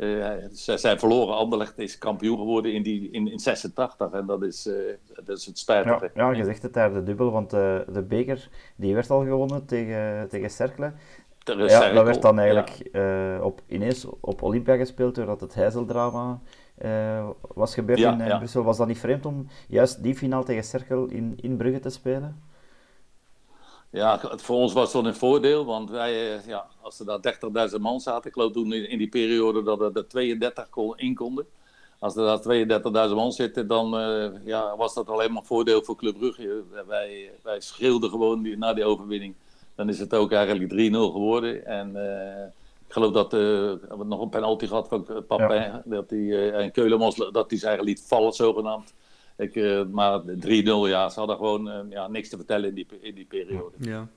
uh, 0.00 0.28
ze 0.54 0.76
zijn 0.76 0.98
verloren. 0.98 1.36
Anderlecht 1.36 1.78
is 1.78 1.98
kampioen 1.98 2.38
geworden 2.38 2.72
in, 2.72 2.82
die, 2.82 3.10
in, 3.10 3.30
in 3.30 3.38
86 3.38 4.10
en 4.10 4.26
dat 4.26 4.42
is, 4.42 4.66
uh, 4.66 4.74
dat 5.24 5.38
is 5.38 5.46
het 5.46 5.58
spijtige. 5.58 6.10
Ja, 6.14 6.30
ja, 6.30 6.36
je 6.36 6.44
zegt 6.44 6.62
het 6.62 6.72
daar, 6.72 6.92
de 6.92 7.02
dubbel, 7.02 7.30
want 7.30 7.54
uh, 7.54 7.78
de 7.92 8.02
beker 8.02 8.48
die 8.76 8.94
werd 8.94 9.10
al 9.10 9.24
gewonnen 9.24 9.66
tegen, 9.66 10.28
tegen 10.28 10.50
Cercle. 10.50 10.92
Ja, 11.44 11.92
dat 11.92 12.04
werd 12.04 12.22
dan 12.22 12.38
eigenlijk 12.38 12.88
ja. 12.92 13.40
op, 13.42 13.62
ineens 13.66 14.06
op 14.20 14.42
Olympia 14.42 14.76
gespeeld 14.76 15.14
doordat 15.14 15.40
het 15.40 15.54
Heizeldrama 15.54 16.40
was 17.54 17.74
gebeurd 17.74 17.98
ja, 17.98 18.20
in 18.20 18.38
Brussel. 18.38 18.62
Was 18.62 18.76
dat 18.76 18.86
niet 18.86 18.98
vreemd 18.98 19.26
om 19.26 19.46
juist 19.68 20.02
die 20.02 20.14
finale 20.14 20.44
tegen 20.44 20.64
Cercle 20.64 21.08
in, 21.08 21.38
in 21.40 21.56
Brugge 21.56 21.80
te 21.80 21.90
spelen? 21.90 22.49
Ja, 23.90 24.20
voor 24.36 24.56
ons 24.56 24.72
was 24.72 24.92
dat 24.92 25.04
een 25.04 25.14
voordeel, 25.14 25.64
want 25.64 25.90
wij, 25.90 26.36
eh, 26.36 26.46
ja, 26.46 26.66
als 26.80 27.00
er 27.00 27.06
daar 27.06 27.20
30.000 27.20 27.80
man 27.80 28.00
zaten, 28.00 28.26
ik 28.28 28.32
geloof 28.32 28.52
toen 28.52 28.72
in 28.72 28.98
die 28.98 29.08
periode 29.08 29.62
dat 29.62 29.96
er 29.96 30.08
32 30.08 30.68
in 30.96 31.14
konden. 31.14 31.46
Als 31.98 32.16
er 32.16 32.24
daar 32.24 32.40
32.000 33.08 33.14
man 33.14 33.32
zitten, 33.32 33.66
dan 33.66 34.00
uh, 34.00 34.26
ja, 34.44 34.76
was 34.76 34.94
dat 34.94 35.08
alleen 35.08 35.32
maar 35.32 35.44
voordeel 35.44 35.82
voor 35.82 35.96
Club 35.96 36.18
Brugge. 36.18 36.62
Wij, 36.86 37.30
wij 37.42 37.60
schreeuwden 37.60 38.10
gewoon 38.10 38.42
die, 38.42 38.56
na 38.56 38.74
die 38.74 38.84
overwinning. 38.84 39.34
Dan 39.74 39.88
is 39.88 39.98
het 39.98 40.14
ook 40.14 40.32
eigenlijk 40.32 40.72
3-0 40.72 40.76
geworden. 40.92 41.66
En 41.66 41.90
uh, 41.96 42.44
ik 42.86 42.92
geloof 42.92 43.12
dat 43.12 43.34
uh, 43.34 43.40
we 43.40 44.04
nog 44.04 44.20
een 44.20 44.28
penalty 44.28 44.66
gehad 44.66 44.88
van 44.88 45.06
Papin. 45.26 45.62
Ja. 45.62 45.82
Dat 45.84 46.08
die, 46.08 46.50
en 46.50 46.72
Keulemans 46.72 47.16
dat 47.32 47.50
hij 47.50 47.58
zijn 47.58 47.82
liet 47.82 48.04
vallen, 48.06 48.32
zogenaamd. 48.32 48.94
Uh, 49.40 49.86
maar 49.86 50.20
3-0, 50.22 50.24
ja, 50.88 51.08
ze 51.08 51.18
hadden 51.18 51.36
gewoon 51.36 51.68
uh, 51.68 51.90
ja, 51.90 52.08
niks 52.08 52.28
te 52.28 52.36
vertellen 52.36 52.68
in 52.68 52.74
die, 52.74 52.86
in 53.00 53.14
die 53.14 53.24
periode. 53.24 53.76
Ja. 53.78 54.08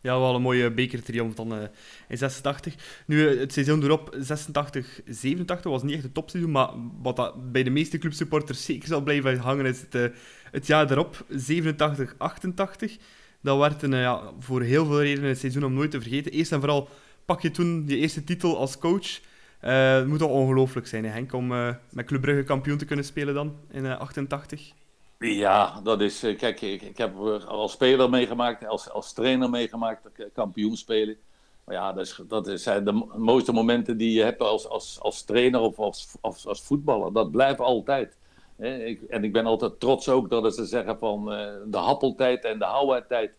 Ja, 0.00 0.18
wel 0.18 0.34
een 0.34 0.42
mooie 0.42 0.70
bekertriomf 0.70 1.34
dan 1.34 1.52
uh, 1.52 1.62
in 2.08 2.18
86. 2.18 3.02
Nu, 3.06 3.38
het 3.38 3.52
seizoen 3.52 3.82
erop, 3.82 4.14
86, 4.18 5.00
87, 5.06 5.70
was 5.70 5.82
niet 5.82 5.94
echt 5.94 6.02
het 6.02 6.14
topseizoen, 6.14 6.52
maar 6.52 6.70
wat 7.02 7.16
dat 7.16 7.52
bij 7.52 7.62
de 7.62 7.70
meeste 7.70 7.98
clubsupporters 7.98 8.64
zeker 8.64 8.88
zal 8.88 9.00
blijven 9.00 9.36
hangen, 9.36 9.66
is 9.66 9.84
het, 9.90 10.12
het 10.50 10.66
jaar 10.66 10.90
erop, 10.90 11.24
87, 11.28 12.14
88. 12.18 12.96
Dat 13.40 13.58
werd 13.58 13.82
een, 13.82 13.96
ja, 13.96 14.32
voor 14.38 14.62
heel 14.62 14.86
veel 14.86 15.02
redenen 15.02 15.30
een 15.30 15.36
seizoen 15.36 15.64
om 15.64 15.74
nooit 15.74 15.90
te 15.90 16.00
vergeten. 16.00 16.32
Eerst 16.32 16.52
en 16.52 16.60
vooral 16.60 16.88
pak 17.24 17.40
je 17.40 17.50
toen 17.50 17.84
je 17.86 17.96
eerste 17.96 18.24
titel 18.24 18.58
als 18.58 18.78
coach. 18.78 19.20
Uh, 19.64 19.94
het 19.94 20.06
moet 20.06 20.18
toch 20.18 20.30
ongelooflijk 20.30 20.86
zijn, 20.86 21.04
hè, 21.04 21.10
Henk, 21.10 21.32
om 21.32 21.52
uh, 21.52 21.74
met 21.90 22.06
Club 22.06 22.20
Brugge 22.20 22.42
kampioen 22.42 22.78
te 22.78 22.84
kunnen 22.84 23.04
spelen 23.04 23.34
dan 23.34 23.56
in 23.70 23.84
uh, 23.84 23.98
88? 23.98 24.72
Ja, 25.18 25.80
dat 25.82 26.00
is. 26.00 26.20
kijk, 26.20 26.60
ik, 26.60 26.82
ik, 26.82 26.96
heb 26.96 27.16
als 27.46 27.72
speler 27.72 28.10
meegemaakt, 28.10 28.66
als, 28.66 28.90
als 28.90 29.12
trainer 29.12 29.50
meegemaakt, 29.50 30.08
kampioen 30.32 30.76
spelen. 30.76 31.16
Maar 31.64 31.74
ja, 31.74 31.92
dat, 31.92 32.06
is, 32.06 32.20
dat 32.28 32.50
zijn 32.54 32.84
de 32.84 33.06
mooiste 33.16 33.52
momenten 33.52 33.96
die 33.96 34.12
je 34.12 34.22
hebt 34.22 34.40
als, 34.40 34.68
als, 34.68 35.00
als 35.00 35.22
trainer 35.22 35.60
of 35.60 35.78
als, 35.78 36.08
als, 36.20 36.46
als 36.46 36.62
voetballer. 36.62 37.12
Dat 37.12 37.30
blijft 37.30 37.60
altijd. 37.60 38.16
Ik, 38.58 39.02
en 39.02 39.24
ik 39.24 39.32
ben 39.32 39.46
altijd 39.46 39.80
trots 39.80 40.08
ook 40.08 40.30
dat 40.30 40.54
ze 40.54 40.64
zeggen 40.64 40.98
van 40.98 41.24
de 41.66 41.78
happeltijd 41.78 42.44
en 42.44 42.58
de 42.58 42.64
houwertijd 42.64 43.30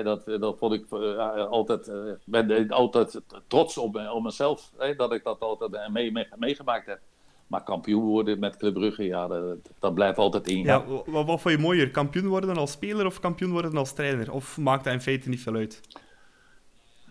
dat, 0.00 0.24
dat 0.24 0.58
vond 0.58 0.72
ik 0.72 0.86
uh, 0.92 1.46
altijd, 1.50 1.88
uh, 1.88 2.12
ben 2.24 2.68
altijd 2.68 3.20
trots 3.46 3.78
op, 3.78 3.96
op 4.12 4.22
mezelf, 4.22 4.72
dat 4.96 5.12
ik 5.12 5.24
dat 5.24 5.40
altijd 5.40 5.88
mee, 5.92 6.12
mee, 6.12 6.26
meegemaakt 6.36 6.86
heb. 6.86 7.00
Maar 7.46 7.62
kampioen 7.62 8.04
worden 8.04 8.38
met 8.38 8.56
Club 8.56 8.74
Brugge, 8.74 9.04
ja, 9.04 9.26
dat, 9.26 9.56
dat 9.78 9.94
blijft 9.94 10.18
altijd 10.18 10.48
in. 10.48 10.62
Ja, 10.62 10.84
wat, 10.86 11.04
wat 11.06 11.40
vond 11.40 11.54
je 11.54 11.58
mooier? 11.58 11.90
Kampioen 11.90 12.26
worden 12.26 12.56
als 12.56 12.70
speler 12.70 13.06
of 13.06 13.20
kampioen 13.20 13.50
worden 13.50 13.76
als 13.76 13.92
trainer? 13.92 14.32
Of 14.32 14.58
maakt 14.58 14.84
dat 14.84 14.92
in 14.92 15.00
feite 15.00 15.28
niet 15.28 15.40
veel 15.40 15.54
uit? 15.54 15.80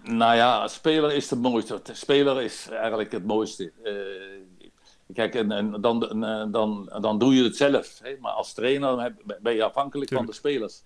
Nou 0.03 0.35
ja, 0.35 0.67
speler 0.67 1.11
is 1.11 1.29
het 1.29 1.41
mooiste. 1.41 1.79
Speler 1.83 2.41
is 2.41 2.69
eigenlijk 2.69 3.11
het 3.11 3.25
mooiste. 3.25 3.71
Uh, 3.83 4.73
kijk, 5.13 5.35
en, 5.35 5.51
en 5.51 5.81
dan, 5.81 5.99
dan, 6.51 6.91
dan 7.01 7.19
doe 7.19 7.35
je 7.35 7.43
het 7.43 7.55
zelf. 7.55 7.99
Hè? 8.03 8.15
Maar 8.19 8.31
als 8.31 8.53
trainer 8.53 9.15
ben 9.41 9.55
je 9.55 9.63
afhankelijk 9.63 10.09
Tuurlijk. 10.09 10.09
van 10.09 10.25
de 10.25 10.33
spelers. 10.49 10.83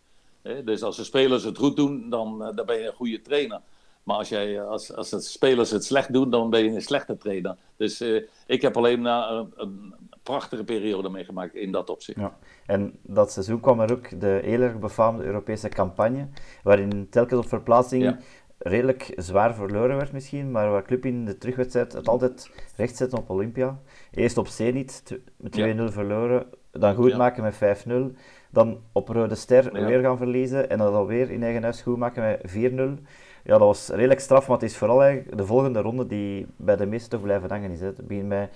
Dus 0.64 0.84
als 0.84 0.96
de 0.96 1.04
spelers 1.04 1.44
het 1.44 1.58
goed 1.58 1.76
doen, 1.76 2.10
dan, 2.10 2.44
eh, 2.44 2.56
dan 2.56 2.66
ben 2.66 2.80
je 2.80 2.88
een 2.88 2.94
goede 2.94 3.22
trainer. 3.22 3.62
Maar 4.04 4.18
als, 4.18 4.30
jij, 4.30 4.60
eh, 4.60 4.68
als, 4.68 4.96
als 4.96 5.10
de 5.10 5.20
spelers 5.20 5.72
het 5.72 5.86
slecht 5.86 6.14
doen, 6.14 6.30
dan 6.30 6.50
ben 6.50 6.64
je 6.64 6.70
een 6.70 6.82
slechte 6.82 7.18
trainer. 7.18 7.56
Dus 7.78 8.02
uh, 8.02 8.24
ik 8.48 8.62
heb 8.62 8.78
alleen 8.78 9.02
na 9.02 9.30
een, 9.30 9.54
een, 9.56 9.94
prachtige 10.24 10.64
periode 10.64 11.10
meegemaakt 11.10 11.56
in 11.56 11.72
dat 11.72 11.90
opzicht. 11.90 12.20
Ja. 12.20 12.38
En 12.66 13.00
dat 13.02 13.32
seizoen 13.32 13.60
kwam 13.60 13.80
er 13.80 13.92
ook 13.92 14.20
de 14.20 14.40
heel 14.44 14.62
erg 14.62 14.80
befaamde 14.80 15.24
Europese 15.24 15.70
campagne, 15.70 16.28
waarin 16.64 17.10
telkens 17.10 17.40
op 17.40 17.48
verplaatsing 17.48 18.04
ja. 18.04 18.20
redelijk 18.58 19.14
zwaar 19.16 19.56
verloren 19.56 19.96
werd 19.96 20.12
misschien, 20.12 20.52
maar 20.52 20.70
waar 20.70 20.84
Club 20.84 21.06
in 21.06 21.26
de 21.26 21.38
terugwedstrijd 21.38 21.94
het 21.94 22.08
altijd 22.08 22.52
recht 22.76 22.96
zette 22.96 23.18
op 23.18 23.30
Olympia. 23.30 23.80
Eerst 24.12 24.38
op 24.38 24.48
Zenit, 24.48 25.20
met 25.38 25.56
2-0 25.56 25.60
ja. 25.60 25.90
verloren, 25.90 26.48
dan 26.72 26.96
goed 26.96 27.18
maken 27.18 27.44
met 27.44 27.86
5-0. 27.88 28.18
Dan 28.56 28.80
op 28.92 29.08
Rode 29.08 29.36
Ster 29.36 29.80
ja. 29.80 29.86
weer 29.86 30.02
gaan 30.02 30.18
verliezen 30.18 30.70
en 30.70 30.78
dan 30.78 30.94
alweer 30.94 31.32
in 31.32 31.44
eigen 31.44 31.64
huis 31.64 31.82
goed 31.82 31.98
maken 31.98 32.24
met 32.24 33.02
4-0. 33.02 33.04
Ja, 33.44 33.52
dat 33.52 33.60
was 33.60 33.88
redelijk 33.88 34.20
straf, 34.20 34.48
maar 34.48 34.58
het 34.58 34.70
is 34.70 34.78
vooral 34.78 35.04
eigenlijk 35.04 35.38
de 35.38 35.46
volgende 35.46 35.82
ronde 35.82 36.08
die 36.08 36.48
bij 36.56 36.76
de 36.76 36.86
meesten 36.86 37.10
toch 37.10 37.22
blijven 37.22 37.50
hangen 37.50 37.72
is. 37.72 37.80
Hè. 37.80 37.86
Het 37.86 38.08
begint 38.08 38.28
met 38.28 38.50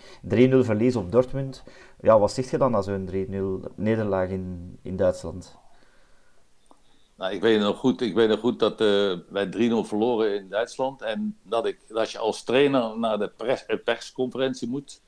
3-0 0.52 0.66
verlies 0.66 0.96
op 0.96 1.12
Dortmund. 1.12 1.64
Ja, 2.02 2.20
wat 2.20 2.32
zegt 2.32 2.50
je 2.50 2.58
dan 2.58 2.72
na 2.72 2.82
zo'n 2.82 3.10
3-0 3.68 3.74
nederlaag 3.76 4.30
in, 4.30 4.78
in 4.82 4.96
Duitsland? 4.96 5.58
Nou, 7.16 7.34
ik 7.34 7.42
weet 7.42 7.60
nog 7.60 7.78
goed, 7.78 8.02
ik 8.02 8.16
weet 8.16 8.30
nog 8.30 8.40
goed 8.40 8.60
dat 8.60 8.82
uh, 8.82 9.18
wij 9.30 9.48
3-0 9.48 9.50
verloren 9.82 10.36
in 10.36 10.50
Duitsland. 10.50 11.02
En 11.02 11.38
dat, 11.44 11.66
ik, 11.66 11.80
dat 11.88 12.12
je 12.12 12.18
als 12.18 12.44
trainer 12.44 13.00
naar 13.00 13.20
de 13.20 13.32
pers, 13.38 13.66
persconferentie 13.84 14.70
moet. 14.70 15.02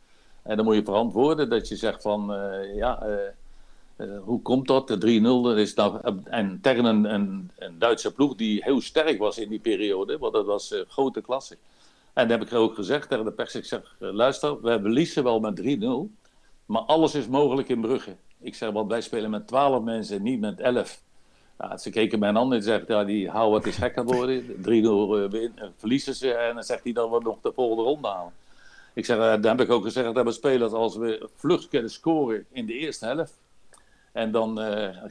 En 0.44 0.56
dan 0.56 0.66
moet 0.66 0.76
je 0.76 0.84
verantwoorden 0.84 1.50
dat 1.50 1.68
je 1.68 1.76
zegt 1.76 2.02
van, 2.02 2.34
uh, 2.34 2.76
ja... 2.76 3.08
Uh, 3.08 3.16
uh, 4.02 4.20
hoe 4.24 4.41
komt 4.41 4.68
dat? 4.68 4.88
De 4.88 5.54
3-0 5.56 5.58
is 5.58 5.74
nou, 5.74 5.99
en 6.24 6.60
tegen 6.62 6.86
een, 6.86 7.14
een, 7.14 7.52
Duitse 7.78 8.14
ploeg 8.14 8.36
die 8.36 8.64
heel 8.64 8.82
sterk 8.82 9.20
was 9.20 9.38
in 9.38 9.49
die 9.49 9.60
periode, 9.60 10.18
want 10.18 10.34
dat 10.34 10.45
was 10.45 10.72
uh, 10.72 10.80
grote 10.88 11.22
klasse. 11.22 11.58
En 12.14 12.28
dan 12.28 12.39
heb 12.39 12.47
ik 12.47 12.54
ook 12.54 12.76
gezegd 12.76 13.10
tegen 13.10 13.26
de 13.26 13.32
pers, 13.32 13.56
ik 13.56 13.66
zeg, 13.66 13.95
uh, 13.99 14.12
luister, 14.12 14.62
we 14.62 14.80
verliezen 14.82 15.24
wel 15.24 15.39
met 15.39 15.62
3-0, 15.62 15.86
maar 16.66 16.82
alles 16.82 17.16
is 17.16 17.28
mogelijk 17.28 17.70
in 17.70 17.82
Brugge. 17.82 18.16
Ik 18.39 18.56
zeg, 18.56 18.72
want 18.72 18.89
wij 18.89 19.02
spelen 19.02 19.30
met 19.30 19.47
12 19.47 19.84
mensen, 19.84 20.24
niet 20.24 20.39
met 20.39 20.60
11. 20.60 21.02
Ja, 21.60 21.78
ze 21.78 21.89
keken 21.89 22.20
mij 22.20 22.34
aan 22.34 22.54
en 22.54 22.64
zegt, 22.64 22.88
ja, 22.88 23.04
die 23.04 23.30
Howard 23.30 23.66
is 23.66 23.76
gek 23.76 23.93
geworden. 23.93 24.43
3-0 24.45 25.72
verliezen 25.78 26.16
ze 26.16 26.34
en 26.34 26.54
dan 26.54 26.64
zegt 26.64 26.84
hij 26.84 26.93
dat 26.93 27.10
we 27.10 27.20
nog 27.24 27.38
de 27.41 27.52
volgende 27.56 27.84
ronde 27.84 28.08
halen. 28.08 28.34
Ik 28.93 29.06
zeg, 29.06 29.18
daar 29.18 29.58
heb 29.58 29.62
ik 29.62 29.72
ook 29.72 29.84
gezegd, 29.84 30.16
dat 30.16 30.26
we 30.26 30.32
spelers 30.32 30.72
als 30.72 30.95
we 30.95 31.30
vlug 31.36 31.68
kunnen 31.68 31.91
scoren 31.91 32.45
in 32.52 32.66
de 32.66 32.74
eerste 32.74 33.06
helft. 33.06 33.39
En 34.12 34.32
dan 34.32 34.62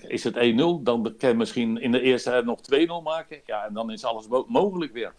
is 0.00 0.24
het 0.24 0.36
1-0. 0.36 0.38
Dan 0.82 1.14
kan 1.18 1.28
je 1.28 1.34
misschien 1.34 1.80
in 1.80 1.92
de 1.92 2.00
eerste 2.00 2.30
helft 2.30 2.46
nog 2.46 2.60
2-0 2.60 3.02
maken. 3.02 3.40
Ja, 3.46 3.66
en 3.66 3.74
dan 3.74 3.90
is 3.90 4.04
alles 4.04 4.26
mogelijk 4.46 4.92
weer. 4.92 5.12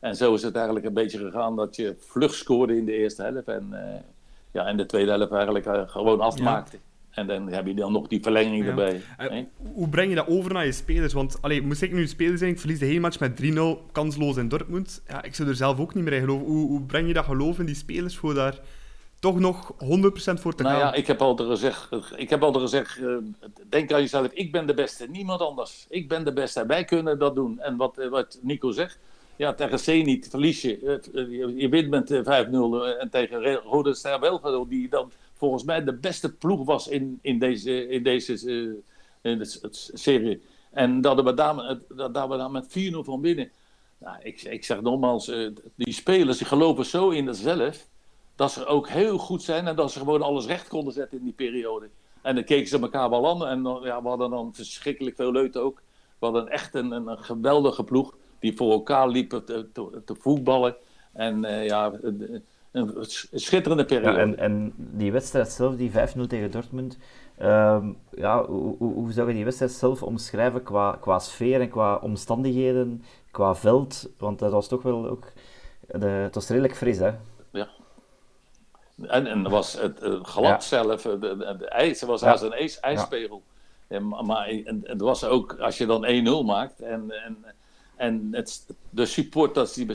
En 0.00 0.16
zo 0.16 0.34
is 0.34 0.42
het 0.42 0.54
eigenlijk 0.54 0.86
een 0.86 0.94
beetje 0.94 1.18
gegaan 1.18 1.56
dat 1.56 1.76
je 1.76 1.96
vlug 1.98 2.34
scoorde 2.34 2.76
in 2.76 2.84
de 2.84 2.96
eerste 2.96 3.22
helft. 3.22 3.48
En, 3.48 3.74
ja, 4.52 4.66
en 4.66 4.76
de 4.76 4.86
tweede 4.86 5.10
helft 5.10 5.32
eigenlijk 5.32 5.90
gewoon 5.90 6.20
afmaakte. 6.20 6.78
En 7.16 7.26
dan 7.26 7.48
heb 7.48 7.66
je 7.66 7.74
dan 7.74 7.92
nog 7.92 8.08
die 8.08 8.22
verlenging 8.22 8.66
erbij. 8.66 9.00
hoe 9.72 9.88
breng 9.88 10.08
je 10.08 10.14
dat 10.14 10.28
over 10.28 10.52
naar 10.52 10.64
je 10.64 10.72
spelers? 10.72 11.12
Want 11.12 11.42
allee, 11.42 11.62
moest 11.62 11.82
ik 11.82 11.92
nu 11.92 12.06
speler 12.06 12.38
zijn, 12.38 12.50
ik 12.50 12.58
verlies 12.58 12.78
de 12.78 12.86
hele 12.86 13.00
match 13.00 13.20
met 13.20 13.42
3-0 13.42 13.92
kansloos 13.92 14.36
in 14.36 14.48
Dortmund. 14.48 15.02
Ja, 15.08 15.22
ik 15.22 15.34
zou 15.34 15.48
er 15.48 15.54
zelf 15.54 15.80
ook 15.80 15.94
niet 15.94 16.04
meer 16.04 16.12
in 16.12 16.20
geloven. 16.20 16.46
Hoe, 16.46 16.66
hoe 16.68 16.82
breng 16.82 17.06
je 17.06 17.14
dat 17.14 17.24
geloof 17.24 17.58
in 17.58 17.66
die 17.66 17.74
spelers 17.74 18.16
voor 18.16 18.34
daar 18.34 18.60
toch 19.26 19.38
nog 19.38 19.72
100% 19.72 19.76
voor 20.40 20.54
te 20.54 20.62
nou 20.62 20.74
gaan? 20.74 20.86
Ja, 20.86 20.94
ik 20.94 21.06
heb 21.06 21.20
altijd 21.20 21.48
gezegd, 21.48 21.88
ik 22.16 22.30
heb 22.30 22.42
altijd 22.42 22.64
gezegd 22.64 22.98
uh, 22.98 23.16
denk 23.68 23.92
aan 23.92 24.00
jezelf, 24.00 24.26
ik 24.32 24.52
ben 24.52 24.66
de 24.66 24.74
beste, 24.74 25.06
niemand 25.06 25.40
anders. 25.40 25.86
Ik 25.88 26.08
ben 26.08 26.24
de 26.24 26.32
beste, 26.32 26.66
wij 26.66 26.84
kunnen 26.84 27.18
dat 27.18 27.34
doen. 27.34 27.60
En 27.60 27.76
wat, 27.76 27.98
eh, 27.98 28.08
wat 28.08 28.38
Nico 28.42 28.70
zegt, 28.70 28.98
ja, 29.36 29.54
tegen 29.54 30.04
niet 30.04 30.28
verlies 30.30 30.62
je. 30.62 31.00
Uh, 31.12 31.58
je 31.60 31.68
wint 31.68 31.88
met 31.88 32.10
5-0 32.10 32.98
en 32.98 33.10
tegen 33.10 33.54
Rode 33.54 33.94
Ster 33.94 34.18
Belgrado, 34.18 34.68
die 34.68 34.88
dan 34.88 35.12
volgens 35.34 35.64
mij 35.64 35.84
de 35.84 35.94
beste 35.94 36.32
ploeg 36.32 36.64
was 36.64 36.88
in, 36.88 37.18
in 37.22 37.38
deze, 37.38 37.88
in 37.88 38.02
deze 38.02 38.44
uh, 38.44 38.72
in 39.32 39.38
de, 39.38 39.68
serie. 39.92 40.42
En 40.70 41.00
dat 41.00 41.22
we 41.22 41.34
daar, 41.34 41.78
dat 41.88 42.28
we 42.28 42.36
daar 42.36 42.50
met 42.50 42.68
4-0 42.68 42.96
van 42.98 43.20
winnen. 43.20 43.50
Nou, 43.98 44.16
ik, 44.22 44.42
ik 44.42 44.64
zeg 44.64 44.80
nogmaals, 44.80 45.28
uh, 45.28 45.50
die 45.74 45.92
spelers 45.92 46.38
die 46.38 46.46
geloven 46.46 46.86
zo 46.86 47.10
in 47.10 47.34
zichzelf. 47.34 47.86
Dat 48.36 48.52
ze 48.52 48.66
ook 48.66 48.88
heel 48.88 49.18
goed 49.18 49.42
zijn 49.42 49.66
en 49.66 49.76
dat 49.76 49.92
ze 49.92 49.98
gewoon 49.98 50.22
alles 50.22 50.46
recht 50.46 50.68
konden 50.68 50.92
zetten 50.92 51.18
in 51.18 51.24
die 51.24 51.32
periode. 51.32 51.88
En 52.22 52.34
dan 52.34 52.44
keken 52.44 52.68
ze 52.68 52.80
elkaar 52.80 53.10
wel 53.10 53.28
aan. 53.28 53.46
En 53.46 53.82
ja, 53.82 54.02
we 54.02 54.08
hadden 54.08 54.30
dan 54.30 54.54
verschrikkelijk 54.54 55.16
veel 55.16 55.32
leuten 55.32 55.62
ook. 55.62 55.82
We 56.18 56.26
hadden 56.26 56.48
echt 56.48 56.74
een, 56.74 56.90
een, 56.90 57.06
een 57.06 57.24
geweldige 57.24 57.84
ploeg 57.84 58.16
die 58.38 58.56
voor 58.56 58.72
elkaar 58.72 59.08
liepen 59.08 59.44
te, 59.44 59.68
te, 59.72 60.02
te 60.04 60.14
voetballen. 60.14 60.76
En 61.12 61.44
uh, 61.44 61.66
ja, 61.66 61.92
een 62.72 63.06
schitterende 63.32 63.84
periode. 63.84 64.16
Ja, 64.16 64.22
en, 64.22 64.38
en 64.38 64.72
die 64.76 65.12
wedstrijd 65.12 65.48
zelf, 65.48 65.76
die 65.76 65.90
5-0 65.90 65.94
tegen 66.28 66.50
Dortmund, 66.50 66.98
um, 67.42 67.96
ja, 68.10 68.46
hoe, 68.46 69.12
zou 69.12 69.28
je 69.28 69.34
die 69.34 69.44
wedstrijd 69.44 69.72
zelf 69.72 70.02
omschrijven 70.02 70.62
qua, 70.62 70.98
qua 71.00 71.18
sfeer 71.18 71.60
en 71.60 71.68
qua 71.68 71.96
omstandigheden, 71.96 73.02
qua 73.30 73.54
veld? 73.54 74.10
Want 74.18 74.38
dat 74.38 74.52
was 74.52 74.68
toch 74.68 74.82
wel 74.82 75.08
ook... 75.08 75.32
De, 75.86 76.06
het 76.06 76.34
was 76.34 76.48
redelijk 76.48 76.76
fris, 76.76 76.98
hè? 76.98 77.10
En, 79.02 79.26
en 79.26 79.48
was 79.48 79.72
het, 79.72 80.00
het 80.00 80.26
glad 80.26 80.44
ja. 80.44 80.60
zelf, 80.60 81.02
de, 81.02 81.18
de, 81.18 81.56
de 81.58 81.68
ijs, 81.68 82.02
was 82.02 82.22
als 82.22 82.42
een 82.42 82.52
ijs, 82.52 82.80
ijspegel. 82.80 83.42
Ja. 83.88 84.00
maar 84.00 84.46
en, 84.46 84.80
het 84.84 85.00
was 85.00 85.24
ook, 85.24 85.58
als 85.58 85.78
je 85.78 85.86
dan 85.86 86.06
1-0 86.42 86.46
maakt 86.46 86.80
en, 86.80 87.10
en 87.24 87.44
en 87.96 88.28
het, 88.30 88.66
de 88.90 89.06
supporters 89.06 89.72
die 89.72 89.86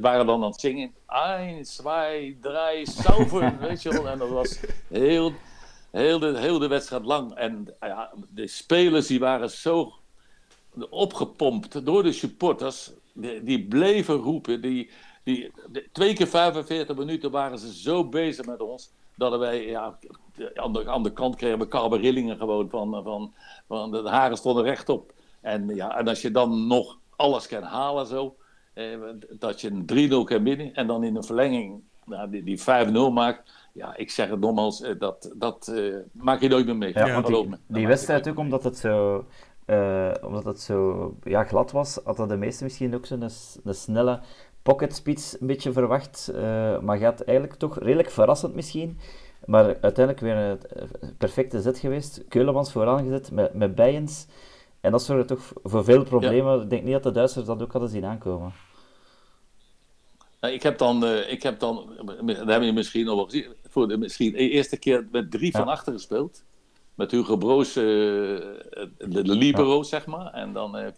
waren 0.00 0.26
dan 0.26 0.42
aan 0.42 0.50
het 0.50 0.60
zingen. 0.60 0.94
1, 1.38 1.62
2, 1.62 2.38
3, 2.40 2.90
sauber. 2.90 3.58
weet 3.60 3.82
je 3.82 3.90
wel. 3.90 4.08
En 4.08 4.18
dat 4.18 4.28
was 4.28 4.60
heel, 4.88 5.32
heel, 5.90 6.18
de, 6.18 6.38
heel 6.38 6.58
de 6.58 6.68
wedstrijd 6.68 7.04
lang. 7.04 7.34
En 7.34 7.74
ja, 7.80 8.12
de 8.28 8.46
spelers 8.46 9.06
die 9.06 9.18
waren 9.18 9.50
zo 9.50 9.92
opgepompt 10.90 11.86
door 11.86 12.02
de 12.02 12.12
supporters. 12.12 12.90
Die, 13.12 13.42
die 13.42 13.66
bleven 13.66 14.16
roepen. 14.16 14.60
Die, 14.60 14.90
die, 15.26 15.52
twee 15.92 16.14
keer 16.14 16.26
45 16.26 16.96
minuten 16.96 17.30
waren 17.30 17.58
ze 17.58 17.74
zo 17.74 18.08
bezig 18.08 18.46
met 18.46 18.60
ons. 18.60 18.90
Dat 19.14 19.38
wij 19.38 19.66
ja, 19.66 19.98
aan, 20.54 20.72
de, 20.72 20.88
aan 20.88 21.02
de 21.02 21.12
kant 21.12 21.36
kregen 21.36 21.58
we 21.58 21.68
karberillingen 21.68 22.36
gewoon. 22.36 22.68
Van, 22.70 23.02
van, 23.04 23.32
van, 23.68 23.90
de 23.90 24.08
haren 24.08 24.36
stonden 24.36 24.64
rechtop. 24.64 25.12
En, 25.40 25.74
ja, 25.74 25.98
en 25.98 26.08
als 26.08 26.22
je 26.22 26.30
dan 26.30 26.66
nog 26.66 26.98
alles 27.16 27.46
kan 27.46 27.62
halen 27.62 28.06
zo. 28.06 28.36
Eh, 28.74 28.98
dat 29.38 29.60
je 29.60 29.70
een 29.70 30.10
3-0 30.10 30.24
kan 30.24 30.42
winnen 30.42 30.74
en 30.74 30.86
dan 30.86 31.04
in 31.04 31.16
een 31.16 31.24
verlenging 31.24 31.82
nou, 32.04 32.30
die, 32.30 32.42
die 32.42 32.60
5-0 32.60 33.12
maakt. 33.12 33.52
Ja, 33.72 33.96
ik 33.96 34.10
zeg 34.10 34.28
het 34.28 34.40
nogmaals, 34.40 34.82
eh, 34.82 34.98
dat, 34.98 35.32
dat 35.36 35.68
uh, 35.72 35.96
maak 36.12 36.40
je 36.40 36.48
nooit 36.48 36.66
meer 36.66 36.76
mee. 36.76 36.92
Ja, 36.94 37.20
die, 37.20 37.48
die 37.66 37.86
wedstrijd 37.86 38.28
ook, 38.28 38.38
omdat 38.38 38.64
het 38.64 38.78
zo, 38.78 39.24
uh, 39.66 40.10
omdat 40.22 40.44
het 40.44 40.60
zo 40.60 41.14
ja, 41.24 41.44
glad 41.44 41.70
was, 41.70 42.00
hadden 42.04 42.28
de 42.28 42.36
meesten 42.36 42.64
misschien 42.64 42.94
ook 42.94 43.06
zo'n 43.06 43.22
een 43.64 43.74
snelle 43.74 44.20
pocketspits 44.66 45.40
een 45.40 45.46
beetje 45.46 45.72
verwacht. 45.72 46.30
Uh, 46.34 46.78
maar 46.78 46.98
gaat 46.98 47.20
eigenlijk 47.20 47.58
toch 47.58 47.78
redelijk 47.78 48.10
verrassend 48.10 48.54
misschien. 48.54 48.98
Maar 49.44 49.64
uiteindelijk 49.64 50.20
weer 50.20 50.36
een 50.36 50.58
perfecte 51.18 51.60
zet 51.60 51.78
geweest. 51.78 52.24
Keulemans 52.28 52.72
vooraan 52.72 53.04
gezet 53.04 53.30
met, 53.30 53.54
met 53.54 53.74
Bijens. 53.74 54.26
En 54.80 54.90
dat 54.90 55.02
zorgde 55.02 55.34
toch 55.34 55.52
voor 55.62 55.84
veel 55.84 56.04
problemen. 56.04 56.62
Ik 56.62 56.70
denk 56.70 56.82
niet 56.82 56.92
dat 56.92 57.02
de 57.02 57.10
Duitsers 57.10 57.46
dat 57.46 57.62
ook 57.62 57.72
hadden 57.72 57.90
zien 57.90 58.04
aankomen. 58.04 58.52
Ik 60.40 60.62
heb 60.62 60.78
dan, 60.78 61.04
uh, 61.04 61.30
ik 61.30 61.42
heb 61.42 61.58
dan, 61.58 61.86
dat 62.26 62.36
hebben 62.36 62.64
je 62.64 62.72
misschien 62.72 63.08
al 63.08 63.16
wel 63.16 63.24
gezien, 63.24 63.46
voor 63.68 63.88
de, 63.88 63.96
misschien 63.98 64.32
de 64.32 64.50
eerste 64.50 64.76
keer 64.76 65.06
met 65.10 65.30
drie 65.30 65.52
van 65.52 65.68
achter 65.68 65.92
gespeeld. 65.92 66.44
Met 66.94 67.10
Hugo 67.10 67.36
Broos, 67.36 67.76
uh, 67.76 67.84
de, 67.84 69.22
libero, 69.22 69.76
ja. 69.76 69.82
zeg 69.82 70.06
maar. 70.06 70.32
En 70.32 70.52
dan 70.52 70.92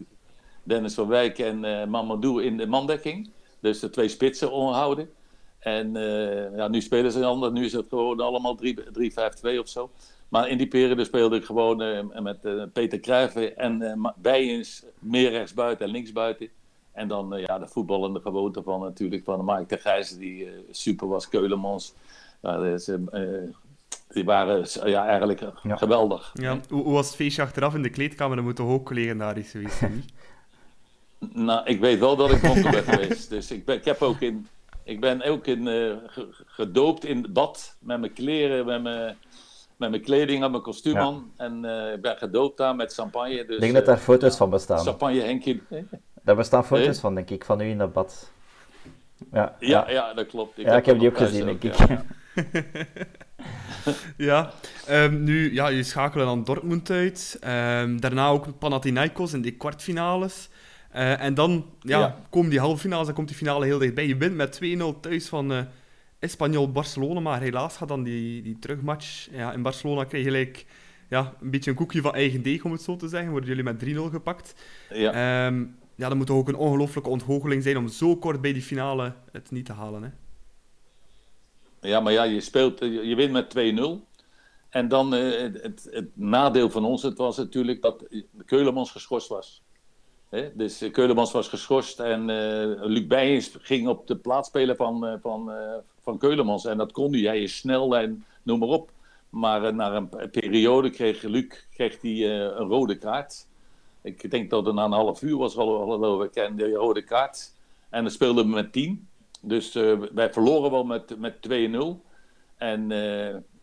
Dennis 0.62 0.94
van 0.94 1.08
Wijk 1.08 1.38
en 1.38 1.60
Mamadou 1.90 2.42
in 2.42 2.56
de 2.56 2.66
mandekking. 2.66 3.30
Dus 3.60 3.80
de 3.80 3.90
twee 3.90 4.08
spitsen 4.08 4.52
onhouden. 4.52 5.10
En 5.58 5.92
ja, 6.56 6.68
nu 6.68 6.80
spelen 6.80 7.12
ze 7.12 7.24
anders. 7.24 7.52
Nu 7.52 7.64
is 7.64 7.72
het 7.72 7.86
gewoon 7.88 8.20
allemaal 8.20 8.58
3-5-2 8.62 9.58
of 9.58 9.68
zo. 9.68 9.90
Maar 10.28 10.48
in 10.48 10.58
die 10.58 10.68
periode 10.68 11.04
speelde 11.04 11.36
ik 11.36 11.44
gewoon 11.44 11.82
uh, 11.82 12.20
met 12.20 12.38
uh, 12.42 12.62
Peter 12.72 13.00
Cruijff 13.00 13.36
en 13.36 13.80
uh, 13.82 14.10
Bijens 14.16 14.84
meer 14.98 15.30
rechtsbuiten 15.30 15.86
en 15.86 15.92
linksbuiten. 15.92 16.48
En 16.92 17.08
dan 17.08 17.34
ja, 17.36 17.58
de 17.58 17.68
voetballende 17.68 18.20
gewoonte 18.20 18.62
van 18.62 18.80
natuurlijk 18.80 19.24
van 19.24 19.44
Mike 19.44 19.66
de 19.66 19.78
Gijs, 19.78 20.16
die 20.16 20.48
super 20.70 21.08
was, 21.08 21.28
Keulemans. 21.28 21.94
Ja, 22.42 22.58
dus, 22.58 22.90
die 24.08 24.24
waren 24.24 24.66
ja, 24.84 25.06
eigenlijk 25.06 25.40
ja. 25.62 25.76
geweldig. 25.76 26.30
Ja. 26.34 26.60
Hoe, 26.68 26.82
hoe, 26.82 26.92
was 26.92 27.06
het 27.06 27.16
feestje 27.16 27.42
achteraf 27.42 27.74
in 27.74 27.82
de 27.82 27.90
kleedkamer? 27.90 28.36
Dat 28.36 28.44
moet 28.44 28.56
toch 28.56 28.70
ook 28.70 28.90
legendarisch 28.90 29.50
geweest 29.50 29.76
zijn? 29.76 30.04
Nou, 31.18 31.64
ik 31.64 31.80
weet 31.80 31.98
wel 31.98 32.16
dat 32.16 32.30
ik 32.30 32.38
dronken 32.38 32.70
ben 32.70 32.84
geweest. 32.84 33.30
Dus 33.30 33.50
ik, 33.50 33.64
ben, 33.64 33.76
ik, 33.76 33.84
heb 33.84 34.02
ook 34.02 34.20
in, 34.20 34.46
ik 34.84 35.00
ben 35.00 35.22
ook 35.22 35.46
in, 35.46 35.68
gedoopt 36.46 37.04
in 37.04 37.22
het 37.22 37.32
bad 37.32 37.76
met 37.80 38.00
mijn 38.00 38.12
kleren, 38.12 38.66
met 38.66 38.82
mijn 38.82 39.16
met 39.78 39.90
mijn 39.90 40.02
kleding 40.02 40.44
en 40.44 40.50
mijn 40.50 40.62
kostuum 40.62 40.94
ja. 40.94 41.00
aan. 41.00 41.32
En 41.36 41.64
uh, 41.64 41.92
ik 41.92 42.02
ben 42.02 42.16
gedoopt 42.16 42.56
daar 42.56 42.76
met 42.76 42.94
champagne. 42.94 43.44
Dus, 43.44 43.54
ik 43.54 43.60
denk 43.60 43.74
dat 43.74 43.86
daar 43.86 43.96
foto's 43.96 44.36
van 44.36 44.50
bestaan. 44.50 44.78
Champagne 44.78 45.20
Henkie. 45.20 45.62
Daar 46.22 46.36
bestaan 46.36 46.64
foto's 46.64 46.86
nee? 46.86 46.94
van, 46.94 47.14
denk 47.14 47.30
ik, 47.30 47.44
van 47.44 47.60
u 47.60 47.64
in 47.64 47.78
dat 47.78 47.92
bad. 47.92 48.32
Ja, 49.32 49.56
ja, 49.58 49.68
ja. 49.68 49.90
ja 49.90 50.14
dat 50.14 50.26
klopt. 50.26 50.58
Ik 50.58 50.64
ja, 50.64 50.70
heb 50.70 50.80
ik 50.80 50.86
heb 50.86 50.98
die 50.98 51.08
ook 51.08 51.16
gezien, 51.16 51.44
denk 51.44 51.62
ik. 51.62 51.74
Ja, 54.16 54.52
ja. 54.86 55.04
Um, 55.04 55.22
nu, 55.22 55.54
ja, 55.54 55.68
je 55.68 55.82
schakelen 55.82 56.26
dan 56.26 56.44
Dortmund 56.44 56.90
uit. 56.90 57.38
Um, 57.40 58.00
daarna 58.00 58.28
ook 58.28 58.58
Panathinaikos 58.58 59.32
in 59.32 59.40
die 59.40 59.56
kwartfinales. 59.56 60.48
Uh, 60.94 61.22
en 61.22 61.34
dan 61.34 61.66
ja, 61.80 61.98
ja. 61.98 62.24
komen 62.30 62.50
die 62.50 62.60
halve 62.60 62.80
finales, 62.80 63.06
dan 63.06 63.14
komt 63.14 63.28
die 63.28 63.36
finale 63.36 63.64
heel 63.64 63.78
dichtbij. 63.78 64.06
Je 64.06 64.16
wint 64.16 64.34
met 64.34 64.60
2-0 64.96 65.00
thuis 65.00 65.28
van... 65.28 65.52
Uh, 65.52 65.60
Espanyol 66.18 66.72
Barcelona, 66.72 67.20
maar 67.20 67.40
helaas 67.40 67.76
gaat 67.76 67.88
dan 67.88 68.02
die, 68.02 68.42
die 68.42 68.58
terugmatch. 68.58 69.28
Ja, 69.30 69.52
in 69.52 69.62
Barcelona 69.62 70.04
krijg 70.04 70.24
je 70.24 70.30
gelijk 70.30 70.66
ja, 71.08 71.34
een 71.40 71.50
beetje 71.50 71.70
een 71.70 71.76
koekje 71.76 72.00
van 72.00 72.14
eigen 72.14 72.42
deeg, 72.42 72.64
om 72.64 72.72
het 72.72 72.82
zo 72.82 72.96
te 72.96 73.08
zeggen. 73.08 73.30
Worden 73.30 73.48
jullie 73.48 73.64
met 73.64 73.84
3-0 73.84 74.10
gepakt. 74.10 74.54
Ja. 74.90 75.46
Um, 75.46 75.76
ja, 75.94 76.08
dat 76.08 76.16
moet 76.16 76.26
toch 76.26 76.36
ook 76.36 76.48
een 76.48 76.56
ongelooflijke 76.56 77.10
ontgoocheling 77.10 77.62
zijn 77.62 77.76
om 77.76 77.88
zo 77.88 78.16
kort 78.16 78.40
bij 78.40 78.52
die 78.52 78.62
finale 78.62 79.14
het 79.32 79.50
niet 79.50 79.66
te 79.66 79.72
halen. 79.72 80.02
Hè? 80.02 80.10
Ja, 81.88 82.00
maar 82.00 82.12
ja, 82.12 82.22
je 82.22 82.40
speelt, 82.40 82.78
je 82.80 83.14
wint 83.16 83.32
met 83.32 83.54
2-0. 83.56 84.06
En 84.68 84.88
dan 84.88 85.12
het, 85.12 85.88
het, 85.90 86.08
nadeel 86.14 86.70
van 86.70 86.84
ons, 86.84 87.02
het 87.02 87.18
was 87.18 87.36
natuurlijk 87.36 87.82
dat 87.82 88.04
Keulemans 88.44 88.90
geschorst 88.90 89.28
was. 89.28 89.62
Dus 90.54 90.82
uh, 90.82 90.92
Keulemans 90.92 91.32
was 91.32 91.48
geschorst 91.48 92.00
en 92.00 92.20
uh, 92.20 92.84
Luc 92.84 93.06
Bijens 93.06 93.56
ging 93.60 93.88
op 93.88 94.06
de 94.06 94.16
plaats 94.16 94.48
spelen 94.48 94.76
van, 94.76 95.18
van, 95.22 95.52
van 96.00 96.18
Keulemans. 96.18 96.64
En 96.64 96.78
dat 96.78 96.92
kon 96.92 97.12
hij. 97.12 97.22
Hij 97.22 97.42
is 97.42 97.56
snel 97.56 97.96
en 97.96 98.24
noem 98.42 98.58
maar 98.58 98.68
op. 98.68 98.90
Maar 99.30 99.64
uh, 99.64 99.72
na 99.72 99.94
een 99.94 100.30
periode 100.30 100.90
kreeg 100.90 101.22
Luc 101.22 101.66
kreeg 101.70 102.02
uh, 102.02 102.30
een 102.30 102.68
rode 102.68 102.98
kaart. 102.98 103.46
Ik 104.02 104.30
denk 104.30 104.50
dat 104.50 104.66
het 104.66 104.74
na 104.74 104.84
een 104.84 104.92
half 104.92 105.22
uur 105.22 105.36
was, 105.36 105.54
geloof 105.54 106.24
ik, 106.24 106.34
en 106.34 106.56
de 106.56 106.70
rode 106.70 107.02
kaart. 107.02 107.52
En 107.90 108.02
dan 108.02 108.12
speelden 108.12 108.44
we 108.44 108.50
met 108.50 108.72
10. 108.72 109.08
Dus 109.40 109.76
uh, 109.76 109.98
wij 110.12 110.32
verloren 110.32 110.70
wel 110.70 110.84
met, 110.84 111.18
met 111.18 111.34
2-0. 111.48 112.06
En, 112.56 112.92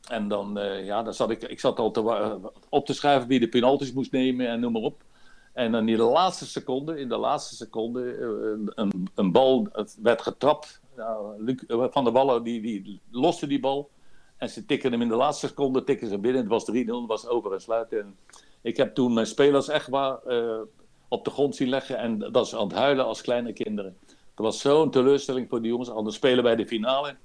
en 0.08 0.28
dan, 0.28 0.60
ja, 0.84 1.04
dan 1.04 1.14
zat 1.14 1.30
ik, 1.30 1.44
ik 1.44 1.60
zat 1.60 1.80
al 1.80 1.92
te, 1.92 2.40
op 2.70 2.86
te 2.86 2.94
schrijven 2.94 3.28
wie 3.28 3.40
de 3.40 3.50
penalties 3.50 3.94
moest 3.94 4.12
nemen 4.12 4.48
en 4.48 4.60
noem 4.60 4.72
maar 4.72 4.82
op. 4.82 5.04
En 5.56 5.72
dan 5.72 5.90
in 5.90 5.98
de 5.98 6.04
laatste 6.04 6.46
seconde, 6.46 7.00
in 7.00 7.10
de 7.10 7.18
laatste 7.18 7.56
seconde, 7.56 8.18
een, 8.76 9.10
een 9.16 9.32
bal 9.32 9.68
werd 10.02 10.22
getrapt 10.22 10.82
Nou, 10.96 11.56
van 11.68 12.04
der 12.04 12.14
Wallen 12.14 12.44
die, 12.44 12.62
die 12.62 13.02
loste 13.12 13.48
die 13.48 13.60
bal. 13.60 13.90
En 14.38 14.50
ze 14.50 14.66
tikken 14.66 14.92
hem 14.92 15.02
in 15.02 15.08
de 15.08 15.16
laatste 15.16 15.48
seconde 15.48 15.84
tikken 15.84 16.08
ze 16.08 16.18
binnen. 16.18 16.42
Het 16.42 16.50
was 16.50 16.72
3-0, 16.72 16.76
het 16.76 17.06
was 17.08 17.28
over 17.28 17.54
en 17.54 17.62
sluiten. 17.62 18.00
En 18.00 18.16
ik 18.62 18.78
heb 18.78 18.96
toen 18.96 19.14
mijn 19.14 19.26
spelers 19.26 19.68
echt 19.68 19.88
waar 19.88 20.20
op 21.08 21.26
de 21.26 21.32
grond 21.32 21.56
zien 21.56 21.70
leggen. 21.70 21.98
En 21.98 22.20
dat 22.20 22.48
ze 22.48 22.58
aan 22.58 22.68
het 22.68 22.78
huilen 22.78 23.06
als 23.06 23.22
kleine 23.22 23.54
kinderen. 23.54 23.98
Dat 24.08 24.46
was 24.46 24.60
zo'n 24.60 24.92
teleurstelling 24.92 25.50
voor 25.50 25.62
die 25.62 25.72
jongens. 25.72 25.90
Anders 25.90 26.16
spelen 26.16 26.44
wij 26.44 26.56
de 26.56 26.68
finale. 26.68 27.16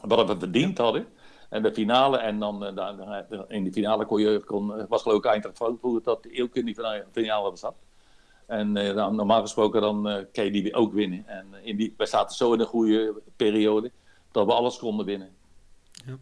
Wat 0.00 0.28
we 0.28 0.38
verdiend 0.38 0.78
hadden. 0.78 1.06
En 1.48 1.62
de 1.62 1.74
finale, 1.74 2.18
en 2.18 2.38
dan 2.38 2.64
in 3.48 3.64
de 3.64 3.72
finale 3.72 4.06
kon 4.06 4.20
je, 4.20 4.42
kon, 4.44 4.86
was 4.88 5.02
geloof 5.02 5.18
ik 5.18 5.24
Eintracht 5.24 5.56
Frankfurt 5.56 6.04
dat 6.04 6.28
ook 6.40 6.56
in 6.56 6.64
die 6.64 6.76
finale 7.12 7.56
zat. 7.56 7.74
En 8.46 8.76
uh, 8.76 9.08
normaal 9.08 9.40
gesproken 9.40 9.80
dan 9.80 10.08
uh, 10.08 10.24
kan 10.32 10.44
je 10.44 10.50
die 10.50 10.74
ook 10.74 10.92
winnen. 10.92 11.26
En 11.26 11.46
in 11.62 11.76
die, 11.76 11.94
wij 11.96 12.06
zaten 12.06 12.36
zo 12.36 12.52
in 12.52 12.60
een 12.60 12.66
goede 12.66 13.22
periode 13.36 13.90
dat 14.30 14.46
we 14.46 14.52
alles 14.52 14.78
konden 14.78 15.06
winnen. 15.06 15.34
Ja. 16.06 16.16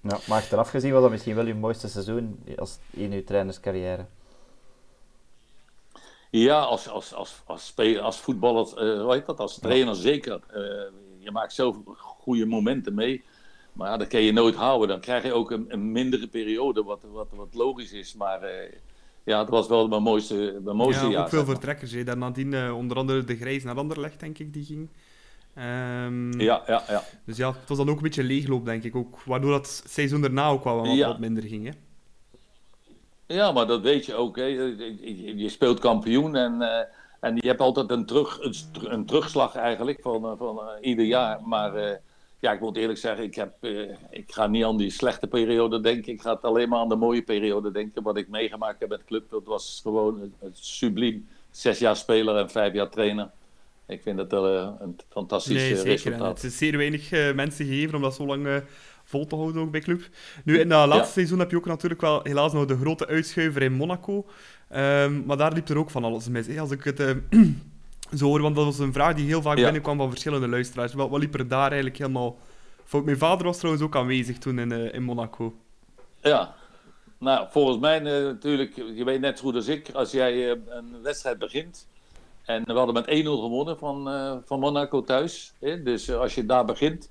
Ja, 0.00 0.18
maar 0.28 0.38
achteraf 0.38 0.70
gezien 0.70 0.92
was 0.92 1.02
dat 1.02 1.10
misschien 1.10 1.34
wel 1.34 1.46
je 1.46 1.54
mooiste 1.54 1.88
seizoen 1.88 2.44
als, 2.56 2.78
in 2.90 3.12
uw 3.12 3.24
trainerscarrière. 3.24 4.06
Ja, 6.30 6.60
als, 6.60 6.88
als, 6.88 7.14
als, 7.14 7.42
als, 7.44 7.66
speler, 7.66 8.02
als 8.02 8.20
voetballer, 8.20 8.66
uh, 8.66 9.02
hoe 9.02 9.12
heet 9.12 9.26
dat, 9.26 9.40
als 9.40 9.58
trainer 9.58 9.96
zeker. 9.96 10.40
je 11.18 11.30
maakt 11.30 11.52
zo 11.52 11.82
goede 11.96 12.46
momenten 12.46 12.94
mee. 12.94 13.24
Maar 13.72 13.90
ja, 13.90 13.96
dat 13.96 14.08
kan 14.08 14.22
je 14.22 14.32
nooit 14.32 14.54
houden. 14.54 14.88
Dan 14.88 15.00
krijg 15.00 15.22
je 15.22 15.32
ook 15.32 15.50
een, 15.50 15.64
een 15.68 15.92
mindere 15.92 16.26
periode, 16.26 16.82
wat, 16.82 17.04
wat, 17.12 17.28
wat 17.30 17.54
logisch 17.54 17.92
is. 17.92 18.14
Maar 18.14 18.42
uh, 18.42 18.48
ja, 19.24 19.38
het 19.38 19.48
was 19.48 19.68
wel 19.68 19.88
mijn 19.88 20.02
mooiste, 20.02 20.60
mijn 20.64 20.76
mooiste 20.76 21.04
ja, 21.04 21.10
jaar. 21.10 21.22
ook 21.22 21.28
veel 21.28 21.44
vertrekkers. 21.44 21.92
Hè. 21.92 22.16
nadien 22.16 22.52
uh, 22.52 22.76
onder 22.76 22.96
andere 22.96 23.24
de 23.24 23.36
Grijs 23.36 23.64
naar 23.64 23.76
Anderlecht, 23.76 24.20
denk 24.20 24.38
ik, 24.38 24.52
die 24.52 24.64
ging. 24.64 24.88
Um, 25.56 26.40
ja, 26.40 26.62
ja, 26.66 26.82
ja. 26.88 27.02
Dus 27.24 27.36
ja, 27.36 27.48
het 27.52 27.68
was 27.68 27.78
dan 27.78 27.88
ook 27.88 27.96
een 27.96 28.02
beetje 28.02 28.22
leegloop, 28.22 28.64
denk 28.64 28.84
ik. 28.84 28.96
Ook, 28.96 29.22
waardoor 29.22 29.50
dat 29.50 29.82
seizoen 29.86 30.20
daarna 30.20 30.48
ook 30.48 30.64
wel 30.64 30.76
wat, 30.76 30.96
ja. 30.96 31.08
wat 31.08 31.18
minder 31.18 31.42
ging. 31.42 31.64
Hè. 31.66 31.72
Ja, 33.34 33.52
maar 33.52 33.66
dat 33.66 33.80
weet 33.80 34.06
je 34.06 34.14
ook. 34.14 34.36
Hè. 34.36 34.44
Je 34.44 35.48
speelt 35.48 35.78
kampioen 35.78 36.36
en, 36.36 36.56
uh, 36.60 36.78
en 37.20 37.36
je 37.36 37.46
hebt 37.46 37.60
altijd 37.60 37.90
een, 37.90 38.06
terug, 38.06 38.40
een, 38.40 38.54
een 38.72 39.06
terugslag 39.06 39.54
eigenlijk 39.54 39.98
van, 40.02 40.36
van 40.36 40.60
ieder 40.80 41.04
jaar. 41.04 41.40
Maar 41.44 42.00
ja, 42.42 42.52
ik 42.52 42.60
moet 42.60 42.76
eerlijk 42.76 42.98
zeggen, 42.98 43.24
ik, 43.24 43.34
heb, 43.34 43.52
uh, 43.60 43.90
ik 44.10 44.32
ga 44.32 44.46
niet 44.46 44.64
aan 44.64 44.76
die 44.76 44.90
slechte 44.90 45.26
periode 45.26 45.80
denken. 45.80 46.12
Ik 46.12 46.20
ga 46.20 46.38
alleen 46.42 46.68
maar 46.68 46.78
aan 46.78 46.88
de 46.88 46.96
mooie 46.96 47.22
periode 47.22 47.70
denken. 47.70 48.02
Wat 48.02 48.16
ik 48.16 48.28
meegemaakt 48.28 48.80
heb 48.80 48.88
met 48.88 48.98
de 48.98 49.04
club, 49.04 49.30
dat 49.30 49.44
was 49.44 49.80
gewoon 49.82 50.32
het 50.38 50.58
subliem. 50.58 51.28
Zes 51.50 51.78
jaar 51.78 51.96
speler 51.96 52.36
en 52.36 52.50
vijf 52.50 52.72
jaar 52.72 52.88
trainer. 52.88 53.30
Ik 53.86 54.02
vind 54.02 54.16
dat 54.16 54.32
uh, 54.32 54.70
een 54.80 54.96
fantastisch 55.08 55.54
nee, 55.54 55.76
zeker, 55.76 55.90
resultaat. 55.90 56.42
Het 56.42 56.44
is 56.44 56.58
zeer 56.58 56.76
weinig 56.76 57.12
uh, 57.12 57.34
mensen 57.34 57.66
gegeven 57.66 57.94
om 57.94 58.02
dat 58.02 58.14
zo 58.14 58.26
lang 58.26 58.62
vol 59.04 59.26
te 59.26 59.36
houden 59.36 59.62
ook 59.62 59.70
bij 59.70 59.80
club. 59.80 60.08
Nu, 60.44 60.58
in 60.58 60.68
dat 60.68 60.88
laatste 60.88 61.06
ja. 61.06 61.12
seizoen 61.12 61.38
heb 61.38 61.50
je 61.50 61.56
ook 61.56 61.66
natuurlijk 61.66 62.00
wel 62.00 62.20
helaas 62.22 62.52
nog 62.52 62.64
de 62.64 62.76
grote 62.76 63.06
uitschuiver 63.06 63.62
in 63.62 63.72
Monaco. 63.72 64.26
Um, 64.74 65.24
maar 65.26 65.36
daar 65.36 65.52
liep 65.52 65.68
er 65.68 65.78
ook 65.78 65.90
van 65.90 66.04
alles 66.04 66.28
mis. 66.28 66.46
Hè. 66.46 66.60
Als 66.60 66.70
ik 66.70 66.84
het 66.84 67.00
zo 68.16 68.26
hoor, 68.26 68.40
want 68.40 68.56
dat 68.56 68.64
was 68.64 68.78
een 68.78 68.92
vraag 68.92 69.14
die 69.14 69.26
heel 69.26 69.42
vaak 69.42 69.56
ja. 69.56 69.62
binnenkwam 69.62 69.96
van 69.96 70.10
verschillende 70.10 70.48
luisteraars. 70.48 70.92
Wat, 70.92 71.10
wat 71.10 71.20
liep 71.20 71.34
er 71.34 71.48
daar 71.48 71.66
eigenlijk 71.66 71.98
helemaal 71.98 72.36
fout? 72.84 73.04
Mijn 73.04 73.18
vader 73.18 73.46
was 73.46 73.58
trouwens 73.58 73.84
ook 73.84 73.96
aanwezig 73.96 74.38
toen 74.38 74.58
in, 74.58 74.70
uh, 74.70 74.94
in 74.94 75.02
Monaco. 75.02 75.54
Ja, 76.20 76.54
nou, 77.18 77.46
volgens 77.50 77.78
mij 77.78 77.98
uh, 77.98 78.24
natuurlijk, 78.24 78.76
je 78.76 79.04
weet 79.04 79.20
net 79.20 79.38
zo 79.38 79.44
goed 79.44 79.54
als 79.54 79.68
ik, 79.68 79.90
als 79.92 80.10
jij 80.10 80.34
uh, 80.34 80.60
een 80.66 81.02
wedstrijd 81.02 81.38
begint. 81.38 81.86
En 82.44 82.64
we 82.64 82.72
hadden 82.72 82.94
met 82.94 83.06
1-0 83.06 83.10
gewonnen 83.24 83.78
van, 83.78 84.04
van 84.44 84.60
Monaco 84.60 85.02
thuis. 85.02 85.52
Hè? 85.60 85.82
Dus 85.82 86.12
als 86.12 86.34
je 86.34 86.46
daar 86.46 86.64
begint. 86.64 87.10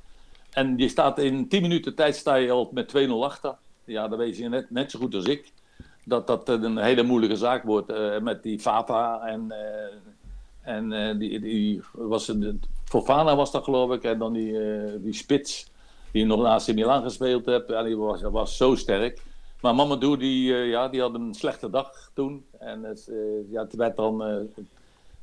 En 0.51 0.77
je 0.77 0.89
staat 0.89 1.19
in 1.19 1.47
10 1.47 1.61
minuten 1.61 1.95
tijd 1.95 2.15
sta 2.15 2.35
je 2.35 2.51
al 2.51 2.69
met 2.73 2.93
2-0 2.97 3.11
achter. 3.11 3.55
Ja, 3.85 4.07
dan 4.07 4.17
weet 4.17 4.37
je 4.37 4.49
net, 4.49 4.71
net 4.71 4.91
zo 4.91 4.99
goed 4.99 5.15
als 5.15 5.25
ik. 5.25 5.51
Dat 6.05 6.27
dat 6.27 6.49
een 6.49 6.77
hele 6.77 7.03
moeilijke 7.03 7.35
zaak 7.35 7.63
wordt 7.63 8.21
met 8.21 8.43
die 8.43 8.59
Fata 8.59 9.21
en 9.21 9.53
en 10.61 10.91
uh, 10.91 11.19
die, 11.19 11.39
die 11.39 11.81
was 11.91 12.27
een, 12.27 12.61
Fofana 12.85 13.35
was 13.35 13.51
dat 13.51 13.63
geloof 13.63 13.91
ik. 13.91 14.03
En 14.03 14.17
dan 14.17 14.33
die, 14.33 14.51
uh, 14.51 14.91
die 14.99 15.13
spits 15.13 15.71
die 16.11 16.25
nog 16.25 16.41
naast 16.41 16.67
in 16.67 16.75
Milan 16.75 17.03
gespeeld 17.03 17.45
heeft. 17.45 17.67
Ja, 17.67 17.83
die 17.83 17.97
was, 17.97 18.21
was 18.21 18.57
zo 18.57 18.75
sterk. 18.75 19.21
Maar 19.61 19.75
Mamadou 19.75 20.17
die, 20.17 20.51
uh, 20.51 20.69
ja, 20.69 20.87
die 20.87 21.01
had 21.01 21.13
een 21.13 21.33
slechte 21.33 21.69
dag 21.69 22.11
toen. 22.13 22.45
En 22.59 22.83
het, 22.83 23.11
ja, 23.49 23.61
het 23.61 23.75
werd 23.75 23.95
dan 23.95 24.47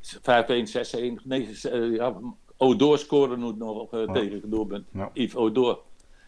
5-1, 0.00 0.18
6-1. 0.20 1.22
Nee, 1.24 1.48
ja, 1.92 2.14
Odor 2.56 2.98
scoorde 2.98 3.36
nog 3.36 3.94
uh, 3.94 4.12
tegen 4.12 4.40
het 4.40 4.50
doelpunt. 4.50 4.86
Ja. 4.92 5.10
Yves 5.12 5.36
Odor. 5.36 5.80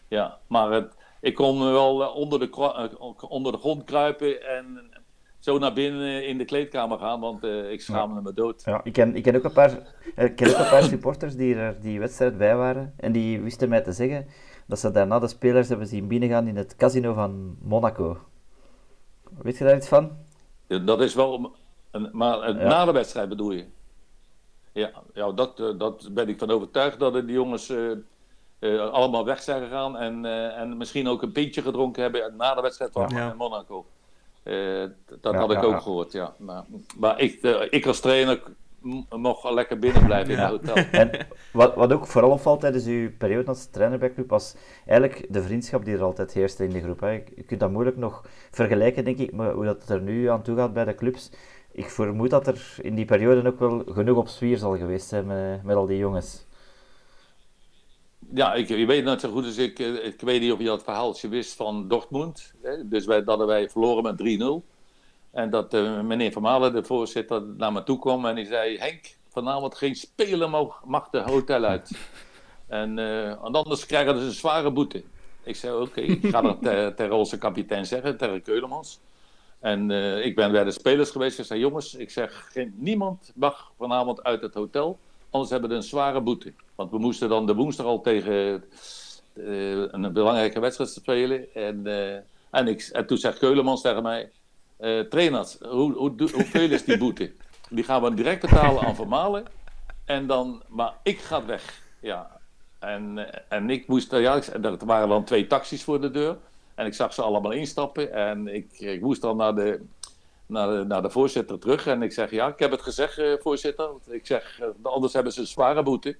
Ja, 0.07 0.39
maar 0.47 0.71
het, 0.71 0.95
ik 1.21 1.35
kon 1.35 1.59
wel 1.59 2.09
onder 2.09 2.39
de, 2.39 2.49
onder 3.27 3.51
de 3.51 3.57
grond 3.57 3.83
kruipen 3.83 4.47
en 4.47 4.91
zo 5.41 5.57
naar 5.57 5.73
binnen 5.73 6.27
in 6.27 6.37
de 6.37 6.45
kleedkamer 6.45 6.97
gaan, 6.97 7.19
want 7.19 7.43
uh, 7.43 7.71
ik 7.71 7.81
schaamde 7.81 8.15
ja. 8.15 8.21
me 8.21 8.33
dood. 8.33 8.61
Ja, 8.65 8.81
ik, 8.83 8.93
ken, 8.93 9.15
ik, 9.15 9.23
ken 9.23 9.35
ook 9.35 9.43
een 9.43 9.53
paar, 9.53 9.71
ik 10.15 10.35
ken 10.35 10.49
ook 10.49 10.57
een 10.57 10.69
paar 10.69 10.83
supporters 10.93 11.35
die 11.35 11.55
er 11.55 11.81
die 11.81 11.99
wedstrijd 11.99 12.37
bij 12.37 12.55
waren 12.55 12.93
en 12.97 13.11
die 13.11 13.41
wisten 13.41 13.69
mij 13.69 13.81
te 13.81 13.91
zeggen 13.91 14.27
dat 14.67 14.79
ze 14.79 14.91
daarna 14.91 15.19
de 15.19 15.27
spelers 15.27 15.69
hebben 15.69 15.87
zien 15.87 16.07
binnengaan 16.07 16.47
in 16.47 16.55
het 16.57 16.75
casino 16.75 17.13
van 17.13 17.57
Monaco. 17.61 18.17
Weet 19.37 19.57
je 19.57 19.63
daar 19.63 19.75
iets 19.75 19.87
van? 19.87 20.11
Ja, 20.67 20.77
dat 20.77 21.01
is 21.01 21.15
wel, 21.15 21.55
een, 21.91 22.09
maar 22.11 22.41
een, 22.41 22.57
ja. 22.57 22.67
na 22.67 22.85
de 22.85 22.91
wedstrijd 22.91 23.29
bedoel 23.29 23.51
je? 23.51 23.65
Ja, 24.71 24.91
ja 25.13 25.31
dat, 25.31 25.59
uh, 25.59 25.79
dat 25.79 26.09
ben 26.11 26.29
ik 26.29 26.39
van 26.39 26.49
overtuigd 26.49 26.99
dat 26.99 27.13
die 27.13 27.31
jongens 27.31 27.69
uh, 27.69 28.91
allemaal 28.91 29.25
weg 29.25 29.41
zijn 29.41 29.61
gegaan 29.61 29.97
en, 29.97 30.25
en 30.55 30.77
misschien 30.77 31.07
ook 31.07 31.21
een 31.21 31.31
pintje 31.31 31.61
gedronken 31.61 32.01
hebben 32.01 32.35
na 32.35 32.55
de 32.55 32.61
wedstrijd 32.61 32.91
van 32.91 33.09
ja. 33.09 33.33
Monaco. 33.33 33.85
Uh, 34.43 34.89
dat 35.21 35.33
ja, 35.33 35.39
had 35.39 35.51
ik 35.51 35.61
ja, 35.61 35.63
ook 35.63 35.81
gehoord, 35.81 36.11
ja. 36.11 36.35
Maar, 36.37 36.63
maar 36.97 37.19
ik, 37.19 37.37
uh, 37.41 37.61
ik 37.69 37.85
als 37.85 37.99
trainer 37.99 38.41
nog 39.09 39.51
lekker 39.51 39.79
binnen 39.79 40.05
blijven 40.05 40.33
in 40.33 40.39
het 40.39 40.49
hotel. 40.49 40.75
En 40.91 41.27
wat, 41.53 41.75
wat 41.75 41.93
ook 41.93 42.07
vooral 42.07 42.31
opvalt 42.31 42.59
tijdens 42.59 42.85
uw 42.85 43.09
periode 43.17 43.47
als 43.47 43.65
trainer 43.65 43.99
bij 43.99 44.13
club, 44.13 44.29
was 44.29 44.55
eigenlijk 44.85 45.25
de 45.29 45.43
vriendschap 45.43 45.85
die 45.85 45.95
er 45.95 46.03
altijd 46.03 46.33
heerste 46.33 46.63
in 46.63 46.69
de 46.69 46.81
groep. 46.81 46.99
Hè. 46.99 47.11
Je 47.35 47.43
kunt 47.45 47.59
dat 47.59 47.71
moeilijk 47.71 47.97
nog 47.97 48.25
vergelijken, 48.51 49.03
denk 49.03 49.17
ik, 49.17 49.33
met 49.33 49.51
hoe 49.53 49.65
dat 49.65 49.89
er 49.89 50.01
nu 50.01 50.29
aan 50.29 50.41
toe 50.41 50.55
gaat 50.55 50.73
bij 50.73 50.85
de 50.85 50.95
clubs. 50.95 51.31
Ik 51.71 51.89
vermoed 51.89 52.29
dat 52.29 52.47
er 52.47 52.75
in 52.81 52.95
die 52.95 53.05
periode 53.05 53.49
ook 53.49 53.59
wel 53.59 53.83
genoeg 53.85 54.17
op 54.17 54.27
zwier 54.27 54.57
zal 54.57 54.77
geweest 54.77 55.07
zijn 55.07 55.25
met, 55.25 55.63
met 55.63 55.75
al 55.75 55.85
die 55.85 55.97
jongens 55.97 56.45
ja, 58.33 58.53
ik, 58.53 58.67
je 58.67 58.85
weet 58.85 59.03
net 59.03 59.21
zo 59.21 59.31
goed 59.31 59.45
als 59.45 59.57
ik. 59.57 59.79
Eh, 59.79 60.05
ik 60.05 60.21
weet 60.21 60.41
niet 60.41 60.51
of 60.51 60.59
je 60.59 60.65
dat 60.65 60.83
verhaaltje 60.83 61.27
wist 61.27 61.55
van 61.55 61.87
Dortmund. 61.87 62.53
Hè? 62.61 62.87
Dus 62.87 63.05
wij, 63.05 63.23
dat 63.23 63.45
wij 63.45 63.69
verloren 63.69 64.03
met 64.03 64.39
3-0. 64.63 64.69
En 65.31 65.49
dat 65.49 65.73
uh, 65.73 66.01
meneer 66.01 66.31
Vermalen, 66.31 66.73
de 66.73 66.83
voorzitter, 66.83 67.41
naar 67.41 67.71
me 67.71 67.83
toe 67.83 67.99
kwam 67.99 68.25
en 68.25 68.35
die 68.35 68.45
zei: 68.45 68.77
Henk, 68.77 69.15
vanavond 69.29 69.75
geen 69.75 69.95
speler 69.95 70.49
mag, 70.49 70.81
mag 70.85 71.09
de 71.09 71.19
hotel 71.19 71.63
uit. 71.63 71.91
en, 72.67 72.97
uh, 72.97 73.27
en 73.27 73.53
anders 73.53 73.85
krijgen 73.85 74.19
ze 74.19 74.25
een 74.25 74.31
zware 74.31 74.71
boete. 74.71 75.03
Ik 75.43 75.55
zei: 75.55 75.73
Oké, 75.73 75.83
okay, 75.83 76.03
ik 76.03 76.27
ga 76.29 76.41
dat 76.41 76.61
ter, 76.63 76.95
tegen 76.95 77.15
onze 77.15 77.37
kapitein 77.37 77.85
zeggen, 77.85 78.17
tegen 78.17 78.41
Keulemans. 78.41 78.99
En 79.59 79.89
uh, 79.89 80.25
ik 80.25 80.35
ben 80.35 80.51
bij 80.51 80.63
de 80.63 80.71
spelers 80.71 81.09
geweest. 81.09 81.39
Ik 81.39 81.45
zei: 81.45 81.59
Jongens, 81.59 81.95
ik 81.95 82.09
zeg: 82.09 82.49
geen, 82.51 82.73
niemand 82.77 83.31
mag 83.35 83.71
vanavond 83.77 84.23
uit 84.23 84.41
het 84.41 84.53
hotel. 84.53 84.99
Anders 85.29 85.51
hebben 85.51 85.69
we 85.69 85.75
een 85.75 85.83
zware 85.83 86.21
boete. 86.21 86.53
Want 86.81 86.93
we 86.93 86.99
moesten 86.99 87.29
dan 87.29 87.45
de 87.45 87.55
woensdag 87.55 87.85
al 87.85 88.01
tegen 88.01 88.63
uh, 89.33 89.85
een 89.91 90.13
belangrijke 90.13 90.59
wedstrijd 90.59 90.89
spelen. 90.89 91.53
En, 91.53 91.81
uh, 91.83 92.13
en, 92.49 92.67
ik, 92.67 92.89
en 92.91 93.05
toen 93.05 93.17
zegt 93.17 93.37
Keulemans 93.37 93.81
tegen 93.81 94.03
mij: 94.03 94.31
uh, 94.79 94.99
Trainers, 94.99 95.57
hoe, 95.59 95.93
hoe, 95.93 96.13
hoeveel 96.17 96.69
is 96.69 96.83
die 96.83 96.97
boete? 96.97 97.31
Die 97.69 97.83
gaan 97.83 98.01
we 98.01 98.13
direct 98.13 98.41
betalen 98.41 98.83
aan 98.83 98.95
Vermalen. 98.95 99.45
En 100.05 100.27
dan, 100.27 100.63
maar 100.67 100.93
ik 101.03 101.19
ga 101.19 101.45
weg. 101.45 101.81
Ja. 101.99 102.39
En, 102.79 103.29
en 103.49 103.69
ik 103.69 103.87
moest, 103.87 104.11
ja, 104.11 104.41
er 104.61 104.85
waren 104.85 105.09
dan 105.09 105.23
twee 105.23 105.47
taxis 105.47 105.83
voor 105.83 106.01
de 106.01 106.11
deur. 106.11 106.37
En 106.75 106.85
ik 106.85 106.93
zag 106.93 107.13
ze 107.13 107.21
allemaal 107.21 107.51
instappen. 107.51 108.13
En 108.13 108.47
ik, 108.47 108.79
ik 108.79 109.01
moest 109.01 109.21
dan 109.21 109.37
naar 109.37 109.55
de, 109.55 109.81
naar 110.45 110.67
de, 110.67 110.83
naar 110.85 111.01
de 111.01 111.09
voorzitter 111.09 111.59
terug. 111.59 111.87
En 111.87 112.01
ik 112.01 112.11
zeg, 112.11 112.31
ja, 112.31 112.47
ik 112.47 112.59
heb 112.59 112.71
het 112.71 112.81
gezegd, 112.81 113.21
voorzitter. 113.41 113.89
Ik 114.09 114.25
zeg, 114.25 114.59
anders 114.81 115.13
hebben 115.13 115.33
ze 115.33 115.39
een 115.39 115.47
zware 115.47 115.83
boete. 115.83 116.15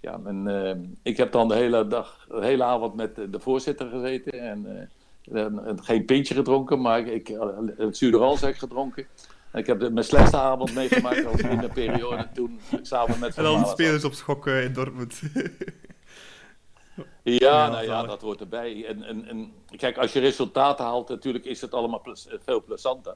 Ja, 0.00 0.20
en, 0.24 0.46
uh, 0.46 0.88
ik 1.02 1.16
heb 1.16 1.32
dan 1.32 1.48
de 1.48 1.54
hele 1.54 1.86
dag, 1.86 2.26
de 2.28 2.44
hele 2.44 2.64
avond 2.64 2.94
met 2.94 3.14
de, 3.14 3.40
voorzitter 3.40 3.88
gezeten. 3.88 4.32
En 4.40 4.90
geen 5.82 6.04
pintje 6.04 6.34
gedronken, 6.34 6.80
maar 6.80 7.06
ik, 7.06 7.26
het 7.76 8.00
heb 8.00 8.48
ik 8.48 8.56
gedronken. 8.56 9.06
En 9.50 9.60
ik 9.60 9.66
heb 9.66 9.80
de, 9.80 9.90
mijn 9.90 10.04
slechtste 10.04 10.36
avond 10.36 10.74
meegemaakt 10.74 11.26
als 11.26 11.40
in 11.40 11.58
de 11.58 11.68
periode 11.68 12.28
toen 12.34 12.60
ik 12.70 12.78
samen 12.82 13.18
met 13.18 13.36
En 13.36 13.42
dan 13.42 13.66
spelers 13.66 14.04
op 14.04 14.12
schokken 14.12 14.62
in 14.62 14.72
Dortmund. 14.72 15.20
Ja, 17.22 17.34
ja, 17.38 17.68
nou 17.68 17.84
ja, 17.84 18.02
dat 18.02 18.20
hoort 18.20 18.40
erbij. 18.40 18.86
En, 18.86 19.02
en, 19.02 19.28
en, 19.28 19.52
kijk, 19.76 19.98
als 19.98 20.12
je 20.12 20.20
resultaten 20.20 20.84
haalt, 20.84 21.08
natuurlijk 21.08 21.44
is 21.44 21.60
het 21.60 21.74
allemaal 21.74 22.00
plus, 22.00 22.28
veel 22.44 22.62
plezanter. 22.62 23.14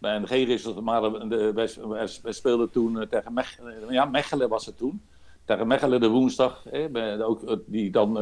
En 0.00 0.26
geen 0.28 0.44
resultaat, 0.44 0.82
maar 0.82 1.28
wij, 1.54 2.32
speelden 2.32 2.70
toen 2.70 3.06
tegen 3.10 3.32
Mechelen. 3.32 3.92
Ja, 3.92 4.04
Mechelen 4.04 4.48
was 4.48 4.66
het 4.66 4.78
toen. 4.78 5.02
Tegen 5.44 5.66
Mechelen 5.66 6.00
de 6.00 6.08
woensdag, 6.08 6.64
hè, 6.70 7.24
ook, 7.24 7.58
die 7.66 7.90
dan 7.90 8.18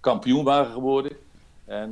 kampioen 0.00 0.44
waren 0.44 0.72
geworden. 0.72 1.12
En 1.64 1.90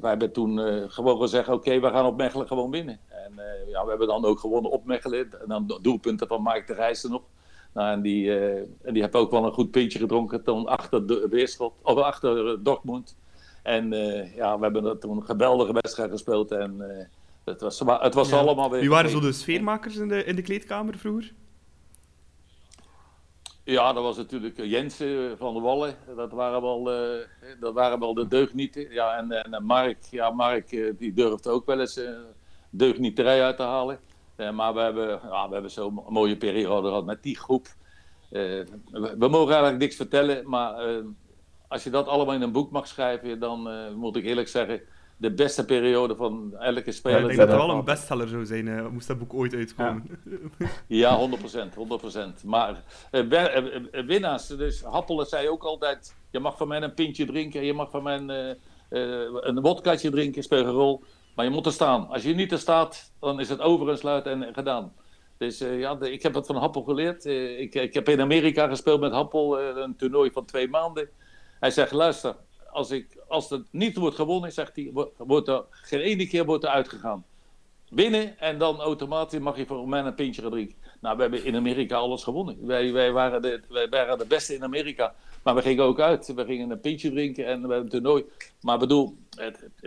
wij 0.00 0.10
hebben 0.10 0.32
toen 0.32 0.58
gewoon 0.90 1.20
gezegd, 1.20 1.48
oké, 1.48 1.80
we 1.80 1.88
gaan 1.88 2.06
op 2.06 2.16
Mechelen 2.16 2.46
gewoon 2.46 2.70
winnen. 2.70 2.98
En 3.08 3.32
ja, 3.68 3.82
we 3.82 3.88
hebben 3.88 4.06
dan 4.06 4.24
ook 4.24 4.38
gewonnen 4.38 4.70
op 4.70 4.84
Mechelen. 4.84 5.40
En 5.40 5.48
dan 5.48 5.78
doelpunten 5.82 6.26
van 6.26 6.42
Mike 6.42 6.64
de 6.66 6.74
Rijssen 6.74 7.10
nog. 7.10 7.22
Nou, 7.72 7.92
en 7.92 8.02
die, 8.02 8.24
uh, 8.24 8.56
en 8.56 8.92
die 8.92 9.02
heeft 9.02 9.14
ook 9.14 9.30
wel 9.30 9.44
een 9.44 9.52
goed 9.52 9.70
pintje 9.70 9.98
gedronken 9.98 10.42
toen 10.42 10.66
achter 10.66 11.06
de 11.06 11.26
Weerschot, 11.30 11.72
of 11.82 11.98
achter 11.98 12.62
Dortmund. 12.62 13.16
En 13.62 13.92
uh, 13.92 14.36
ja, 14.36 14.58
we 14.58 14.62
hebben 14.62 15.00
toen 15.00 15.16
een 15.16 15.24
geweldige 15.24 15.72
wedstrijd 15.72 16.10
gespeeld. 16.10 16.50
En 16.50 16.74
uh, 16.78 17.04
het 17.44 17.60
was, 17.60 17.82
het 18.00 18.14
was 18.14 18.32
allemaal 18.32 18.70
weer. 18.70 18.80
Wie 18.80 18.90
waren 18.90 19.10
zo 19.10 19.20
de 19.20 19.32
sfeermakers 19.32 19.96
in 19.96 20.08
de, 20.08 20.24
in 20.24 20.36
de 20.36 20.42
kleedkamer 20.42 20.98
vroeger? 20.98 21.32
Ja, 23.68 23.92
dat 23.92 24.02
was 24.02 24.16
natuurlijk 24.16 24.56
Jensen 24.56 25.38
van 25.38 25.54
de 25.54 25.60
Wallen. 25.60 25.94
Dat 26.16 26.32
waren 26.32 26.62
wel, 26.62 26.84
dat 27.60 27.74
waren 27.74 28.00
wel 28.00 28.14
de 28.14 28.28
deugnieten. 28.28 28.92
Ja, 28.92 29.16
en, 29.16 29.30
en 29.30 29.64
Mark, 29.64 29.98
ja, 30.10 30.30
Mark 30.30 30.68
die 30.98 31.12
durfde 31.12 31.50
ook 31.50 31.66
wel 31.66 31.80
eens 31.80 32.00
deugnieterij 32.70 33.42
uit 33.42 33.56
te 33.56 33.62
halen. 33.62 34.00
Uh, 34.36 34.50
maar 34.50 34.74
we 34.74 34.80
hebben, 34.80 35.08
ja, 35.08 35.46
we 35.46 35.52
hebben 35.52 35.70
zo'n 35.70 36.02
mooie 36.08 36.36
periode 36.36 36.88
gehad 36.88 37.04
met 37.04 37.22
die 37.22 37.36
groep. 37.36 37.66
Uh, 38.30 38.64
we, 39.18 39.28
mogen 39.28 39.52
eigenlijk 39.52 39.78
niks 39.78 39.96
vertellen, 39.96 40.48
maar 40.48 40.90
uh, 40.90 41.04
als 41.68 41.84
je 41.84 41.90
dat 41.90 42.06
allemaal 42.06 42.34
in 42.34 42.42
een 42.42 42.52
boek 42.52 42.70
mag 42.70 42.86
schrijven, 42.86 43.38
dan 43.38 43.68
moet 43.94 44.16
ik 44.16 44.24
eerlijk 44.24 44.48
zeggen, 44.48 44.80
de 45.18 45.34
beste 45.34 45.64
periode 45.64 46.16
van 46.16 46.54
elke 46.58 46.92
speler. 46.92 47.18
Ja, 47.18 47.22
ik 47.22 47.36
denk 47.36 47.48
dat 47.48 47.58
het 47.58 47.66
wel 47.66 47.76
een 47.76 47.84
bestseller 47.84 48.28
zou 48.28 48.46
zijn, 48.46 48.92
moest 48.92 49.06
dat 49.06 49.18
boek 49.18 49.34
ooit 49.34 49.54
uitkomen. 49.54 50.04
Ja, 50.86 51.18
ja 51.18 51.28
100%, 51.70 52.40
100%. 52.40 52.44
Maar 52.44 52.82
winnaars, 54.06 54.46
dus 54.46 54.82
Happelen 54.82 55.26
zei 55.26 55.48
ook 55.48 55.62
altijd, 55.62 56.14
je 56.30 56.38
mag 56.38 56.56
van 56.56 56.68
mij 56.68 56.82
een 56.82 56.94
pintje 56.94 57.24
drinken, 57.24 57.64
je 57.64 57.72
mag 57.72 57.90
van 57.90 58.02
mij 58.02 58.18
een 58.88 59.60
wodkatje 59.60 60.10
drinken, 60.10 60.42
speelt 60.42 60.66
een 60.66 60.72
rol. 60.72 61.04
Maar 61.38 61.46
je 61.46 61.52
moet 61.52 61.66
er 61.66 61.72
staan. 61.72 62.08
Als 62.08 62.22
je 62.22 62.34
niet 62.34 62.52
er 62.52 62.58
staat, 62.58 63.12
dan 63.20 63.40
is 63.40 63.48
het 63.48 63.60
over 63.60 63.88
en 63.88 63.98
sluiten 63.98 64.42
en 64.42 64.54
gedaan. 64.54 64.92
Dus 65.36 65.62
uh, 65.62 65.78
ja, 65.78 66.00
ik 66.00 66.22
heb 66.22 66.32
dat 66.32 66.46
van 66.46 66.56
Happel 66.56 66.82
geleerd. 66.82 67.26
Uh, 67.26 67.60
ik, 67.60 67.74
ik, 67.74 67.94
heb 67.94 68.08
in 68.08 68.20
Amerika 68.20 68.68
gespeeld 68.68 69.00
met 69.00 69.12
Happel, 69.12 69.60
uh, 69.60 69.76
een 69.76 69.96
toernooi 69.96 70.30
van 70.30 70.44
twee 70.44 70.68
maanden. 70.68 71.08
Hij 71.60 71.70
zegt, 71.70 71.92
luister, 71.92 72.36
als, 72.78 72.90
ik, 72.90 73.06
als 73.28 73.50
het 73.50 73.66
niet 73.70 73.96
wordt 73.96 74.16
gewonnen, 74.16 74.52
zegt 74.52 74.76
hij, 74.76 74.90
wordt 75.16 75.48
er 75.48 75.64
geen 75.70 76.00
ene 76.00 76.26
keer 76.26 76.44
wordt 76.44 76.64
er 76.64 76.70
uitgegaan. 76.70 77.24
Winnen 77.90 78.38
en 78.38 78.58
dan 78.58 78.80
automatisch 78.80 79.40
mag 79.40 79.56
je 79.56 79.66
voor 79.66 79.88
mij 79.88 80.00
een 80.00 80.14
pintje 80.14 80.50
drinken. 80.50 80.76
Nou, 81.00 81.16
we 81.16 81.22
hebben 81.22 81.44
in 81.44 81.56
Amerika 81.56 81.96
alles 81.96 82.22
gewonnen. 82.22 82.66
Wij, 82.66 82.92
wij, 82.92 83.12
waren 83.12 83.42
de, 83.42 83.60
wij 83.68 83.88
waren 83.88 84.18
de 84.18 84.26
beste 84.26 84.54
in 84.54 84.62
Amerika. 84.62 85.14
Maar 85.42 85.54
we 85.54 85.62
gingen 85.62 85.84
ook 85.84 86.00
uit. 86.00 86.34
We 86.34 86.44
gingen 86.44 86.70
een 86.70 86.80
pintje 86.80 87.10
drinken 87.10 87.46
en 87.46 87.54
we 87.54 87.60
hebben 87.60 87.80
een 87.80 87.88
toernooi. 87.88 88.24
Maar 88.60 88.78
bedoel, 88.78 89.16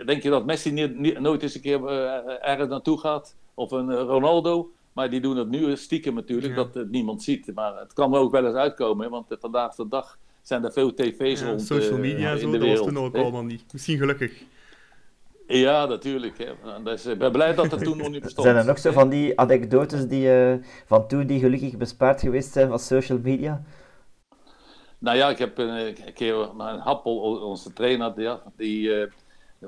denk 0.06 0.22
je 0.22 0.30
dat 0.30 0.44
Messi 0.44 0.70
niet, 0.70 1.20
nooit 1.20 1.42
eens 1.42 1.54
een 1.54 1.60
keer 1.60 1.80
uh, 1.80 2.48
ergens 2.48 2.68
naartoe 2.68 2.98
gaat? 2.98 3.36
Of 3.54 3.70
een 3.70 3.88
uh, 3.90 4.00
Ronaldo? 4.00 4.70
Maar 4.92 5.10
die 5.10 5.20
doen 5.20 5.36
het 5.36 5.48
nu 5.48 5.76
stiekem 5.76 6.14
natuurlijk, 6.14 6.54
dat 6.54 6.74
het 6.74 6.90
niemand 6.90 7.22
ziet. 7.22 7.54
Maar 7.54 7.78
het 7.78 7.92
kan 7.92 8.14
er 8.14 8.20
ook 8.20 8.32
wel 8.32 8.46
eens 8.46 8.54
uitkomen, 8.54 9.10
want 9.10 9.26
vandaag 9.40 9.74
de 9.74 9.88
dag 9.88 10.18
zijn 10.42 10.64
er 10.64 10.72
veel 10.72 10.94
tv's 10.94 11.40
ja, 11.40 11.46
rond 11.46 11.62
social 11.62 11.98
media 11.98 12.36
zo, 12.36 12.44
in 12.44 12.50
de 12.50 12.58
dat 12.58 12.66
wereld. 12.66 12.84
was 12.84 12.94
toen 12.94 13.04
ook 13.04 13.16
allemaal 13.16 13.44
niet. 13.44 13.72
Misschien 13.72 13.98
gelukkig. 13.98 14.44
Ja, 15.46 15.86
natuurlijk. 15.86 16.38
Hè. 16.38 16.82
Dus, 16.82 17.06
ik 17.06 17.18
ben 17.18 17.32
blij 17.32 17.54
dat 17.54 17.70
het 17.70 17.84
toen 17.84 17.96
nog 17.96 18.10
niet 18.10 18.22
bestond. 18.22 18.46
Zijn 18.46 18.58
er 18.58 18.64
nog 18.64 18.78
zo 18.78 18.92
van 18.92 19.08
die 19.08 19.40
anekdotes 19.40 20.08
die, 20.08 20.26
uh, 20.26 20.54
van 20.86 21.08
toen 21.08 21.26
die 21.26 21.40
gelukkig 21.40 21.76
bespaard 21.76 22.20
geweest 22.20 22.52
zijn 22.52 22.68
van 22.68 22.78
social 22.78 23.18
media? 23.22 23.62
Nou 24.98 25.16
ja, 25.16 25.30
ik 25.30 25.38
heb 25.38 25.58
een, 25.58 25.96
keer 26.14 26.34
een 26.34 26.78
Happel, 26.78 27.16
onze 27.20 27.72
trainer, 27.72 28.14
die, 28.14 28.30
die 28.56 28.88
uh, 28.88 29.06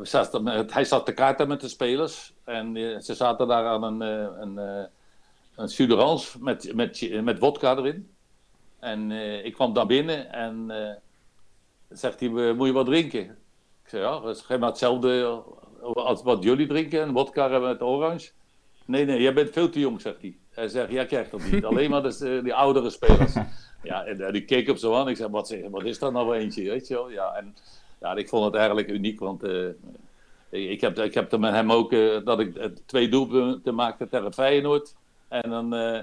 zat 0.02 0.42
met, 0.42 0.72
hij 0.72 0.84
zat 0.84 1.06
te 1.06 1.12
kaarten 1.12 1.48
met 1.48 1.60
de 1.60 1.68
spelers. 1.68 2.34
En 2.44 2.76
uh, 2.76 2.98
ze 2.98 3.14
zaten 3.14 3.48
daar 3.48 3.66
aan 3.66 3.82
een, 3.82 4.00
een, 4.40 4.88
een 5.56 5.68
Suderans 5.68 6.36
met, 6.40 6.74
met, 6.74 7.22
met 7.22 7.38
wodka 7.38 7.76
erin. 7.76 8.13
En 8.84 9.10
ik 9.44 9.52
kwam 9.52 9.72
daar 9.72 9.86
binnen 9.86 10.32
en 10.32 10.72
zegt 11.88 12.20
hij, 12.20 12.28
moet 12.28 12.66
je 12.66 12.72
wat 12.72 12.86
drinken? 12.86 13.20
Ik 13.84 13.90
zei, 13.90 14.02
ja, 14.02 14.20
dat 14.20 14.36
is 14.36 14.46
maar 14.46 14.68
hetzelfde 14.68 15.42
als 15.80 16.22
wat 16.22 16.42
jullie 16.42 16.66
drinken, 16.66 17.02
een 17.02 17.12
wodka 17.12 17.58
met 17.58 17.82
orange. 17.82 18.30
Nee, 18.84 19.04
nee, 19.04 19.22
jij 19.22 19.34
bent 19.34 19.50
veel 19.50 19.70
te 19.70 19.80
jong, 19.80 20.00
zegt 20.00 20.20
hij. 20.20 20.36
Hij 20.50 20.68
zegt, 20.68 20.90
jij 20.90 21.06
krijgt 21.06 21.30
dat 21.30 21.40
niet. 21.50 21.64
Alleen 21.64 21.90
maar 21.90 22.02
de, 22.02 22.40
die 22.42 22.54
oudere 22.54 22.90
spelers. 22.90 23.34
Ja, 23.84 24.04
en, 24.04 24.32
die 24.32 24.44
keek 24.44 24.68
op 24.68 24.76
zo 24.76 24.94
aan. 24.94 25.08
Ik 25.08 25.16
zei, 25.16 25.30
wat, 25.30 25.56
wat 25.70 25.84
is 25.84 25.98
dat 25.98 26.12
nou 26.12 26.36
eentje, 26.36 26.70
weet 26.70 26.86
je 26.86 26.94
wel? 26.94 27.10
Ja, 27.10 27.34
en 27.34 27.54
ja, 28.00 28.14
ik 28.14 28.28
vond 28.28 28.44
het 28.44 28.54
eigenlijk 28.54 28.88
uniek, 28.88 29.18
want 29.18 29.44
uh, 29.44 29.68
ik, 30.48 30.80
heb, 30.80 30.98
ik 30.98 31.14
heb 31.14 31.32
er 31.32 31.40
met 31.40 31.52
hem 31.52 31.72
ook 31.72 31.92
uh, 31.92 32.24
dat 32.24 32.40
ik 32.40 32.70
twee 32.86 33.08
doelpunten 33.08 33.74
maakte 33.74 34.08
tegen 34.08 34.32
Feyenoord. 34.32 34.94
En 35.28 35.50
dan 35.50 35.74
uh, 35.74 35.98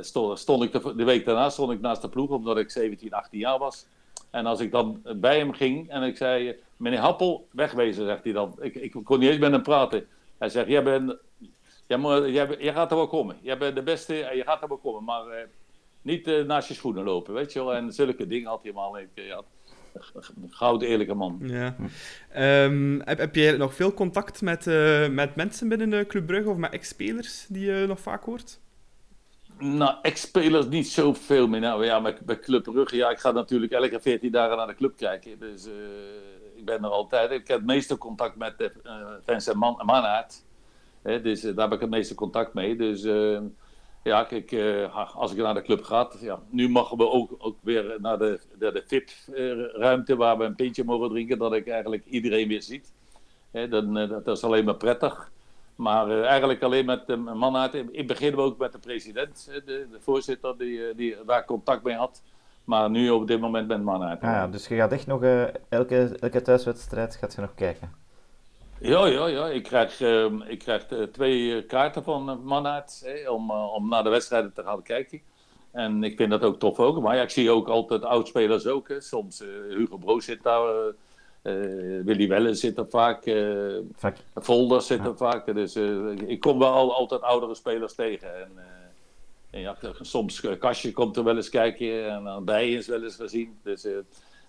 stond, 0.00 0.38
stond, 0.38 0.62
ik 0.62 0.72
de, 0.72 1.04
week 1.04 1.24
daarna 1.24 1.50
stond 1.50 1.72
ik 1.72 1.80
naast 1.80 2.02
de 2.02 2.08
ploeg, 2.08 2.30
omdat 2.30 2.58
ik 2.58 2.70
17, 2.70 3.12
18 3.12 3.38
jaar 3.38 3.58
was. 3.58 3.86
En 4.30 4.46
als 4.46 4.60
ik 4.60 4.70
dan 4.70 5.02
bij 5.16 5.38
hem 5.38 5.52
ging 5.52 5.90
en 5.90 6.02
ik 6.02 6.16
zei, 6.16 6.56
meneer 6.76 6.98
Happel, 6.98 7.48
wegwezen, 7.50 8.06
zegt 8.06 8.24
hij 8.24 8.32
dan. 8.32 8.56
Ik, 8.60 8.74
ik 8.74 8.96
kon 9.04 9.18
niet 9.18 9.30
eens 9.30 9.38
met 9.38 9.52
hem 9.52 9.62
praten. 9.62 10.06
Hij 10.38 10.48
zegt, 10.48 10.68
jij, 10.68 10.82
bent, 10.82 11.16
jij, 11.86 12.00
jij, 12.30 12.56
jij 12.58 12.72
gaat 12.72 12.90
er 12.90 12.96
wel 12.96 13.08
komen. 13.08 13.36
Jij 13.42 13.58
bent 13.58 13.76
de 13.76 13.82
beste 13.82 14.24
en 14.24 14.36
je 14.36 14.42
gaat 14.42 14.62
er 14.62 14.68
wel 14.68 14.76
komen. 14.76 15.04
Maar 15.04 15.48
niet 16.02 16.28
uh, 16.28 16.44
naast 16.44 16.68
je 16.68 16.74
schoenen 16.74 17.04
lopen, 17.04 17.34
weet 17.34 17.52
je 17.52 17.58
wel. 17.58 17.74
En 17.74 17.92
zulke 17.92 18.26
dingen 18.26 18.48
had 18.48 18.62
hij 18.62 18.72
allemaal. 18.72 18.98
Ik, 18.98 19.08
ja, 19.14 19.42
goud 20.50 20.82
eerlijke 20.82 21.14
man. 21.14 21.40
Ja. 21.42 21.76
Um, 22.64 23.00
heb, 23.04 23.18
heb 23.18 23.34
je 23.34 23.56
nog 23.56 23.74
veel 23.74 23.94
contact 23.94 24.42
met, 24.42 24.64
met 25.10 25.34
mensen 25.34 25.68
binnen 25.68 26.06
Club 26.06 26.26
Brugge 26.26 26.50
of 26.50 26.56
met 26.56 26.72
ex-spelers 26.72 27.46
die 27.48 27.64
je 27.64 27.84
nog 27.86 28.00
vaak 28.00 28.24
hoort? 28.24 28.58
Nou, 29.58 29.94
ex-spelers 30.02 30.66
niet 30.66 30.88
zoveel 30.88 31.48
meer. 31.48 31.60
Nou 31.60 31.84
ja, 31.84 32.00
met 32.00 32.40
Club 32.40 32.62
Brugge, 32.62 32.96
ja, 32.96 33.10
ik 33.10 33.18
ga 33.18 33.30
natuurlijk 33.30 33.72
elke 33.72 34.00
14 34.00 34.32
dagen 34.32 34.56
naar 34.56 34.66
de 34.66 34.74
club 34.74 34.96
kijken. 34.96 35.38
Dus 35.38 35.66
uh, 35.66 35.72
ik 36.56 36.64
ben 36.64 36.84
er 36.84 36.90
altijd. 36.90 37.30
Ik 37.30 37.48
heb 37.48 37.56
het 37.56 37.66
meeste 37.66 37.98
contact 37.98 38.36
met 38.36 38.58
de 38.58 38.72
uh, 39.26 39.48
en 39.48 39.58
man, 39.58 39.82
dus 41.22 41.40
daar 41.40 41.54
heb 41.56 41.72
ik 41.72 41.80
het 41.80 41.90
meeste 41.90 42.14
contact 42.14 42.54
mee. 42.54 42.76
Dus 42.76 43.02
ja, 44.02 44.28
als 45.14 45.32
ik 45.32 45.38
naar 45.38 45.54
de 45.54 45.62
club 45.62 45.82
ga, 45.82 46.10
ja, 46.20 46.42
nu 46.50 46.68
mogen 46.68 46.96
we 46.96 47.08
ook, 47.08 47.34
ook 47.38 47.56
weer 47.60 47.96
naar 48.00 48.18
de, 48.18 48.40
de, 48.58 48.72
de 48.72 48.82
VIP-ruimte 48.86 50.16
waar 50.16 50.38
we 50.38 50.44
een 50.44 50.54
pintje 50.54 50.84
mogen 50.84 51.08
drinken, 51.08 51.38
dat 51.38 51.52
ik 51.52 51.68
eigenlijk 51.68 52.04
iedereen 52.06 52.48
weer 52.48 52.62
ziet. 52.62 52.92
Dan, 53.50 53.94
dat 53.94 54.28
is 54.28 54.44
alleen 54.44 54.64
maar 54.64 54.76
prettig. 54.76 55.30
Maar 55.76 56.08
uh, 56.10 56.24
eigenlijk 56.24 56.62
alleen 56.62 56.84
met 56.84 57.06
de 57.06 57.16
man 57.16 57.56
uit. 57.56 57.74
In 57.74 57.88
het 57.92 58.06
begin 58.06 58.36
ook 58.36 58.58
met 58.58 58.72
de 58.72 58.78
president, 58.78 59.44
de, 59.44 59.62
de 59.64 59.98
voorzitter, 60.00 60.58
die, 60.58 60.94
die 60.94 61.16
daar 61.26 61.44
contact 61.44 61.82
mee 61.82 61.94
had. 61.94 62.22
Maar 62.64 62.90
nu 62.90 63.10
op 63.10 63.26
dit 63.26 63.40
moment 63.40 63.68
met 63.68 63.82
man 63.82 64.02
uit. 64.02 64.20
Ah, 64.20 64.30
ja, 64.30 64.48
dus 64.48 64.68
je 64.68 64.76
gaat 64.76 64.92
echt 64.92 65.06
nog 65.06 65.22
elke, 65.68 66.16
elke 66.20 66.42
thuiswedstrijd 66.42 67.16
gaat 67.16 67.34
je 67.34 67.40
nog 67.40 67.54
kijken? 67.54 68.04
Ja, 68.80 69.06
ja, 69.06 69.26
ja. 69.26 69.46
Ik 69.46 69.62
krijg, 69.62 70.00
uh, 70.00 70.32
ik 70.46 70.58
krijg 70.58 70.90
uh, 70.90 71.02
twee 71.02 71.64
kaarten 71.64 72.04
van 72.04 72.30
uh, 72.30 72.36
Manhart 72.42 73.04
om, 73.28 73.50
uh, 73.50 73.72
om 73.72 73.88
naar 73.88 74.02
de 74.02 74.10
wedstrijden 74.10 74.52
te 74.52 74.62
gaan 74.62 74.82
kijken. 74.82 75.20
En 75.70 76.04
ik 76.04 76.16
vind 76.16 76.30
dat 76.30 76.42
ook 76.42 76.58
tof 76.58 76.80
ook. 76.80 77.00
Maar 77.00 77.16
ja, 77.16 77.22
ik 77.22 77.30
zie 77.30 77.50
ook 77.50 77.68
altijd 77.68 78.04
oudspelers 78.04 78.66
ook. 78.66 78.88
Hè. 78.88 79.00
Soms 79.00 79.44
Hugo 79.68 79.96
Broos 79.96 80.24
zit 80.24 80.42
daar, 80.42 80.92
Willy 82.04 82.28
Welle 82.28 82.54
zit 82.54 82.78
er 82.78 82.86
vaak, 82.88 83.36
Volder 84.34 84.82
zit 84.82 85.06
er 85.06 85.16
vaak. 85.16 85.54
Dus 85.54 85.76
ik 86.26 86.40
kom 86.40 86.58
wel 86.58 86.94
altijd 86.94 87.22
oudere 87.22 87.54
spelers 87.54 87.94
tegen. 87.94 88.40
En, 88.40 88.50
en 89.50 89.60
ja, 89.60 89.76
soms 90.00 90.42
Kastje 90.58 90.92
komt 90.92 91.16
er 91.16 91.24
wel 91.24 91.36
eens 91.36 91.48
kijken 91.48 92.10
en 92.10 92.24
dan 92.24 92.44
Bijen 92.44 92.78
is 92.78 92.86
wel 92.86 93.02
eens 93.02 93.16
gezien. 93.16 93.58
Dus 93.62 93.86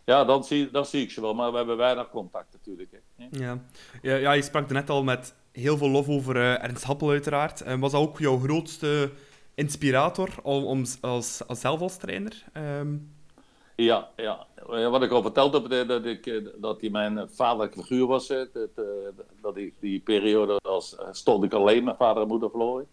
ja, 0.05 0.25
dan 0.25 0.43
zie, 0.43 0.71
dan 0.71 0.85
zie 0.85 1.01
ik 1.01 1.11
ze 1.11 1.21
wel, 1.21 1.33
maar 1.33 1.51
we 1.51 1.57
hebben 1.57 1.77
weinig 1.77 2.09
contact 2.09 2.53
natuurlijk. 2.53 2.89
Hè. 2.91 3.27
Ja. 3.31 3.59
Ja, 4.01 4.15
ja, 4.15 4.31
je 4.31 4.41
sprak 4.41 4.67
er 4.67 4.73
net 4.73 4.89
al 4.89 5.03
met 5.03 5.35
heel 5.51 5.77
veel 5.77 5.89
lof 5.89 6.09
over 6.09 6.35
uh, 6.35 6.63
Ernst 6.63 6.83
Happel 6.83 7.09
uiteraard. 7.09 7.61
En 7.61 7.79
was 7.79 7.91
dat 7.91 8.01
ook 8.01 8.19
jouw 8.19 8.39
grootste 8.39 9.11
inspirator 9.55 10.29
om, 10.43 10.63
om 10.63 10.83
als, 11.01 11.41
als 11.47 11.59
zelf 11.59 11.81
als 11.81 11.97
trainer? 11.97 12.43
Um... 12.53 13.15
Ja, 13.80 14.09
ja, 14.15 14.45
wat 14.89 15.03
ik 15.03 15.11
al 15.11 15.21
verteld 15.21 15.53
heb, 15.53 15.88
dat, 15.88 16.05
ik, 16.05 16.25
eh, 16.25 16.45
dat 16.55 16.82
hij 16.82 16.89
mijn 16.89 17.30
vaderlijke 17.30 17.80
figuur 17.82 18.05
was. 18.05 18.28
Dat, 18.28 18.47
eh, 18.53 18.84
dat 19.41 19.57
ik 19.57 19.73
die 19.80 19.99
periode 19.99 20.59
als, 20.61 20.95
stond 21.11 21.43
ik 21.43 21.53
alleen, 21.53 21.84
mijn 21.84 21.95
vader 21.95 22.21
en 22.21 22.28
moeder 22.28 22.49
verloren. 22.49 22.88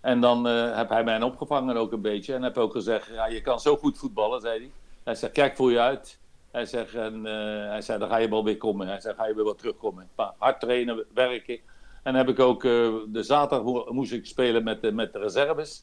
En 0.00 0.20
dan 0.20 0.44
heb 0.44 0.88
hij 0.88 1.04
mij 1.04 1.22
opgevangen 1.22 1.76
ook 1.76 1.92
een 1.92 2.00
beetje. 2.00 2.34
En 2.34 2.42
heb 2.42 2.58
ook 2.58 2.72
gezegd, 2.72 3.06
ja, 3.06 3.26
je 3.26 3.40
kan 3.40 3.60
zo 3.60 3.76
goed 3.76 3.98
voetballen, 3.98 4.40
zei 4.40 4.58
hij. 4.58 4.70
Hij 5.04 5.14
zegt, 5.14 5.32
kijk 5.32 5.56
voor 5.56 5.70
je 5.70 5.80
uit. 5.80 6.18
Hij 6.50 6.66
zegt, 6.66 6.94
en, 6.94 7.24
hij 7.70 7.82
zei, 7.82 7.98
dan 7.98 8.08
ga 8.08 8.16
je 8.16 8.28
wel 8.28 8.44
weer 8.44 8.56
komen. 8.56 8.86
Hij 8.86 9.00
zegt, 9.00 9.16
ga 9.16 9.26
je 9.26 9.34
weer 9.34 9.44
wat 9.44 9.58
terugkomen. 9.58 10.08
Hard 10.38 10.60
trainen, 10.60 11.04
werken. 11.14 11.58
En 12.02 12.14
heb 12.14 12.28
ik 12.28 12.38
ook, 12.38 12.62
de 12.62 13.22
zaterdag 13.22 13.90
moest 13.90 14.12
ik 14.12 14.26
spelen 14.26 14.64
met, 14.64 14.92
met 14.94 15.12
de 15.12 15.18
reserves. 15.18 15.82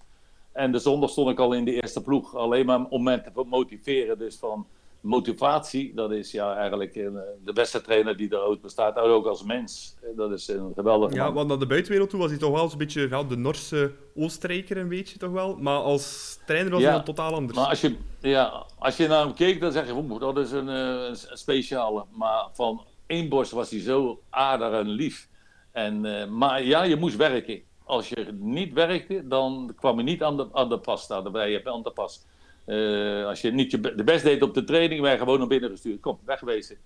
En 0.51 0.71
de 0.71 0.79
zondag 0.79 1.09
stond 1.09 1.29
ik 1.29 1.39
al 1.39 1.53
in 1.53 1.65
de 1.65 1.81
eerste 1.81 2.01
ploeg, 2.01 2.35
alleen 2.35 2.65
maar 2.65 2.85
om 2.89 3.03
mensen 3.03 3.33
te 3.33 3.43
motiveren. 3.49 4.17
Dus 4.17 4.37
van 4.37 4.67
motivatie, 5.01 5.93
dat 5.95 6.11
is 6.11 6.31
ja 6.31 6.55
eigenlijk 6.55 6.95
eh, 6.95 7.07
de 7.43 7.53
beste 7.53 7.81
trainer 7.81 8.17
die 8.17 8.29
er 8.29 8.45
ooit 8.45 8.61
bestaat, 8.61 8.97
ook 8.97 9.25
als 9.25 9.43
mens. 9.43 9.95
Dat 10.15 10.31
is 10.31 10.47
een 10.47 10.71
geweldige 10.75 11.15
Ja, 11.15 11.33
want 11.33 11.47
naar 11.47 11.59
de 11.59 11.65
buitenwereld 11.65 12.09
toe 12.09 12.19
was 12.19 12.29
hij 12.29 12.39
toch 12.39 12.51
wel 12.51 12.71
een 12.71 12.77
beetje 12.77 13.07
ja, 13.09 13.23
de 13.23 13.37
Norse 13.37 13.93
Oostenrijker, 14.15 14.77
een 14.77 14.87
beetje 14.87 15.17
toch 15.17 15.31
wel. 15.31 15.57
Maar 15.59 15.77
als 15.77 16.37
trainer 16.45 16.71
was 16.71 16.83
hij 16.83 17.03
totaal 17.03 17.33
anders. 17.33 17.57
Maar 17.57 17.67
als 17.67 17.81
je, 17.81 17.95
ja, 18.19 18.65
als 18.79 18.97
je 18.97 19.07
naar 19.07 19.25
hem 19.25 19.33
keek, 19.33 19.59
dan 19.59 19.71
zeg 19.71 19.87
je, 19.87 20.17
dat 20.19 20.37
is 20.37 20.51
een, 20.51 20.67
een 20.67 21.15
speciale. 21.15 22.05
Maar 22.11 22.47
van 22.53 22.85
één 23.05 23.29
borst 23.29 23.51
was 23.51 23.69
hij 23.69 23.79
zo 23.79 24.21
aardig 24.29 24.71
en 24.71 24.89
lief. 24.89 25.29
En, 25.71 26.01
maar 26.37 26.63
ja, 26.63 26.83
je 26.83 26.95
moest 26.95 27.15
werken. 27.15 27.61
Als 27.91 28.09
je 28.09 28.27
niet 28.39 28.73
werkte, 28.73 29.27
dan 29.27 29.73
kwam 29.75 29.97
je 29.97 30.03
niet 30.03 30.23
aan 30.23 30.37
de, 30.37 30.47
aan 30.51 30.69
de 30.69 30.79
pas 30.79 31.01
staan. 31.01 31.23
Dan 31.23 31.31
ben 31.31 31.49
je 31.49 31.65
aan 31.65 31.83
de 31.83 31.91
pas. 31.91 32.25
Uh, 32.65 33.25
als 33.25 33.41
je 33.41 33.51
niet 33.51 33.71
je 33.71 33.79
de 33.79 34.03
best 34.03 34.23
deed 34.23 34.41
op 34.41 34.53
de 34.53 34.63
training, 34.63 35.01
werd 35.01 35.13
je 35.13 35.23
gewoon 35.23 35.39
naar 35.39 35.47
binnen 35.47 35.69
gestuurd. 35.69 35.99
Kom, 35.99 36.19
wegwezen. 36.25 36.77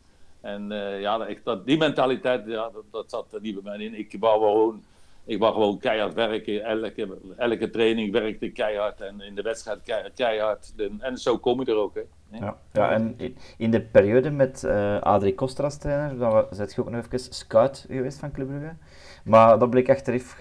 En 0.41 0.71
uh, 0.71 1.01
ja, 1.01 1.27
dat, 1.43 1.65
die 1.65 1.77
mentaliteit, 1.77 2.43
ja, 2.47 2.71
dat, 2.91 3.09
zat 3.09 3.33
er 3.33 3.41
niet 3.41 3.53
bij 3.53 3.63
mij 3.63 3.85
in. 3.85 3.93
Ik 3.93 4.15
wou 4.19 4.39
gewoon, 4.39 4.83
ik 5.25 5.39
wou 5.39 5.53
gewoon 5.53 5.77
keihard 5.77 6.13
werken. 6.13 6.63
Elke, 6.63 7.17
elke 7.37 7.69
training 7.69 8.11
werkte 8.11 8.49
keihard 8.49 9.01
en 9.01 9.21
in 9.21 9.35
de 9.35 9.41
wedstrijd 9.41 9.79
keihard. 10.15 10.73
En 10.99 11.17
zo 11.17 11.37
kom 11.37 11.59
je 11.59 11.65
er 11.65 11.77
ook. 11.77 11.95
Hè. 11.95 12.01
Ja, 12.39 12.57
ja, 12.73 12.91
en 12.91 13.17
in 13.57 13.71
de 13.71 13.81
periode 13.81 14.29
met 14.29 14.63
uh, 14.65 15.01
Adrie 15.01 15.39
als 15.39 15.77
trainer, 15.77 16.17
dan 16.17 16.45
zet 16.51 16.73
je 16.73 16.81
ook 16.81 16.89
nog 16.89 17.05
even 17.05 17.33
scout 17.33 17.85
geweest 17.87 18.19
van 18.19 18.31
Club 18.31 18.47
Brugge. 18.47 18.75
Maar 19.25 19.59
dat 19.59 19.69
bleek 19.69 19.89
achteraf, 19.89 20.37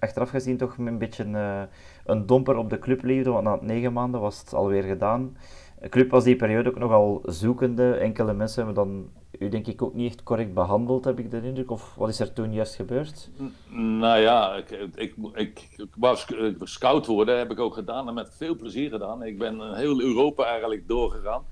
achteraf 0.00 0.30
gezien 0.30 0.56
toch 0.56 0.76
een 0.78 0.98
beetje 0.98 1.24
uh, 1.24 1.62
een 2.04 2.26
domper 2.26 2.56
op 2.56 2.70
de 2.70 2.78
clubliefde, 2.78 3.30
want 3.30 3.44
na 3.44 3.58
negen 3.60 3.92
maanden 3.92 4.20
was 4.20 4.38
het 4.38 4.54
alweer 4.54 4.82
gedaan. 4.82 5.36
De 5.80 5.88
club 5.88 6.10
was 6.10 6.24
die 6.24 6.36
periode 6.36 6.68
ook 6.68 6.78
nogal 6.78 7.22
zoekende. 7.24 7.94
Enkele 7.94 8.32
mensen 8.32 8.64
hebben 8.64 8.84
dan 8.84 9.10
u 9.38 9.48
denk 9.48 9.66
ik 9.66 9.82
ook 9.82 9.94
niet 9.94 10.10
echt 10.10 10.22
correct 10.22 10.54
behandeld, 10.54 11.04
heb 11.04 11.18
ik 11.18 11.30
de 11.30 11.42
indruk. 11.42 11.70
Of 11.70 11.94
wat 11.94 12.08
is 12.08 12.20
er 12.20 12.32
toen 12.32 12.52
juist 12.52 12.74
gebeurd? 12.74 13.30
Nou 13.70 14.20
ja, 14.20 14.54
ik, 14.54 14.70
ik, 14.94 15.14
ik, 15.34 15.68
ik 15.76 15.88
wou 15.96 16.16
scout 16.60 17.06
worden, 17.06 17.38
heb 17.38 17.50
ik 17.50 17.58
ook 17.58 17.74
gedaan 17.74 18.08
en 18.08 18.14
met 18.14 18.34
veel 18.36 18.56
plezier 18.56 18.90
gedaan. 18.90 19.22
Ik 19.22 19.38
ben 19.38 19.74
heel 19.76 20.00
Europa 20.00 20.44
eigenlijk 20.44 20.88
doorgegaan. 20.88 21.42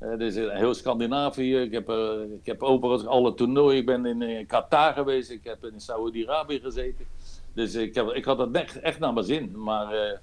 Uh, 0.00 0.18
dus 0.18 0.34
heel 0.34 0.74
Scandinavië, 0.74 1.56
ik 1.56 1.72
heb, 1.72 1.90
uh, 1.90 2.20
ik 2.40 2.46
heb 2.46 2.62
overigens 2.62 3.06
alle 3.06 3.34
toernooien. 3.34 3.78
Ik 3.78 3.86
ben 3.86 4.06
in, 4.06 4.46
Qatar 4.46 4.92
geweest, 4.92 5.30
ik 5.30 5.44
heb 5.44 5.64
in 5.64 5.80
Saudi-Arabië 5.80 6.60
gezeten. 6.60 7.06
Dus 7.52 7.74
ik, 7.74 7.94
heb, 7.94 8.08
ik 8.08 8.24
had 8.24 8.38
het 8.38 8.80
echt, 8.80 8.98
naar 8.98 9.12
mijn 9.12 9.26
zin. 9.26 9.62
Maar 9.62 10.20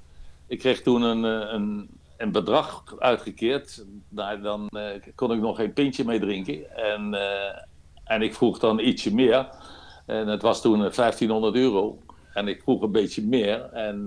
ik 0.48 0.60
kreeg 0.60 0.82
toen 0.82 1.02
een, 1.02 1.24
een, 1.24 1.90
een 2.18 2.32
bedrag 2.32 2.96
uitgekeerd. 3.00 3.86
Nou, 4.10 4.42
dan 4.42 4.70
kon 5.16 5.32
ik 5.32 5.40
nog 5.40 5.58
geen 5.58 5.74
pintje 5.74 6.06
mee 6.06 6.20
drinken. 6.20 6.76
En, 6.76 7.18
en 8.04 8.22
ik 8.22 8.34
vroeg 8.34 8.60
dan 8.60 8.80
ietsje 8.80 9.14
meer. 9.14 9.48
En 10.06 10.28
het 10.28 10.42
was 10.42 10.62
toen 10.62 10.78
1500 10.80 11.56
euro. 11.56 11.98
En 12.34 12.48
ik 12.48 12.62
vroeg 12.62 12.82
een 12.82 12.92
beetje 12.92 13.22
meer. 13.22 13.62
En 13.62 14.04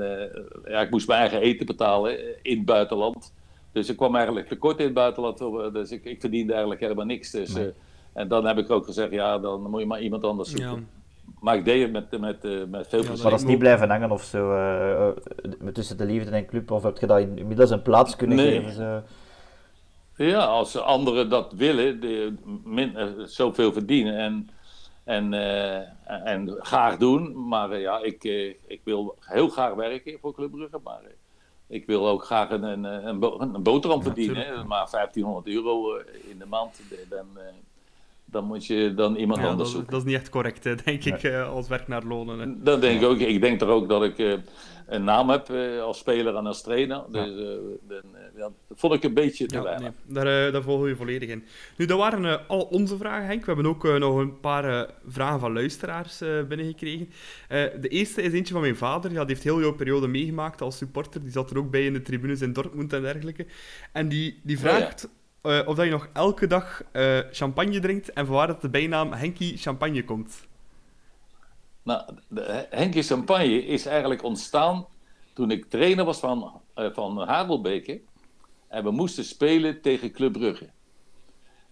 ja, 0.64 0.80
ik 0.80 0.90
moest 0.90 1.08
mijn 1.08 1.20
eigen 1.20 1.40
eten 1.40 1.66
betalen 1.66 2.44
in 2.44 2.56
het 2.56 2.66
buitenland. 2.66 3.32
Dus 3.76 3.88
ik 3.88 3.96
kwam 3.96 4.14
eigenlijk 4.14 4.48
tekort 4.48 4.78
in 4.78 4.84
het 4.84 4.94
buitenland. 4.94 5.38
Dus 5.72 5.90
ik, 5.90 6.04
ik 6.04 6.20
verdiende 6.20 6.52
eigenlijk 6.52 6.80
helemaal 6.80 7.04
niks. 7.04 7.30
Dus, 7.30 7.52
nee. 7.52 7.64
uh, 7.64 7.70
en 8.12 8.28
dan 8.28 8.46
heb 8.46 8.58
ik 8.58 8.70
ook 8.70 8.84
gezegd, 8.84 9.10
ja, 9.10 9.38
dan 9.38 9.70
moet 9.70 9.80
je 9.80 9.86
maar 9.86 10.00
iemand 10.00 10.24
anders 10.24 10.50
zoeken. 10.50 10.70
Ja. 10.70 11.32
Maar 11.40 11.56
ik 11.56 11.64
deed 11.64 11.82
het 11.82 11.92
met, 11.92 12.20
met, 12.20 12.44
uh, 12.44 12.64
met 12.64 12.88
veel 12.88 13.00
plezier. 13.00 13.22
maar 13.22 13.30
dat 13.30 13.40
is 13.40 13.46
niet 13.46 13.58
blijven 13.58 13.90
hangen 13.90 14.10
of 14.10 14.22
zo, 14.22 14.52
uh, 14.52 15.08
tussen 15.72 15.96
de 15.96 16.04
liefde 16.04 16.30
en 16.30 16.46
club, 16.46 16.70
of 16.70 16.82
heb 16.82 16.98
je 16.98 17.06
dat 17.06 17.18
inmiddels 17.18 17.70
een 17.70 17.82
plaats 17.82 18.16
kunnen 18.16 18.36
nee. 18.36 18.60
geven? 18.60 18.72
Zo? 18.72 19.02
Ja, 20.24 20.44
als 20.44 20.76
anderen 20.76 21.30
dat 21.30 21.52
willen, 21.52 22.00
de, 22.00 22.34
min, 22.64 22.96
zoveel 23.24 23.72
verdienen 23.72 24.16
en, 24.16 24.50
en, 25.04 25.32
en 26.24 26.56
graag 26.58 26.96
doen. 26.96 27.48
Maar 27.48 27.78
ja, 27.78 28.02
ik, 28.02 28.24
ik 28.66 28.80
wil 28.84 29.16
heel 29.20 29.48
graag 29.48 29.74
werken 29.74 30.18
voor 30.20 30.34
Club 30.34 30.50
Brugge, 30.50 30.80
maar 30.84 31.00
ik 31.68 31.86
wil 31.86 32.08
ook 32.08 32.24
graag 32.24 32.50
een, 32.50 32.62
een, 32.62 32.84
een, 32.84 33.62
boterham 33.62 34.02
verdienen. 34.02 34.46
Ja, 34.46 34.62
maar 34.62 34.88
1500 34.90 35.46
euro 35.46 35.96
in 36.28 36.38
de 36.38 36.46
maand, 36.46 36.80
dan, 37.08 37.26
dan 38.24 38.44
moet 38.44 38.66
je 38.66 38.94
dan 38.94 39.16
iemand 39.16 39.40
ja, 39.40 39.48
anders 39.48 39.62
dat, 39.62 39.76
zoeken. 39.76 39.92
Dat 39.92 40.00
is 40.00 40.06
niet 40.06 40.20
echt 40.20 40.28
correct, 40.28 40.62
denk 40.84 41.04
ik, 41.04 41.22
nee. 41.22 41.36
als 41.40 41.68
werk 41.68 41.88
naar 41.88 42.04
lonen. 42.04 42.38
Hè. 42.38 42.62
Dat 42.62 42.80
denk 42.80 43.00
ik 43.00 43.06
ook. 43.06 43.18
Ik 43.18 43.40
denk 43.40 43.60
er 43.60 43.68
ook 43.68 43.88
dat 43.88 44.02
ik 44.02 44.40
een 44.86 45.04
naam 45.04 45.30
heb 45.30 45.50
als 45.82 45.98
speler 45.98 46.36
en 46.36 46.46
als 46.46 46.62
trainer. 46.62 47.02
Dus 47.10 47.28
uh, 47.28 47.46
dan, 47.88 48.02
dat 48.36 48.52
vond 48.70 48.94
ik 48.94 49.02
een 49.02 49.14
beetje 49.14 49.46
te 49.46 49.62
weinig. 49.62 49.92
Nee, 50.04 50.24
daar, 50.24 50.52
daar 50.52 50.62
volgen 50.62 50.86
we 50.86 50.96
volledig 50.96 51.28
in. 51.28 51.44
Nu, 51.76 51.86
dat 51.86 51.98
waren 51.98 52.48
al 52.48 52.62
onze 52.62 52.96
vragen, 52.96 53.26
Henk. 53.26 53.40
We 53.40 53.52
hebben 53.52 53.66
ook 53.66 53.98
nog 53.98 54.16
een 54.16 54.40
paar 54.40 54.90
vragen 55.06 55.40
van 55.40 55.52
luisteraars 55.52 56.18
binnengekregen. 56.48 57.08
de 57.80 57.88
eerste 57.88 58.22
is 58.22 58.32
eentje 58.32 58.52
van 58.52 58.62
mijn 58.62 58.76
vader. 58.76 59.12
Ja, 59.12 59.20
die 59.24 59.34
heeft 59.34 59.46
heel 59.46 59.60
jouw 59.60 59.74
periode 59.74 60.06
meegemaakt 60.06 60.60
als 60.60 60.76
supporter. 60.76 61.22
Die 61.22 61.32
zat 61.32 61.50
er 61.50 61.58
ook 61.58 61.70
bij 61.70 61.84
in 61.84 61.92
de 61.92 62.02
tribunes 62.02 62.40
in 62.40 62.52
Dortmund 62.52 62.92
en 62.92 63.02
dergelijke. 63.02 63.46
En 63.92 64.08
die, 64.08 64.40
die 64.42 64.58
vraagt... 64.58 65.04
Oh, 65.04 65.10
ja. 65.10 65.16
Uh, 65.46 65.68
of 65.68 65.76
dat 65.76 65.84
je 65.84 65.90
nog 65.90 66.08
elke 66.12 66.46
dag 66.46 66.82
uh, 66.92 67.18
champagne 67.30 67.80
drinkt 67.80 68.12
en 68.12 68.26
vanwaar 68.26 68.46
dat 68.46 68.60
de 68.60 68.68
bijnaam 68.68 69.12
Henkie 69.12 69.56
Champagne 69.56 70.04
komt. 70.04 70.46
Nou, 71.82 72.02
de 72.28 72.66
Henkie 72.70 73.02
Champagne 73.02 73.66
is 73.66 73.86
eigenlijk 73.86 74.22
ontstaan 74.22 74.86
toen 75.34 75.50
ik 75.50 75.64
trainer 75.64 76.04
was 76.04 76.18
van, 76.18 76.60
uh, 76.76 76.92
van 76.92 77.18
Hadelbeke. 77.18 78.00
En 78.68 78.84
we 78.84 78.90
moesten 78.90 79.24
spelen 79.24 79.80
tegen 79.80 80.12
Club 80.12 80.32
Brugge. 80.32 80.68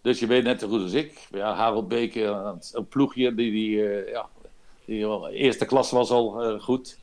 Dus 0.03 0.18
je 0.18 0.26
weet 0.26 0.45
net 0.45 0.61
zo 0.61 0.68
goed 0.68 0.82
als 0.82 0.92
ik. 0.92 1.26
Ja, 1.30 1.55
Hadelbeke, 1.55 2.24
een 2.72 2.88
ploegje 2.88 3.34
die, 3.34 3.51
die, 3.51 3.76
ja, 4.11 4.28
die 4.84 5.30
eerste 5.30 5.66
klas 5.66 5.90
was 5.90 6.11
al 6.11 6.59
goed. 6.61 6.99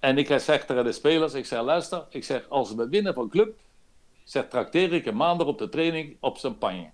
En 0.00 0.18
ik 0.18 0.26
zeg 0.26 0.64
tegen 0.64 0.84
de 0.84 0.92
spelers, 0.92 1.34
ik 1.34 1.46
zeg 1.46 1.62
luister, 1.62 2.06
ik 2.10 2.24
zeg 2.24 2.48
als 2.48 2.74
we 2.74 2.88
winnen 2.88 3.14
van 3.14 3.28
Club, 3.28 3.54
zeg, 4.24 4.48
trakteer 4.48 4.92
ik 4.92 5.06
een 5.06 5.16
maandag 5.16 5.46
op 5.46 5.58
de 5.58 5.68
training 5.68 6.16
op 6.20 6.38
champagne. 6.38 6.90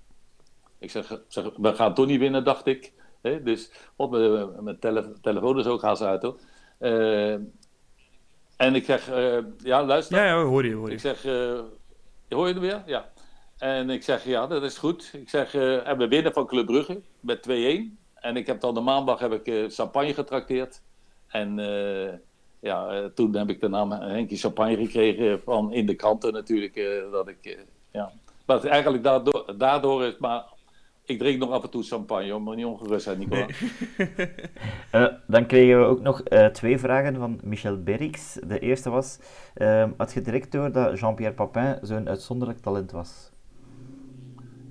Ik 0.78 0.90
zeg, 0.90 1.20
zeg 1.28 1.44
we 1.56 1.74
gaan 1.74 1.94
toch 1.94 2.06
niet 2.06 2.18
winnen, 2.18 2.44
dacht 2.44 2.66
ik. 2.66 2.92
He, 3.20 3.42
dus 3.42 3.70
op 3.96 4.10
mijn, 4.10 4.64
mijn 4.64 4.78
tele, 4.78 5.12
telefoon 5.20 5.58
is 5.58 5.66
ook 5.66 5.80
gaan 5.80 5.96
ze 5.96 6.04
uit 6.04 6.22
hoor. 6.22 6.38
Uh, 6.80 7.32
en 8.56 8.74
ik 8.74 8.84
zeg, 8.84 9.10
ja 9.58 9.84
luister. 9.84 10.16
Ja, 10.18 10.24
ja, 10.24 10.42
hoor 10.42 10.64
je, 10.64 10.74
hoor 10.74 10.88
je. 10.88 10.94
Ik 10.94 11.00
zeg, 11.00 11.24
hoor 12.28 12.48
je 12.48 12.54
er 12.54 12.60
weer? 12.60 12.82
Ja. 12.86 13.08
En 13.58 13.90
ik 13.90 14.02
zeg, 14.02 14.24
ja, 14.24 14.46
dat 14.46 14.62
is 14.62 14.78
goed. 14.78 15.10
Ik 15.12 15.28
zeg, 15.28 15.54
en 15.54 15.98
we 15.98 16.08
winnen 16.08 16.32
van 16.32 16.46
Club 16.46 16.66
Brugge 16.66 17.00
met 17.20 17.48
2-1. 17.48 17.52
En 18.14 18.36
ik 18.36 18.46
heb 18.46 18.60
dan 18.60 18.74
de 18.74 18.80
maandag 18.80 19.18
heb 19.18 19.32
ik 19.32 19.72
champagne 19.72 20.14
getrakteerd. 20.14 20.82
En 21.28 21.56
ja, 22.60 23.00
uh, 23.00 23.04
toen 23.04 23.36
heb 23.36 23.48
ik 23.48 23.60
de 23.60 23.68
naam 23.68 23.92
Henkie 23.92 24.38
Champagne 24.38 24.76
gekregen 24.76 25.40
van 25.40 25.72
in 25.72 25.86
de 25.86 25.94
kranten 25.94 26.32
natuurlijk. 26.32 26.74
Dat 27.12 27.28
ik, 27.28 27.58
ja. 27.92 28.12
Maar 28.46 28.64
eigenlijk 28.64 29.04
daardoor, 29.04 29.54
daardoor 29.56 30.04
is, 30.04 30.18
maar 30.18 30.44
ik 31.08 31.18
drink 31.18 31.38
nog 31.38 31.50
af 31.50 31.62
en 31.62 31.70
toe 31.70 31.82
champagne, 31.82 32.34
om 32.34 32.54
niet 32.54 32.64
ongerust 32.64 33.04
zijn, 33.04 33.18
Nicola. 33.18 33.46
Nee. 34.92 35.08
dan 35.26 35.46
kregen 35.46 35.78
we 35.80 35.84
ook 35.84 36.00
nog 36.00 36.22
twee 36.52 36.78
vragen 36.78 37.16
van 37.16 37.40
Michel 37.42 37.82
Berix. 37.82 38.38
De 38.46 38.58
eerste 38.58 38.90
was, 38.90 39.18
had 39.96 40.12
je 40.12 40.20
direct 40.20 40.52
door 40.52 40.72
dat 40.72 40.98
Jean-Pierre 40.98 41.34
Papin 41.34 41.78
zo'n 41.82 42.08
uitzonderlijk 42.08 42.58
talent 42.58 42.90
was? 42.90 43.30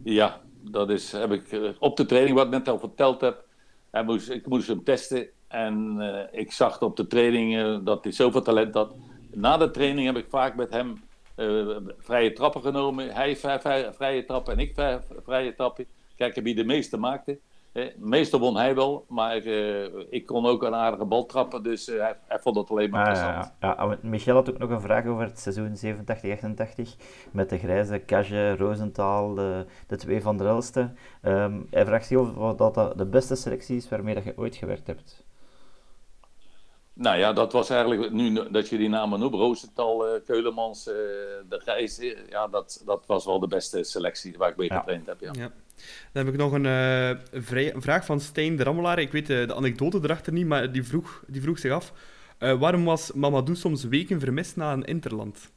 Ja, 0.03 0.41
dat 0.61 0.89
is, 0.89 1.11
heb 1.11 1.31
ik 1.31 1.75
op 1.79 1.97
de 1.97 2.05
training, 2.05 2.35
wat 2.35 2.45
ik 2.45 2.51
net 2.51 2.67
al 2.67 2.79
verteld 2.79 3.21
heb, 3.21 3.45
hij 3.91 4.03
moest, 4.03 4.29
ik 4.29 4.47
moest 4.47 4.67
hem 4.67 4.83
testen. 4.83 5.27
En 5.47 5.95
uh, 5.99 6.39
ik 6.41 6.51
zag 6.51 6.81
op 6.81 6.95
de 6.95 7.07
training 7.07 7.55
uh, 7.55 7.77
dat 7.83 8.03
hij 8.03 8.13
zoveel 8.13 8.41
talent 8.41 8.73
had. 8.73 8.95
Na 9.31 9.57
de 9.57 9.71
training 9.71 10.05
heb 10.05 10.17
ik 10.17 10.29
vaak 10.29 10.55
met 10.55 10.71
hem 10.71 11.01
uh, 11.35 11.77
vrije 11.97 12.33
trappen 12.33 12.61
genomen. 12.61 13.09
Hij 13.09 13.35
vrije, 13.35 13.93
vrije 13.93 14.25
trappen 14.25 14.53
en 14.53 14.59
ik 14.59 14.73
vrije, 14.73 15.01
vrije 15.25 15.55
trappen. 15.55 15.85
Kijken 16.17 16.43
wie 16.43 16.55
de 16.55 16.63
meeste 16.63 16.97
maakte. 16.97 17.39
meestal 17.97 18.39
won 18.39 18.57
hij 18.57 18.75
wel, 18.75 19.05
maar 19.07 19.45
ik 20.09 20.25
kon 20.25 20.45
ook 20.45 20.63
een 20.63 20.75
aardige 20.75 21.05
bal 21.05 21.25
trappen. 21.25 21.63
Dus 21.63 21.85
hij, 21.85 22.17
hij, 22.27 22.39
vond 22.39 22.55
het 22.55 22.69
alleen 22.69 22.89
maar 22.89 23.07
interessant. 23.07 23.53
Ah, 23.59 23.75
ja, 23.77 23.89
ja. 23.89 23.97
Michel 24.01 24.35
had 24.35 24.49
ook 24.49 24.57
nog 24.57 24.69
een 24.69 24.81
vraag 24.81 25.05
over 25.05 25.23
het 25.23 25.39
seizoen 25.39 25.75
87-88. 25.75 27.31
Met 27.31 27.49
de 27.49 27.57
grijze 27.57 27.99
Kage, 27.99 28.55
Rosenthal, 28.55 29.33
de, 29.33 29.65
de 29.87 29.95
twee 29.95 30.21
van 30.21 30.37
de 30.37 30.43
Elste. 30.43 30.91
Um, 31.21 31.67
hij 31.71 31.85
vraagt 31.85 32.07
zich 32.07 32.35
of 32.35 32.55
dat 32.55 32.97
de 32.97 33.05
beste 33.05 33.35
selectie 33.35 33.75
is 33.75 33.89
waarmee 33.89 34.13
dat 34.13 34.23
je 34.23 34.37
ooit 34.37 34.55
gewerkt 34.55 34.87
hebt. 34.87 35.26
Nou 36.99 37.17
ja, 37.17 37.33
dat 37.33 37.51
was 37.51 37.69
eigenlijk, 37.69 38.11
nu 38.11 38.49
dat 38.51 38.69
je 38.69 38.77
die 38.77 38.89
namen 38.89 39.19
noemt, 39.19 39.33
Roosenthal, 39.33 40.07
uh, 40.07 40.21
Keulemans, 40.25 40.87
uh, 40.87 40.93
De 41.49 41.61
Gijs, 41.63 41.99
ja, 42.29 42.47
dat, 42.47 42.81
dat 42.85 43.03
was 43.05 43.25
wel 43.25 43.39
de 43.39 43.47
beste 43.47 43.83
selectie 43.83 44.37
waar 44.37 44.49
ik 44.49 44.57
mee 44.57 44.67
ja. 44.67 44.77
getraind 44.77 45.05
heb, 45.05 45.19
ja. 45.19 45.31
ja. 45.33 45.51
Dan 46.13 46.25
heb 46.25 46.33
ik 46.33 46.39
nog 46.39 46.51
een, 46.51 46.65
uh, 46.65 47.41
vrij, 47.41 47.73
een 47.73 47.81
vraag 47.81 48.05
van 48.05 48.19
Stijn 48.19 48.55
de 48.55 48.63
Rammelaar. 48.63 48.99
Ik 48.99 49.11
weet 49.11 49.27
de 49.27 49.55
anekdote 49.55 49.99
erachter 50.03 50.33
niet, 50.33 50.45
maar 50.45 50.71
die 50.71 50.83
vroeg, 50.83 51.23
die 51.27 51.41
vroeg 51.41 51.59
zich 51.59 51.71
af, 51.71 51.93
Uh, 52.39 52.59
waarom 52.59 52.85
was 52.85 53.11
Mamadou 53.11 53.55
soms 53.55 53.83
weken 53.83 54.19
vermist 54.19 54.55
na 54.55 54.73
een 54.73 54.85
interland? 54.85 55.51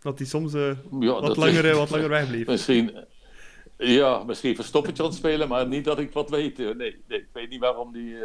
Dat 0.00 0.18
hij 0.18 0.26
soms 0.26 0.54
uh, 0.54 0.70
ja, 1.00 1.20
wat, 1.20 1.36
langer, 1.36 1.64
is... 1.64 1.76
wat 1.76 1.90
langer 1.90 2.08
wegbleef. 2.08 2.46
Misschien, 2.46 3.04
ja, 3.76 4.24
misschien 4.24 4.54
verstoppertje 4.54 5.02
aan 5.02 5.08
het 5.08 5.18
spelen, 5.18 5.48
maar 5.48 5.66
niet 5.66 5.84
dat 5.84 5.98
ik 5.98 6.12
wat 6.12 6.30
weet. 6.30 6.58
Nee, 6.58 6.74
nee 6.74 6.96
ik 7.06 7.28
weet 7.32 7.48
niet 7.48 7.60
waarom 7.60 7.92
die... 7.92 8.16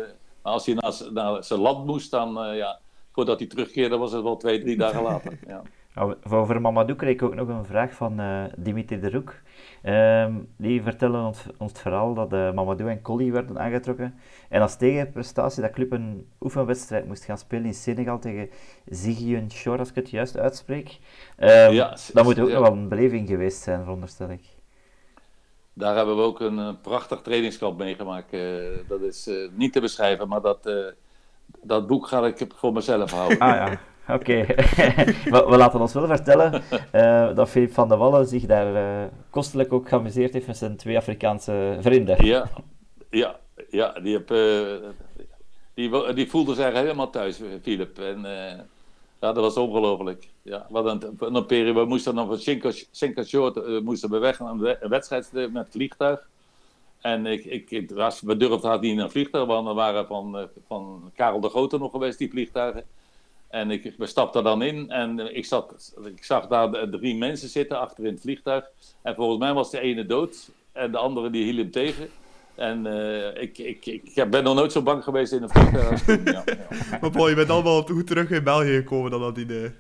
Uh, 0.46 0.52
als 0.52 0.66
hij 0.66 0.76
naar, 0.76 0.94
naar, 1.14 1.44
zijn 1.44 1.60
land 1.60 1.86
moest, 1.86 2.12
dan 2.12 2.56
ja, 2.56 2.80
voordat 3.12 3.39
hij 3.39 3.48
terugkeerde 3.48 3.98
was 3.98 4.12
het 4.12 4.24
wel 4.24 4.38
twee, 4.38 4.60
drie 4.60 4.78
dagen 4.78 5.04
later. 5.04 5.39
Ja. 5.48 5.62
Nou, 5.94 6.16
over 6.30 6.62
Mamadou 6.62 6.98
kreeg 6.98 7.14
ik 7.14 7.22
ook 7.22 7.36
nog 7.36 7.48
een 7.48 7.66
vraag 7.66 7.94
van 7.94 8.20
uh, 8.20 8.44
Dimitri 8.58 9.00
de 9.00 9.10
Roek. 9.10 9.36
Ehm, 9.82 10.34
die 10.58 10.82
vertellen 10.82 11.26
ons, 11.26 11.46
ons 11.58 11.72
het 11.72 11.82
verhaal 11.82 12.14
dat 12.14 12.34
uh, 12.34 12.54
Mamadou 12.54 12.89
en 12.89 13.02
Colli 13.02 13.32
werden 13.32 13.60
aangetrokken. 13.60 14.16
En 14.50 14.62
als 14.62 14.78
tegenprestatie 14.78 15.62
dat 15.62 15.72
club 15.72 15.92
een 15.92 16.28
oefenwedstrijd 16.42 17.08
moest 17.08 17.24
gaan 17.24 17.38
spelen 17.38 17.66
in 17.66 17.74
Senegal 17.74 18.20
tegen 18.20 18.50
Ziguin 18.86 19.50
Chor, 19.50 19.80
als 19.80 19.89
ik 19.89 19.96
het 19.96 20.10
juist 20.10 20.38
uitspreek. 20.38 21.00
Um, 21.38 21.72
ja, 21.72 21.98
dat 22.14 22.24
moet 22.24 22.39
ook 22.39 22.50
nog 22.50 22.60
wel 22.60 22.72
een 22.72 22.88
beleving 22.88 23.28
geweest 23.28 23.62
zijn, 23.62 23.84
veronderstel 23.84 24.30
ik. 24.30 24.51
Daar 25.74 25.96
hebben 25.96 26.16
we 26.16 26.22
ook 26.22 26.40
een, 26.40 26.60
eh, 26.60 26.70
prachtig 26.82 27.22
trainingskamp 27.22 27.78
meegemaakt. 27.78 28.34
Uh, 28.34 28.42
dat 28.88 29.02
is 29.02 29.30
niet 29.52 29.74
te 29.74 29.82
beschrijven, 29.82 30.28
maar 30.28 30.42
dat, 30.42 30.72
dat 31.62 31.88
boek 31.88 32.08
ga 32.08 32.26
ik 32.26 32.48
voor 32.56 32.74
mezelf 32.74 33.12
houden. 33.12 33.40
Ah 33.40 33.56
ja. 33.56 33.80
Oké, 34.08 34.46
we, 34.46 35.46
we, 35.50 35.58
laten 35.58 35.80
ons 35.80 35.94
wel 35.94 36.08
vertellen 36.08 36.64
uh, 36.94 37.36
dat 37.36 37.50
Filip 37.50 37.74
van 37.74 37.88
der 37.88 37.98
Wallen 37.98 38.28
zich 38.28 38.46
daar 38.46 38.74
uh, 38.74 39.08
kostelijk 39.30 39.74
ook 39.74 39.90
geamuseerd 39.90 40.34
heeft 40.34 40.48
met 40.48 40.58
zijn 40.58 40.78
twee 40.78 40.98
Afrikaanse 40.98 41.78
vrienden. 41.80 42.26
Ja, 42.26 42.50
ja, 43.10 43.40
ja 43.70 43.92
die, 43.92 44.14
heb, 44.14 44.32
uh, 44.32 44.90
die, 45.74 46.14
die 46.14 46.30
voelde 46.30 46.54
zich 46.54 46.74
helemaal 46.74 47.10
thuis, 47.10 47.42
Filip. 47.62 48.00
En 48.00 48.22
ja, 49.20 49.34
dat 49.34 49.36
was 49.36 49.58
ongelooflijk. 49.58 50.31
Ja, 50.42 50.68
we, 50.70 51.10
een, 51.20 51.46
periode, 51.46 51.80
we 51.80 51.86
moesten 51.86 52.16
dan 52.16 52.28
van 52.28 52.39
Cinco 52.92 53.24
Short 53.24 53.82
moesten 53.84 54.10
we 54.10 54.18
weg 54.18 54.39
naar 54.39 54.52
een 54.52 54.89
wedstrijd 54.89 55.52
met 55.52 55.68
vliegtuig. 55.70 56.28
En 57.02 57.26
ik, 57.26 57.46
ik, 57.46 57.92
was, 57.92 58.22
we 58.22 58.38
durfden 58.38 58.70
haar 58.70 58.80
niet 58.80 58.92
in 58.92 59.00
een 59.00 59.12
vliegtuig, 59.12 59.46
want 59.46 59.68
we 59.68 59.74
waren 59.74 60.08
van, 60.08 60.50
van 60.68 61.12
Karel 61.16 61.39
de 61.39 61.50
Grote 61.50 61.78
nog 61.78 61.92
geweest, 61.92 62.18
die 62.18 62.30
vliegtuigen. 62.30 62.84
En 63.48 63.72
ik, 63.72 63.94
we 63.98 64.06
stapten 64.06 64.44
dan 64.44 64.62
in 64.62 64.89
en 64.89 65.36
ik, 65.36 65.46
zat, 65.46 65.94
ik 66.16 66.24
zag 66.24 66.48
daar 66.48 66.89
drie 66.89 67.16
mensen 67.16 67.50
zitten 67.50 67.80
achter 67.80 68.06
in 68.06 68.14
het 68.14 68.22
vliegtuig. 68.22 68.66
En 69.02 69.16
volgens 69.16 69.39
mij 69.39 69.54
was 69.54 69.72
de 69.72 69.80
ene 69.80 70.06
dood 70.06 70.50
en 70.72 70.92
de 70.92 70.98
andere 70.98 71.30
die 71.30 71.44
hield 71.44 71.58
hem 71.58 71.72
tegen. 71.72 72.10
En 72.56 72.86
uh, 72.86 73.42
ik, 73.42 73.58
ik, 73.58 73.86
ik 73.86 74.30
ben 74.30 74.44
nog 74.44 74.56
nooit 74.56 74.72
zo 74.72 74.82
bang 74.82 75.04
geweest 75.04 75.32
in 75.32 75.44
een 75.44 75.50
vliegtuig. 75.50 76.24
Ja. 76.26 76.44
Maar 77.02 77.12
Paul, 77.12 77.30
je 77.30 77.36
bent 77.36 77.50
allemaal 77.50 77.82
goed 77.82 78.08
terug 78.08 78.32
in 78.32 78.44
België 78.44 78.76
gekomen 78.76 79.12
dan 79.12 79.22
dat 79.22 79.36
die... 79.36 79.72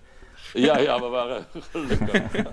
Ja, 0.53 0.77
ja, 0.77 0.99
we 0.99 1.07
waren 1.07 1.45
gelukkig. 1.71 2.45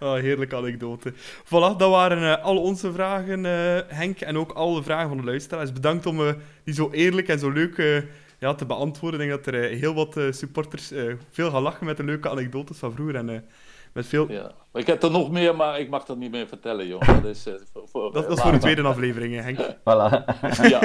Oh, 0.00 0.14
heerlijke 0.26 0.56
anekdote. 0.56 1.12
Voilà, 1.44 1.76
dat 1.76 1.90
waren 1.90 2.22
uh, 2.22 2.44
al 2.44 2.56
onze 2.56 2.92
vragen, 2.92 3.44
uh, 3.44 3.78
Henk. 3.86 4.20
En 4.20 4.38
ook 4.38 4.52
alle 4.52 4.82
vragen 4.82 5.08
van 5.08 5.16
de 5.16 5.24
luisteraars. 5.24 5.72
Bedankt 5.72 6.06
om 6.06 6.20
uh, 6.20 6.32
die 6.64 6.74
zo 6.74 6.90
eerlijk 6.90 7.28
en 7.28 7.38
zo 7.38 7.50
leuk 7.50 8.04
ja, 8.38 8.54
te 8.54 8.66
beantwoorden. 8.66 9.20
Ik 9.20 9.28
denk 9.28 9.44
dat 9.44 9.54
er 9.54 9.70
eh, 9.70 9.78
heel 9.78 9.94
wat 9.94 10.18
supporters 10.30 10.92
veel 11.30 11.50
gaan 11.50 11.62
lachen 11.62 11.86
met 11.86 11.96
de 11.96 12.04
leuke 12.04 12.30
anekdotes 12.30 12.78
van 12.78 12.92
vroeger. 12.92 13.14
En, 13.14 13.44
met 13.92 14.06
veel... 14.06 14.30
ja. 14.30 14.50
Ik 14.72 14.86
heb 14.86 15.02
er 15.02 15.10
nog 15.10 15.30
meer, 15.30 15.56
maar 15.56 15.80
ik 15.80 15.90
mag 15.90 16.04
dat 16.04 16.16
niet 16.16 16.30
meer 16.30 16.46
vertellen, 16.46 16.86
joh. 16.86 17.00
Dat 17.00 17.24
is, 17.24 17.46
voor, 17.72 17.88
voor, 17.88 18.12
dat, 18.12 18.28
dat 18.28 18.36
is 18.36 18.42
voor 18.42 18.52
de 18.52 18.58
tweede 18.58 18.82
aflevering, 18.82 19.40
Henk. 19.40 19.58
Voilà. 19.88 20.24
ja. 20.62 20.80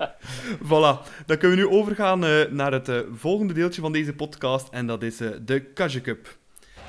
voilà. 0.70 0.98
Dan 1.26 1.38
kunnen 1.38 1.58
we 1.58 1.64
nu 1.64 1.68
overgaan 1.68 2.18
naar 2.50 2.72
het 2.72 3.04
volgende 3.12 3.52
deeltje 3.52 3.80
van 3.80 3.92
deze 3.92 4.14
podcast. 4.14 4.68
En 4.68 4.86
dat 4.86 5.02
is 5.02 5.16
de 5.42 5.60
Kaja 5.74 6.00
Cup. 6.00 6.28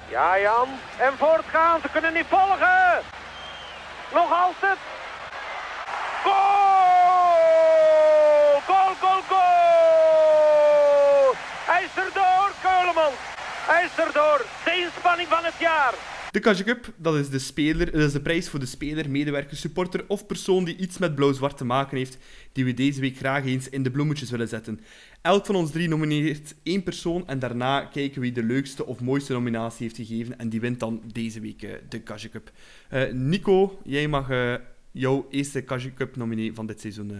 Ja, 0.10 0.39
Jan. 0.39 0.68
En 0.99 1.14
voortgaan. 1.18 1.80
Ze 1.82 1.89
kunnen 1.91 2.14
niet 2.14 2.26
volgen. 2.30 3.02
Nog 4.14 4.32
altijd. 4.32 4.78
Goal! 6.24 6.34
Goal, 8.68 8.93
goal, 9.02 9.22
goal! 9.32 11.34
Hij 11.66 11.84
is 11.84 11.95
erdoor, 12.04 12.52
Keulemans. 12.62 13.16
Hij 13.72 13.84
is 13.84 13.97
erdoor. 14.05 14.45
De 14.65 14.82
inspanning 14.86 15.28
van 15.28 15.43
het 15.43 15.59
jaar. 15.59 15.93
De 16.32 16.39
Kaja 16.39 16.63
Cup, 16.63 16.93
dat 16.95 17.15
is, 17.15 17.30
de 17.30 17.39
speler, 17.39 17.91
dat 17.91 18.01
is 18.01 18.11
de 18.11 18.22
prijs 18.22 18.49
voor 18.49 18.59
de 18.59 18.65
speler, 18.65 19.09
medewerker, 19.09 19.57
supporter 19.57 20.03
of 20.07 20.26
persoon 20.26 20.63
die 20.63 20.76
iets 20.76 20.97
met 20.97 21.15
blauw-zwart 21.15 21.57
te 21.57 21.65
maken 21.65 21.97
heeft, 21.97 22.17
die 22.51 22.65
we 22.65 22.74
deze 22.74 23.01
week 23.01 23.17
graag 23.17 23.45
eens 23.45 23.69
in 23.69 23.84
de 23.84 23.91
bloemetjes 23.91 24.30
willen 24.30 24.47
zetten. 24.47 24.80
Elk 25.22 25.45
van 25.45 25.55
ons 25.55 25.72
drie 25.72 25.88
nomineert 25.88 26.55
één 26.63 26.84
persoon 26.84 27.28
en 27.28 27.39
daarna 27.39 27.86
kijken 27.86 28.22
wie 28.22 28.32
de 28.32 28.43
leukste 28.43 28.86
of 28.86 29.01
mooiste 29.01 29.34
nominatie 29.34 29.84
heeft 29.84 29.95
gegeven 30.07 30.39
en 30.39 30.49
die 30.49 30.61
wint 30.61 30.80
dan 30.80 31.01
deze 31.13 31.39
week 31.39 31.61
uh, 31.61 31.72
de 31.89 31.99
Kaja 31.99 32.30
Cup. 32.30 32.51
Uh, 32.93 33.11
Nico, 33.11 33.80
jij 33.84 34.07
mag 34.07 34.30
uh, 34.30 34.55
jouw 34.91 35.28
eerste 35.30 35.61
Kaja 35.61 35.89
Cup 35.95 36.15
nominee 36.15 36.53
van 36.53 36.65
dit 36.65 36.82
seizoen 36.82 37.11
uh, 37.11 37.17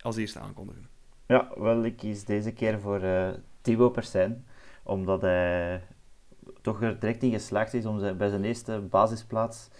als 0.00 0.16
eerste 0.16 0.38
aankondigen. 0.38 0.88
Ja, 1.26 1.48
wel, 1.56 1.84
ik 1.84 1.96
kies 1.96 2.24
deze 2.24 2.52
keer 2.52 2.80
voor 2.80 3.02
uh, 3.02 3.28
Thibaut 3.62 3.92
Persijn, 3.92 4.44
omdat 4.82 5.20
hij 5.20 5.82
toch 6.62 6.82
er 6.82 7.00
direct 7.00 7.22
in 7.22 7.30
geslaagd 7.30 7.74
is 7.74 7.86
om 7.86 7.98
zijn, 7.98 8.16
bij 8.16 8.28
zijn 8.28 8.44
eerste 8.44 8.80
basisplaats 8.80 9.70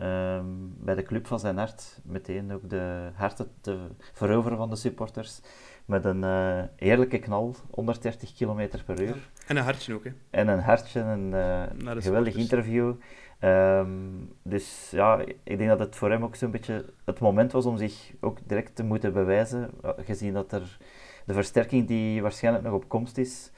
um, 0.00 0.74
bij 0.78 0.94
de 0.94 1.02
club 1.02 1.26
van 1.26 1.40
zijn 1.40 1.56
hart 1.56 2.00
meteen 2.04 2.52
ook 2.52 2.70
de 2.70 3.10
harten 3.14 3.50
te 3.60 3.78
veroveren 4.12 4.58
van 4.58 4.70
de 4.70 4.76
supporters. 4.76 5.40
Met 5.84 6.04
een 6.04 6.22
uh, 6.22 6.62
heerlijke 6.76 7.18
knal, 7.18 7.54
130 7.70 8.32
km 8.34 8.68
per 8.86 9.02
uur. 9.02 9.30
En 9.46 9.56
een 9.56 9.62
hartje 9.62 9.94
ook, 9.94 10.04
hè? 10.04 10.10
En 10.30 10.48
een 10.48 10.60
hartje, 10.60 11.00
een 11.00 11.32
uh, 11.32 12.02
geweldig 12.02 12.34
interview. 12.34 12.94
Um, 13.40 14.32
dus 14.42 14.90
ja, 14.90 15.20
ik 15.42 15.58
denk 15.58 15.68
dat 15.68 15.78
het 15.78 15.96
voor 15.96 16.10
hem 16.10 16.24
ook 16.24 16.36
zo'n 16.36 16.50
beetje 16.50 16.84
het 17.04 17.18
moment 17.18 17.52
was 17.52 17.66
om 17.66 17.76
zich 17.76 18.12
ook 18.20 18.38
direct 18.46 18.76
te 18.76 18.84
moeten 18.84 19.12
bewijzen, 19.12 19.70
gezien 19.96 20.32
dat 20.32 20.52
er 20.52 20.78
de 21.26 21.34
versterking 21.34 21.86
die 21.86 22.22
waarschijnlijk 22.22 22.64
nog 22.64 22.74
op 22.74 22.88
komst 22.88 23.18
is. 23.18 23.50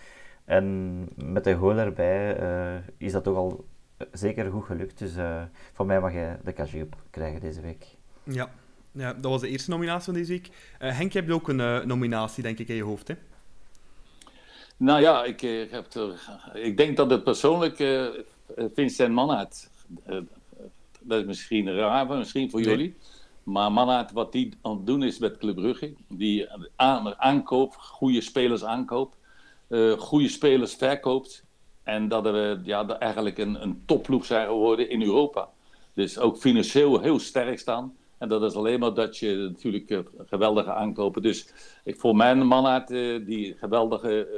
En 0.49 1.09
met 1.14 1.44
de 1.44 1.55
goal 1.55 1.76
erbij 1.76 2.40
uh, 2.40 2.80
is 2.96 3.12
dat 3.12 3.24
toch 3.24 3.36
al 3.36 3.64
zeker 4.12 4.51
goed 4.51 4.64
gelukt. 4.64 4.99
Dus 4.99 5.16
uh, 5.16 5.42
van 5.72 5.86
mij 5.86 6.01
mag 6.01 6.12
je 6.12 6.36
de 6.44 6.53
cashie 6.53 6.88
krijgen 7.11 7.40
deze 7.40 7.61
week. 7.61 7.86
Ja. 8.22 8.51
ja, 8.92 9.12
dat 9.12 9.30
was 9.30 9.40
de 9.40 9.49
eerste 9.49 9.70
nominatie 9.70 10.05
van 10.05 10.14
deze 10.14 10.32
week. 10.32 10.49
Uh, 10.82 10.96
Henk, 10.96 11.12
je 11.12 11.18
hebt 11.18 11.30
ook 11.30 11.49
een 11.49 11.86
nominatie, 11.88 12.42
denk 12.42 12.59
ik, 12.59 12.68
in 12.68 12.74
je 12.74 12.82
hoofd, 12.82 13.09
hè? 13.09 13.14
Nou 14.76 15.01
ja, 15.01 15.24
ik, 15.24 15.40
heb 15.70 15.94
er, 15.94 16.30
ik 16.55 16.76
denk 16.76 16.96
dat 16.96 17.11
het 17.11 17.24
persoonlijk 17.24 17.76
Vincent 18.74 19.14
Mannaert. 19.14 19.70
dat 21.01 21.20
is 21.20 21.24
misschien 21.24 21.74
raar, 21.74 22.07
misschien 22.07 22.51
voor 22.51 22.61
jullie. 22.61 22.94
Maar 23.42 23.72
Mannaert, 23.72 24.12
wat 24.12 24.32
die 24.32 24.53
aan 24.62 24.76
het 24.76 24.86
doen 24.86 25.03
is 25.03 25.18
met 25.18 25.38
Club 25.38 25.55
Brugge, 25.55 25.92
die 26.09 26.49
aan, 26.76 27.20
aankoop, 27.20 27.74
goede 27.74 28.20
spelers 28.20 28.64
aankoopt, 28.64 29.16
uh, 29.16 29.17
goede 29.98 30.28
spelers 30.28 30.74
verkoopt. 30.74 31.46
En 31.82 32.08
dat 32.08 32.22
we 32.22 32.60
ja, 32.62 32.98
eigenlijk 32.98 33.38
een, 33.38 33.62
een 33.62 33.82
topploeg 33.86 34.24
zijn 34.24 34.46
geworden 34.46 34.90
in 34.90 35.02
Europa. 35.02 35.48
Dus 35.94 36.18
ook 36.18 36.36
financieel 36.36 37.00
heel 37.00 37.18
sterk 37.18 37.58
staan. 37.58 37.96
En 38.18 38.28
dat 38.28 38.42
is 38.42 38.54
alleen 38.54 38.80
maar 38.80 38.94
dat 38.94 39.18
je 39.18 39.36
natuurlijk 39.36 39.90
uh, 39.90 39.98
geweldige 40.26 40.72
aankopen. 40.72 41.22
Dus 41.22 41.52
ik, 41.84 41.96
voor 41.96 42.16
mijn 42.16 42.46
Mannaert, 42.46 42.90
uh, 42.90 43.26
die 43.26 43.56
geweldige, 43.58 44.28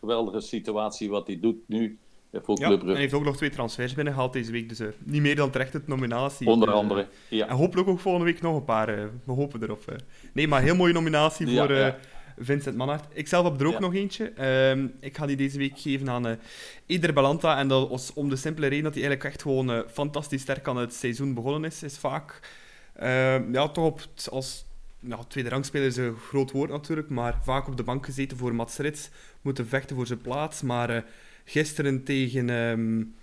geweldige 0.00 0.40
situatie 0.40 1.10
wat 1.10 1.26
hij 1.26 1.40
doet 1.40 1.56
nu, 1.66 1.98
voor 2.32 2.56
Club 2.56 2.68
Brugge. 2.68 2.86
en 2.86 2.92
hij 2.92 3.00
heeft 3.00 3.14
ook 3.14 3.24
nog 3.24 3.36
twee 3.36 3.50
transfers 3.50 3.94
binnengehaald 3.94 4.32
deze 4.32 4.52
week, 4.52 4.68
dus 4.68 4.80
uh, 4.80 4.88
niet 5.04 5.22
meer 5.22 5.36
dan 5.36 5.50
terecht 5.50 5.72
het 5.72 5.86
nominatie. 5.86 6.48
Onder 6.48 6.70
andere, 6.70 7.06
ja. 7.28 7.48
En 7.48 7.56
hopelijk 7.56 7.88
ook 7.88 8.00
volgende 8.00 8.26
week 8.26 8.42
nog 8.42 8.56
een 8.56 8.64
paar, 8.64 8.86
we 9.24 9.32
hopen 9.32 9.62
erop. 9.62 9.84
Nee, 10.32 10.48
maar 10.48 10.62
heel 10.62 10.76
mooie 10.76 10.92
nominatie 10.92 11.46
voor 11.46 11.72
ja. 11.72 11.98
Vincent 12.40 12.76
Manhart. 12.76 13.04
Ik 13.12 13.28
zelf 13.28 13.44
heb 13.44 13.60
er 13.60 13.66
ook 13.66 13.78
nog 13.78 13.94
eentje. 13.94 14.32
Ehm, 14.32 14.86
ik 15.00 15.16
ga 15.16 15.26
die 15.26 15.36
deze 15.36 15.58
week 15.58 15.78
geven 15.78 16.10
aan 16.10 16.38
Eder 16.86 17.12
Balanta, 17.12 17.58
en 17.58 17.68
dat 17.68 17.88
was 17.88 18.12
om 18.12 18.28
de 18.28 18.36
simpele 18.36 18.66
reden 18.66 18.84
dat 18.84 18.94
hij 18.94 19.02
eigenlijk 19.02 19.34
echt 19.34 19.42
gewoon 19.42 19.84
fantastisch 19.90 20.42
sterk 20.42 20.68
aan 20.68 20.76
het 20.76 20.94
seizoen 20.94 21.34
begonnen 21.34 21.64
is. 21.64 21.82
Is 21.82 21.98
vaak, 21.98 22.40
ehm, 22.94 23.52
ja, 23.52 23.68
toch 23.68 23.84
op, 23.84 24.06
als 24.30 24.64
tweede 25.28 25.50
rangspeler 25.50 25.86
is 25.86 25.96
een 25.96 26.16
groot 26.16 26.50
woord 26.50 26.70
natuurlijk, 26.70 27.08
maar 27.08 27.38
vaak 27.42 27.68
op 27.68 27.76
de 27.76 27.82
bank 27.82 28.04
gezeten 28.04 28.36
voor 28.36 28.54
Mats 28.54 28.76
Rits, 28.76 29.10
moeten 29.42 29.66
vechten 29.66 29.96
voor 29.96 30.06
zijn 30.06 30.20
plaats, 30.20 30.62
maar 30.62 31.04
gisteren 31.44 32.04
tegen, 32.04 32.48
um, 32.48 33.14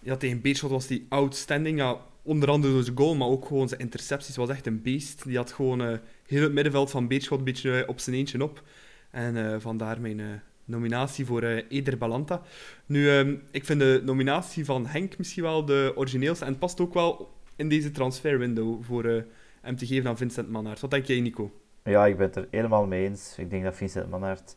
ja, 0.00 0.16
tegen 0.16 0.40
Beerschot 0.40 0.70
was 0.70 0.86
die 0.86 1.06
outstanding. 1.08 1.78
Ja, 1.78 1.96
onder 2.22 2.50
andere 2.50 2.72
door 2.72 2.82
zijn 2.82 2.96
goal, 2.96 3.14
maar 3.14 3.28
ook 3.28 3.46
gewoon 3.46 3.68
zijn 3.68 3.80
intercepties. 3.80 4.36
was 4.36 4.48
echt 4.48 4.66
een 4.66 4.82
beest. 4.82 5.24
Die 5.24 5.36
had 5.36 5.52
gewoon 5.52 5.82
uh, 5.82 5.98
heel 6.26 6.42
het 6.42 6.52
middenveld 6.52 6.90
van 6.90 7.08
Beerschot 7.08 7.38
een 7.38 7.44
beetje 7.44 7.80
uh, 7.82 7.88
op 7.88 8.00
zijn 8.00 8.16
eentje 8.16 8.42
op. 8.42 8.62
En 9.10 9.36
uh, 9.36 9.56
vandaar 9.58 10.00
mijn 10.00 10.42
nominatie 10.64 11.26
voor 11.26 11.42
Eder 11.42 11.98
Balanta. 11.98 12.42
Nu, 12.86 13.10
um, 13.10 13.42
ik 13.50 13.64
vind 13.64 13.80
de 13.80 14.00
nominatie 14.04 14.64
van 14.64 14.86
Henk 14.86 15.18
misschien 15.18 15.42
wel 15.42 15.64
de 15.64 15.92
origineelste. 15.96 16.44
En 16.44 16.50
het 16.50 16.60
past 16.60 16.80
ook 16.80 16.94
wel 16.94 17.32
in 17.56 17.68
deze 17.68 17.90
transferwindow 17.90 18.84
voor 18.84 19.24
hem 19.60 19.76
te 19.76 19.86
geven 19.86 20.10
aan 20.10 20.16
Vincent 20.16 20.50
Mannaert. 20.50 20.80
Wat 20.80 20.90
denk 20.90 21.04
jij, 21.04 21.20
Nico? 21.20 21.52
Ja, 21.84 22.06
ik 22.06 22.16
ben 22.16 22.26
het 22.26 22.36
er 22.36 22.48
helemaal 22.50 22.86
mee 22.86 23.04
eens. 23.04 23.34
Ik 23.38 23.50
denk 23.50 23.64
dat 23.64 23.76
Vincent 23.76 24.10
Mannaert 24.10 24.56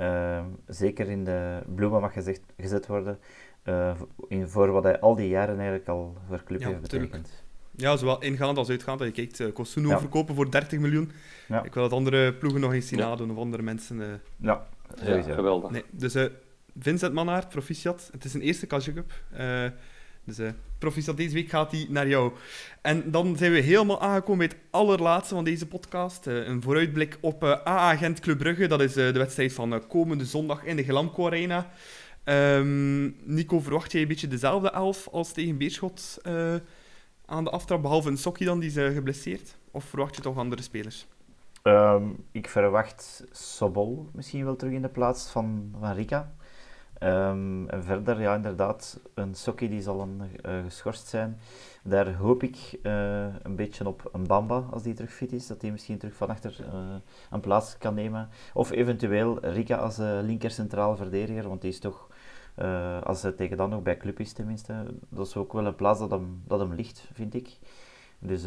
uh, 0.00 0.44
zeker 0.66 1.08
in 1.08 1.24
de 1.24 1.62
bloemen 1.74 2.00
mag 2.00 2.12
gezegd, 2.12 2.40
gezet 2.56 2.86
worden 2.86 3.18
uh, 3.64 4.00
in, 4.28 4.48
voor 4.48 4.70
wat 4.70 4.82
hij 4.82 5.00
al 5.00 5.14
die 5.14 5.28
jaren 5.28 5.54
eigenlijk 5.54 5.88
al 5.88 6.16
voor 6.28 6.42
club 6.44 6.60
ja, 6.60 6.68
heeft 6.68 6.80
betekend. 6.80 7.44
Ja, 7.78 7.96
zowel 7.96 8.22
ingaand 8.22 8.58
als 8.58 8.68
uitgaand. 8.68 8.98
Dat 8.98 9.08
je 9.08 9.14
kijkt, 9.14 9.40
uh, 9.40 9.52
Kosuno 9.52 9.88
ja. 9.88 9.98
verkopen 9.98 10.34
voor 10.34 10.50
30 10.50 10.78
miljoen. 10.78 11.10
Ja. 11.48 11.62
Ik 11.62 11.74
wil 11.74 11.82
dat 11.82 11.92
andere 11.92 12.34
ploegen 12.34 12.60
nog 12.60 12.72
eens 12.72 12.88
zien 12.88 12.98
nadoen, 12.98 13.30
of 13.30 13.36
andere 13.36 13.62
mensen. 13.62 13.96
Uh... 13.96 14.06
Ja, 14.36 14.66
sowieso. 15.04 15.32
geweldig. 15.32 15.70
Nee, 15.70 15.84
dus 15.90 16.14
Vincent 16.78 17.12
Mannaert, 17.12 17.48
proficiat. 17.48 18.08
Het 18.12 18.24
is 18.24 18.34
een 18.34 18.40
eerste 18.40 18.66
Casio 18.66 18.92
Cup. 18.92 19.12
Dus 20.28 20.38
uh, 20.38 20.48
proficiat, 20.78 21.16
deze 21.16 21.34
week 21.34 21.48
gaat 21.48 21.72
hij 21.72 21.86
naar 21.88 22.08
jou. 22.08 22.32
En 22.82 23.10
dan 23.10 23.36
zijn 23.36 23.52
we 23.52 23.58
helemaal 23.58 24.00
aangekomen 24.00 24.38
bij 24.38 24.56
het 24.56 24.66
allerlaatste 24.70 25.34
van 25.34 25.44
deze 25.44 25.66
podcast. 25.66 26.26
Uh, 26.26 26.46
een 26.46 26.62
vooruitblik 26.62 27.18
op 27.20 27.44
uh, 27.44 27.50
AA 27.64 27.96
Gent 27.96 28.20
Club 28.20 28.38
Brugge. 28.38 28.66
Dat 28.66 28.80
is 28.80 28.92
de 28.92 29.12
wedstrijd 29.12 29.52
van 29.52 29.86
komende 29.86 30.24
zondag 30.24 30.64
in 30.64 30.76
de 30.76 30.84
Glamco 30.84 31.26
Arena. 31.26 31.70
Um, 32.24 33.16
Nico, 33.24 33.60
verwacht 33.60 33.92
jij 33.92 34.02
een 34.02 34.08
beetje 34.08 34.28
dezelfde 34.28 34.70
elf 34.70 35.08
als 35.12 35.32
tegen 35.32 35.58
Beerschot 35.58 36.20
aan 37.28 37.44
de 37.44 37.50
aftrap? 37.50 37.82
Behalve 37.82 38.08
een 38.08 38.16
Sokkie 38.16 38.46
dan, 38.46 38.58
die 38.58 38.68
is 38.68 38.94
geblesseerd? 38.94 39.56
Of 39.70 39.84
verwacht 39.84 40.16
je 40.16 40.22
toch 40.22 40.36
andere 40.36 40.62
spelers? 40.62 41.06
Um, 41.62 42.24
ik 42.32 42.48
verwacht 42.48 43.24
Sobol 43.30 44.08
misschien 44.12 44.44
wel 44.44 44.56
terug 44.56 44.72
in 44.72 44.82
de 44.82 44.88
plaats 44.88 45.30
van, 45.30 45.74
van 45.80 45.92
Rika. 45.92 46.32
Um, 47.02 47.68
en 47.68 47.84
verder, 47.84 48.20
ja, 48.20 48.34
inderdaad, 48.34 49.00
een 49.14 49.34
Sokkie 49.34 49.68
die 49.68 49.82
zal 49.82 50.00
een, 50.00 50.22
uh, 50.46 50.64
geschorst 50.64 51.06
zijn. 51.06 51.38
Daar 51.82 52.14
hoop 52.14 52.42
ik 52.42 52.78
uh, 52.82 53.26
een 53.42 53.56
beetje 53.56 53.86
op 53.86 54.08
een 54.12 54.26
Bamba, 54.26 54.64
als 54.70 54.82
die 54.82 54.94
terug 54.94 55.12
fit 55.12 55.32
is, 55.32 55.46
dat 55.46 55.62
hij 55.62 55.70
misschien 55.70 55.98
terug 55.98 56.14
van 56.14 56.28
achter 56.28 56.56
uh, 56.60 56.94
een 57.30 57.40
plaats 57.40 57.78
kan 57.78 57.94
nemen. 57.94 58.28
Of 58.54 58.70
eventueel 58.70 59.38
Rika 59.46 59.76
als 59.76 59.96
linker 60.22 60.50
centraal 60.50 60.96
verdediger, 60.96 61.48
want 61.48 61.60
die 61.60 61.70
is 61.70 61.78
toch, 61.78 62.08
als 63.02 63.22
hij 63.22 63.32
tegen 63.32 63.56
dan 63.56 63.70
nog 63.70 63.82
bij 63.82 63.96
club 63.96 64.20
is 64.20 64.32
tenminste, 64.32 64.94
dat 65.08 65.26
is 65.26 65.36
ook 65.36 65.52
wel 65.52 65.66
een 65.66 65.74
plaats 65.74 65.98
dat 65.98 66.10
hem, 66.10 66.42
dat 66.46 66.60
hem 66.60 66.74
ligt, 66.74 67.08
vind 67.12 67.34
ik. 67.34 67.58
Dus 68.18 68.44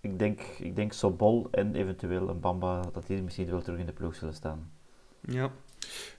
ik 0.00 0.18
denk, 0.18 0.40
ik 0.40 0.76
denk 0.76 0.92
Sobol 0.92 1.48
en 1.50 1.74
eventueel 1.74 2.28
een 2.28 2.40
Bamba, 2.40 2.80
dat 2.92 3.06
die 3.06 3.22
misschien 3.22 3.50
wel 3.50 3.62
terug 3.62 3.78
in 3.78 3.86
de 3.86 3.92
ploeg 3.92 4.14
zullen 4.14 4.34
staan. 4.34 4.70
Ja, 5.20 5.50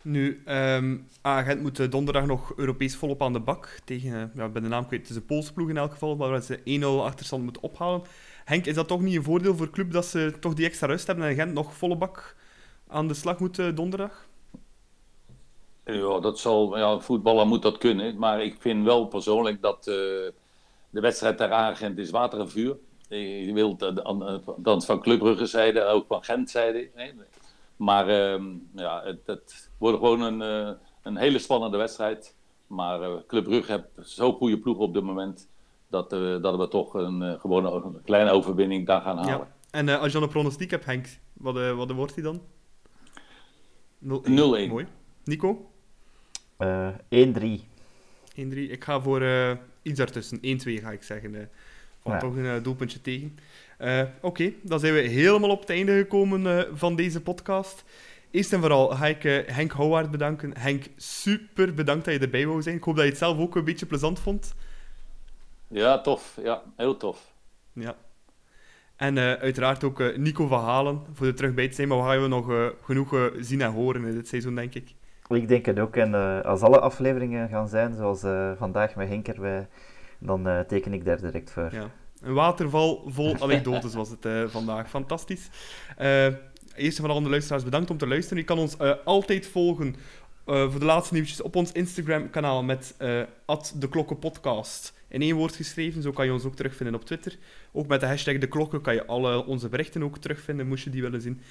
nu, 0.01 0.41
um, 0.45 1.07
Agent 1.21 1.61
moet 1.61 1.79
eh, 1.79 1.89
donderdag 1.89 2.25
nog 2.25 2.53
Europees 2.55 2.95
volop 2.95 3.21
aan 3.21 3.33
de 3.33 3.39
bak. 3.39 3.79
Tegen, 3.83 4.13
eh, 4.13 4.35
ja, 4.35 4.47
de 4.47 4.59
naam 4.59 4.87
kwijt, 4.87 5.01
het 5.01 5.09
is 5.09 5.15
een 5.15 5.25
Poolse 5.25 5.53
ploeg 5.53 5.69
in 5.69 5.77
elk 5.77 5.91
geval, 5.91 6.17
waar 6.17 6.41
ze 6.41 6.59
1-0 6.63 7.05
achterstand 7.05 7.43
moeten 7.43 7.63
ophalen. 7.63 8.01
Henk, 8.45 8.65
is 8.65 8.75
dat 8.75 8.87
toch 8.87 9.01
niet 9.01 9.15
een 9.15 9.23
voordeel 9.23 9.55
voor 9.55 9.69
club 9.69 9.91
dat 9.91 10.05
ze 10.05 10.33
toch 10.39 10.53
die 10.53 10.65
extra 10.65 10.87
rust 10.87 11.07
hebben 11.07 11.25
en 11.25 11.35
Gent 11.35 11.53
nog 11.53 11.75
volle 11.75 11.97
bak 11.97 12.35
aan 12.87 13.07
de 13.07 13.13
slag 13.13 13.39
moet 13.39 13.59
eh, 13.59 13.75
donderdag? 13.75 14.27
Ja, 15.86 16.19
dat 16.19 16.39
zal, 16.39 16.77
ja, 16.77 16.99
voetballer 16.99 17.47
moet 17.47 17.61
dat 17.61 17.77
kunnen. 17.77 18.17
Maar 18.17 18.43
ik 18.43 18.55
vind 18.59 18.86
wel 18.86 19.05
persoonlijk 19.05 19.61
dat 19.61 19.88
uh, 19.88 19.95
de 20.89 21.01
wedstrijd 21.01 21.38
ter 21.38 21.51
Agent 21.51 21.97
is 21.97 22.09
water 22.09 22.39
en 22.39 22.49
vuur. 22.49 22.77
Je 23.07 23.53
wilt 23.53 23.79
dan 24.57 24.81
van 24.81 25.01
Club 25.01 25.19
Brugge 25.19 25.45
zijde, 25.45 25.86
ook 25.86 26.07
van 26.07 26.23
Gent 26.23 26.49
zijde. 26.49 26.89
Maar 27.75 28.09
uh, 28.09 28.45
ja, 28.75 29.01
het, 29.03 29.19
het, 29.25 29.69
wordt 29.77 29.97
gewoon 29.97 30.21
een, 30.21 30.77
een 31.03 31.17
hele 31.17 31.39
spannende 31.39 31.77
wedstrijd. 31.77 32.36
Maar 32.67 33.25
Club 33.27 33.43
Brugge 33.43 33.71
heeft 33.71 34.09
zo'n 34.09 34.34
goede 34.34 34.59
ploeg 34.59 34.77
op 34.77 34.93
dit 34.93 35.03
moment. 35.03 35.47
Dat, 35.88 36.09
dat 36.41 36.57
we 36.57 36.67
toch 36.67 36.93
een, 36.93 37.39
gewoon 37.39 37.65
een 37.65 38.01
kleine 38.03 38.31
overwinning 38.31 38.88
daar 38.88 39.01
gaan 39.01 39.17
halen. 39.17 39.38
Ja. 39.38 39.53
En 39.71 39.89
als 39.89 40.07
je 40.07 40.13
dan 40.13 40.23
een 40.23 40.29
pronostiek 40.29 40.71
hebt, 40.71 40.86
Henk, 40.86 41.19
wat, 41.34 41.75
wat 41.75 41.91
wordt 41.91 42.15
die 42.15 42.23
dan? 42.23 42.41
0-1. 44.03 44.07
Mooi. 44.07 44.88
Nico? 45.23 45.72
1-3. 46.64 46.97
1-3. 47.09 47.64
Ik 48.36 48.84
ga 48.84 49.01
voor 49.01 49.24
iets 49.82 49.97
daartussen. 49.97 50.38
1-2 50.38 50.41
ga 50.82 50.91
ik 50.91 51.03
zeggen. 51.03 51.49
Van 52.03 52.11
ja. 52.11 52.20
toch 52.20 52.36
een 52.36 52.64
doelpuntje 52.64 53.01
tegen. 53.01 53.38
Uh, 53.80 53.99
Oké, 53.99 54.28
okay, 54.28 54.55
dan 54.61 54.80
zijn 54.80 54.93
we 54.93 54.99
helemaal 54.99 55.49
op 55.49 55.59
het 55.59 55.70
einde 55.70 55.97
gekomen 55.97 56.41
uh, 56.41 56.61
van 56.74 56.95
deze 56.95 57.22
podcast. 57.22 57.84
Eerst 58.32 58.53
en 58.53 58.59
vooral 58.59 58.88
ga 58.88 59.05
ik 59.07 59.24
uh, 59.24 59.47
Henk 59.47 59.72
Houwaard 59.72 60.11
bedanken. 60.11 60.57
Henk, 60.57 60.84
super 60.95 61.74
bedankt 61.74 62.05
dat 62.05 62.14
je 62.14 62.20
erbij 62.20 62.47
wou 62.47 62.61
zijn. 62.61 62.76
Ik 62.76 62.84
hoop 62.84 62.95
dat 62.95 63.03
je 63.03 63.09
het 63.09 63.20
zelf 63.20 63.38
ook 63.38 63.55
een 63.55 63.64
beetje 63.64 63.86
plezant 63.86 64.20
vond. 64.20 64.55
Ja, 65.68 66.01
tof. 66.01 66.38
Ja, 66.43 66.64
heel 66.78 66.97
tof. 66.97 67.34
Ja. 67.74 67.95
En 68.95 69.18
uiteraard 69.18 69.84
ook 69.84 70.18
Nico 70.18 70.47
van 70.47 70.64
Halen 70.64 71.01
voor 71.14 71.28
er 71.28 71.36
terug 71.36 71.53
bij 71.53 71.68
te 71.68 71.76
zijn. 71.76 71.88
Maar 71.88 71.97
we 71.97 72.03
gaan 72.03 72.22
we 72.22 72.28
nog 72.28 72.74
genoeg 72.84 73.32
zien 73.39 73.61
en 73.61 73.72
horen 73.72 74.05
in 74.05 74.14
dit 74.14 74.28
seizoen, 74.28 74.55
denk 74.55 74.76
ik. 74.76 74.93
Ik 75.28 75.47
denk 75.47 75.65
het 75.65 75.80
ook. 75.80 75.95
En 75.95 76.43
als 76.43 76.61
alle 76.61 76.80
afleveringen 76.80 77.49
gaan 77.49 77.67
zijn, 77.67 77.95
zoals 77.95 78.19
vandaag 78.57 78.95
met 78.95 79.07
Henk 79.07 79.28
erbij, 79.28 79.67
dan 80.19 80.65
teken 80.67 80.93
ik 80.93 81.05
daar 81.05 81.21
direct 81.21 81.51
voor. 81.51 81.69
Ja. 81.71 81.89
Een 82.21 82.34
waterval 82.34 83.03
vol 83.07 83.36
anekdotes 83.43 83.93
was 83.93 84.09
het 84.09 84.51
vandaag. 84.51 84.89
Fantastisch. 84.89 85.49
Eerst 86.76 86.99
vooral 86.99 87.21
de 87.24 87.30
luisteraars 87.30 87.63
bedankt 87.63 87.89
om 87.89 87.97
te 87.97 88.07
luisteren. 88.07 88.38
Je 88.38 88.43
kan 88.43 88.57
ons 88.59 88.78
altijd 89.03 89.47
volgen 89.47 89.95
voor 90.45 90.80
de 90.80 90.86
laatste 90.86 91.13
nieuwtjes 91.13 91.41
op 91.41 91.55
ons 91.55 91.71
Instagram-kanaal 91.71 92.63
met 92.63 92.95
de 93.76 93.89
Klokkenpodcast. 93.89 94.93
In 95.07 95.21
één 95.21 95.36
woord 95.36 95.55
geschreven, 95.55 96.01
zo 96.01 96.11
kan 96.11 96.26
je 96.26 96.34
ons 96.34 96.45
ook 96.45 96.55
terugvinden 96.55 96.95
op 96.95 97.05
Twitter. 97.05 97.38
Ook 97.71 97.88
met 97.88 97.99
de 97.99 98.05
hashtag 98.05 98.38
de 98.38 98.47
klokken 98.47 98.82
kan 98.82 98.93
je 98.93 99.05
alle 99.05 99.45
onze 99.45 99.69
berichten 99.69 100.03
ook 100.03 100.17
terugvinden, 100.17 100.67
moest 100.67 100.84
je 100.84 100.89
die 100.89 101.01
willen 101.01 101.21
zien. 101.21 101.41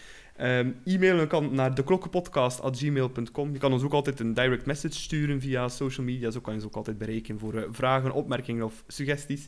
Um, 0.40 0.76
e-mailen 0.84 1.28
kan 1.28 1.54
naar 1.54 1.74
deklokkenpodcast.gmail.com. 1.74 3.52
Je 3.52 3.58
kan 3.58 3.72
ons 3.72 3.82
ook 3.82 3.92
altijd 3.92 4.20
een 4.20 4.34
direct 4.34 4.66
message 4.66 4.94
sturen 4.94 5.40
via 5.40 5.68
social 5.68 6.06
media. 6.06 6.30
Zo 6.30 6.40
kan 6.40 6.52
je 6.52 6.58
ons 6.58 6.68
ook 6.68 6.76
altijd 6.76 6.98
bereiken 6.98 7.38
voor 7.38 7.54
uh, 7.54 7.62
vragen, 7.70 8.12
opmerkingen 8.12 8.64
of 8.64 8.84
suggesties. 8.86 9.46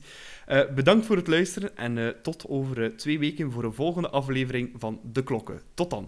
Uh, 0.49 0.61
bedankt 0.75 1.07
voor 1.07 1.17
het 1.17 1.27
luisteren 1.27 1.77
en 1.77 1.97
uh, 1.97 2.09
tot 2.09 2.49
over 2.49 2.97
twee 2.97 3.19
weken 3.19 3.53
voor 3.53 3.65
een 3.65 3.75
volgende 3.75 4.09
aflevering 4.09 4.71
van 4.77 5.01
De 5.13 5.23
Klokken. 5.23 5.61
Tot 5.75 5.91
dan. 5.91 6.07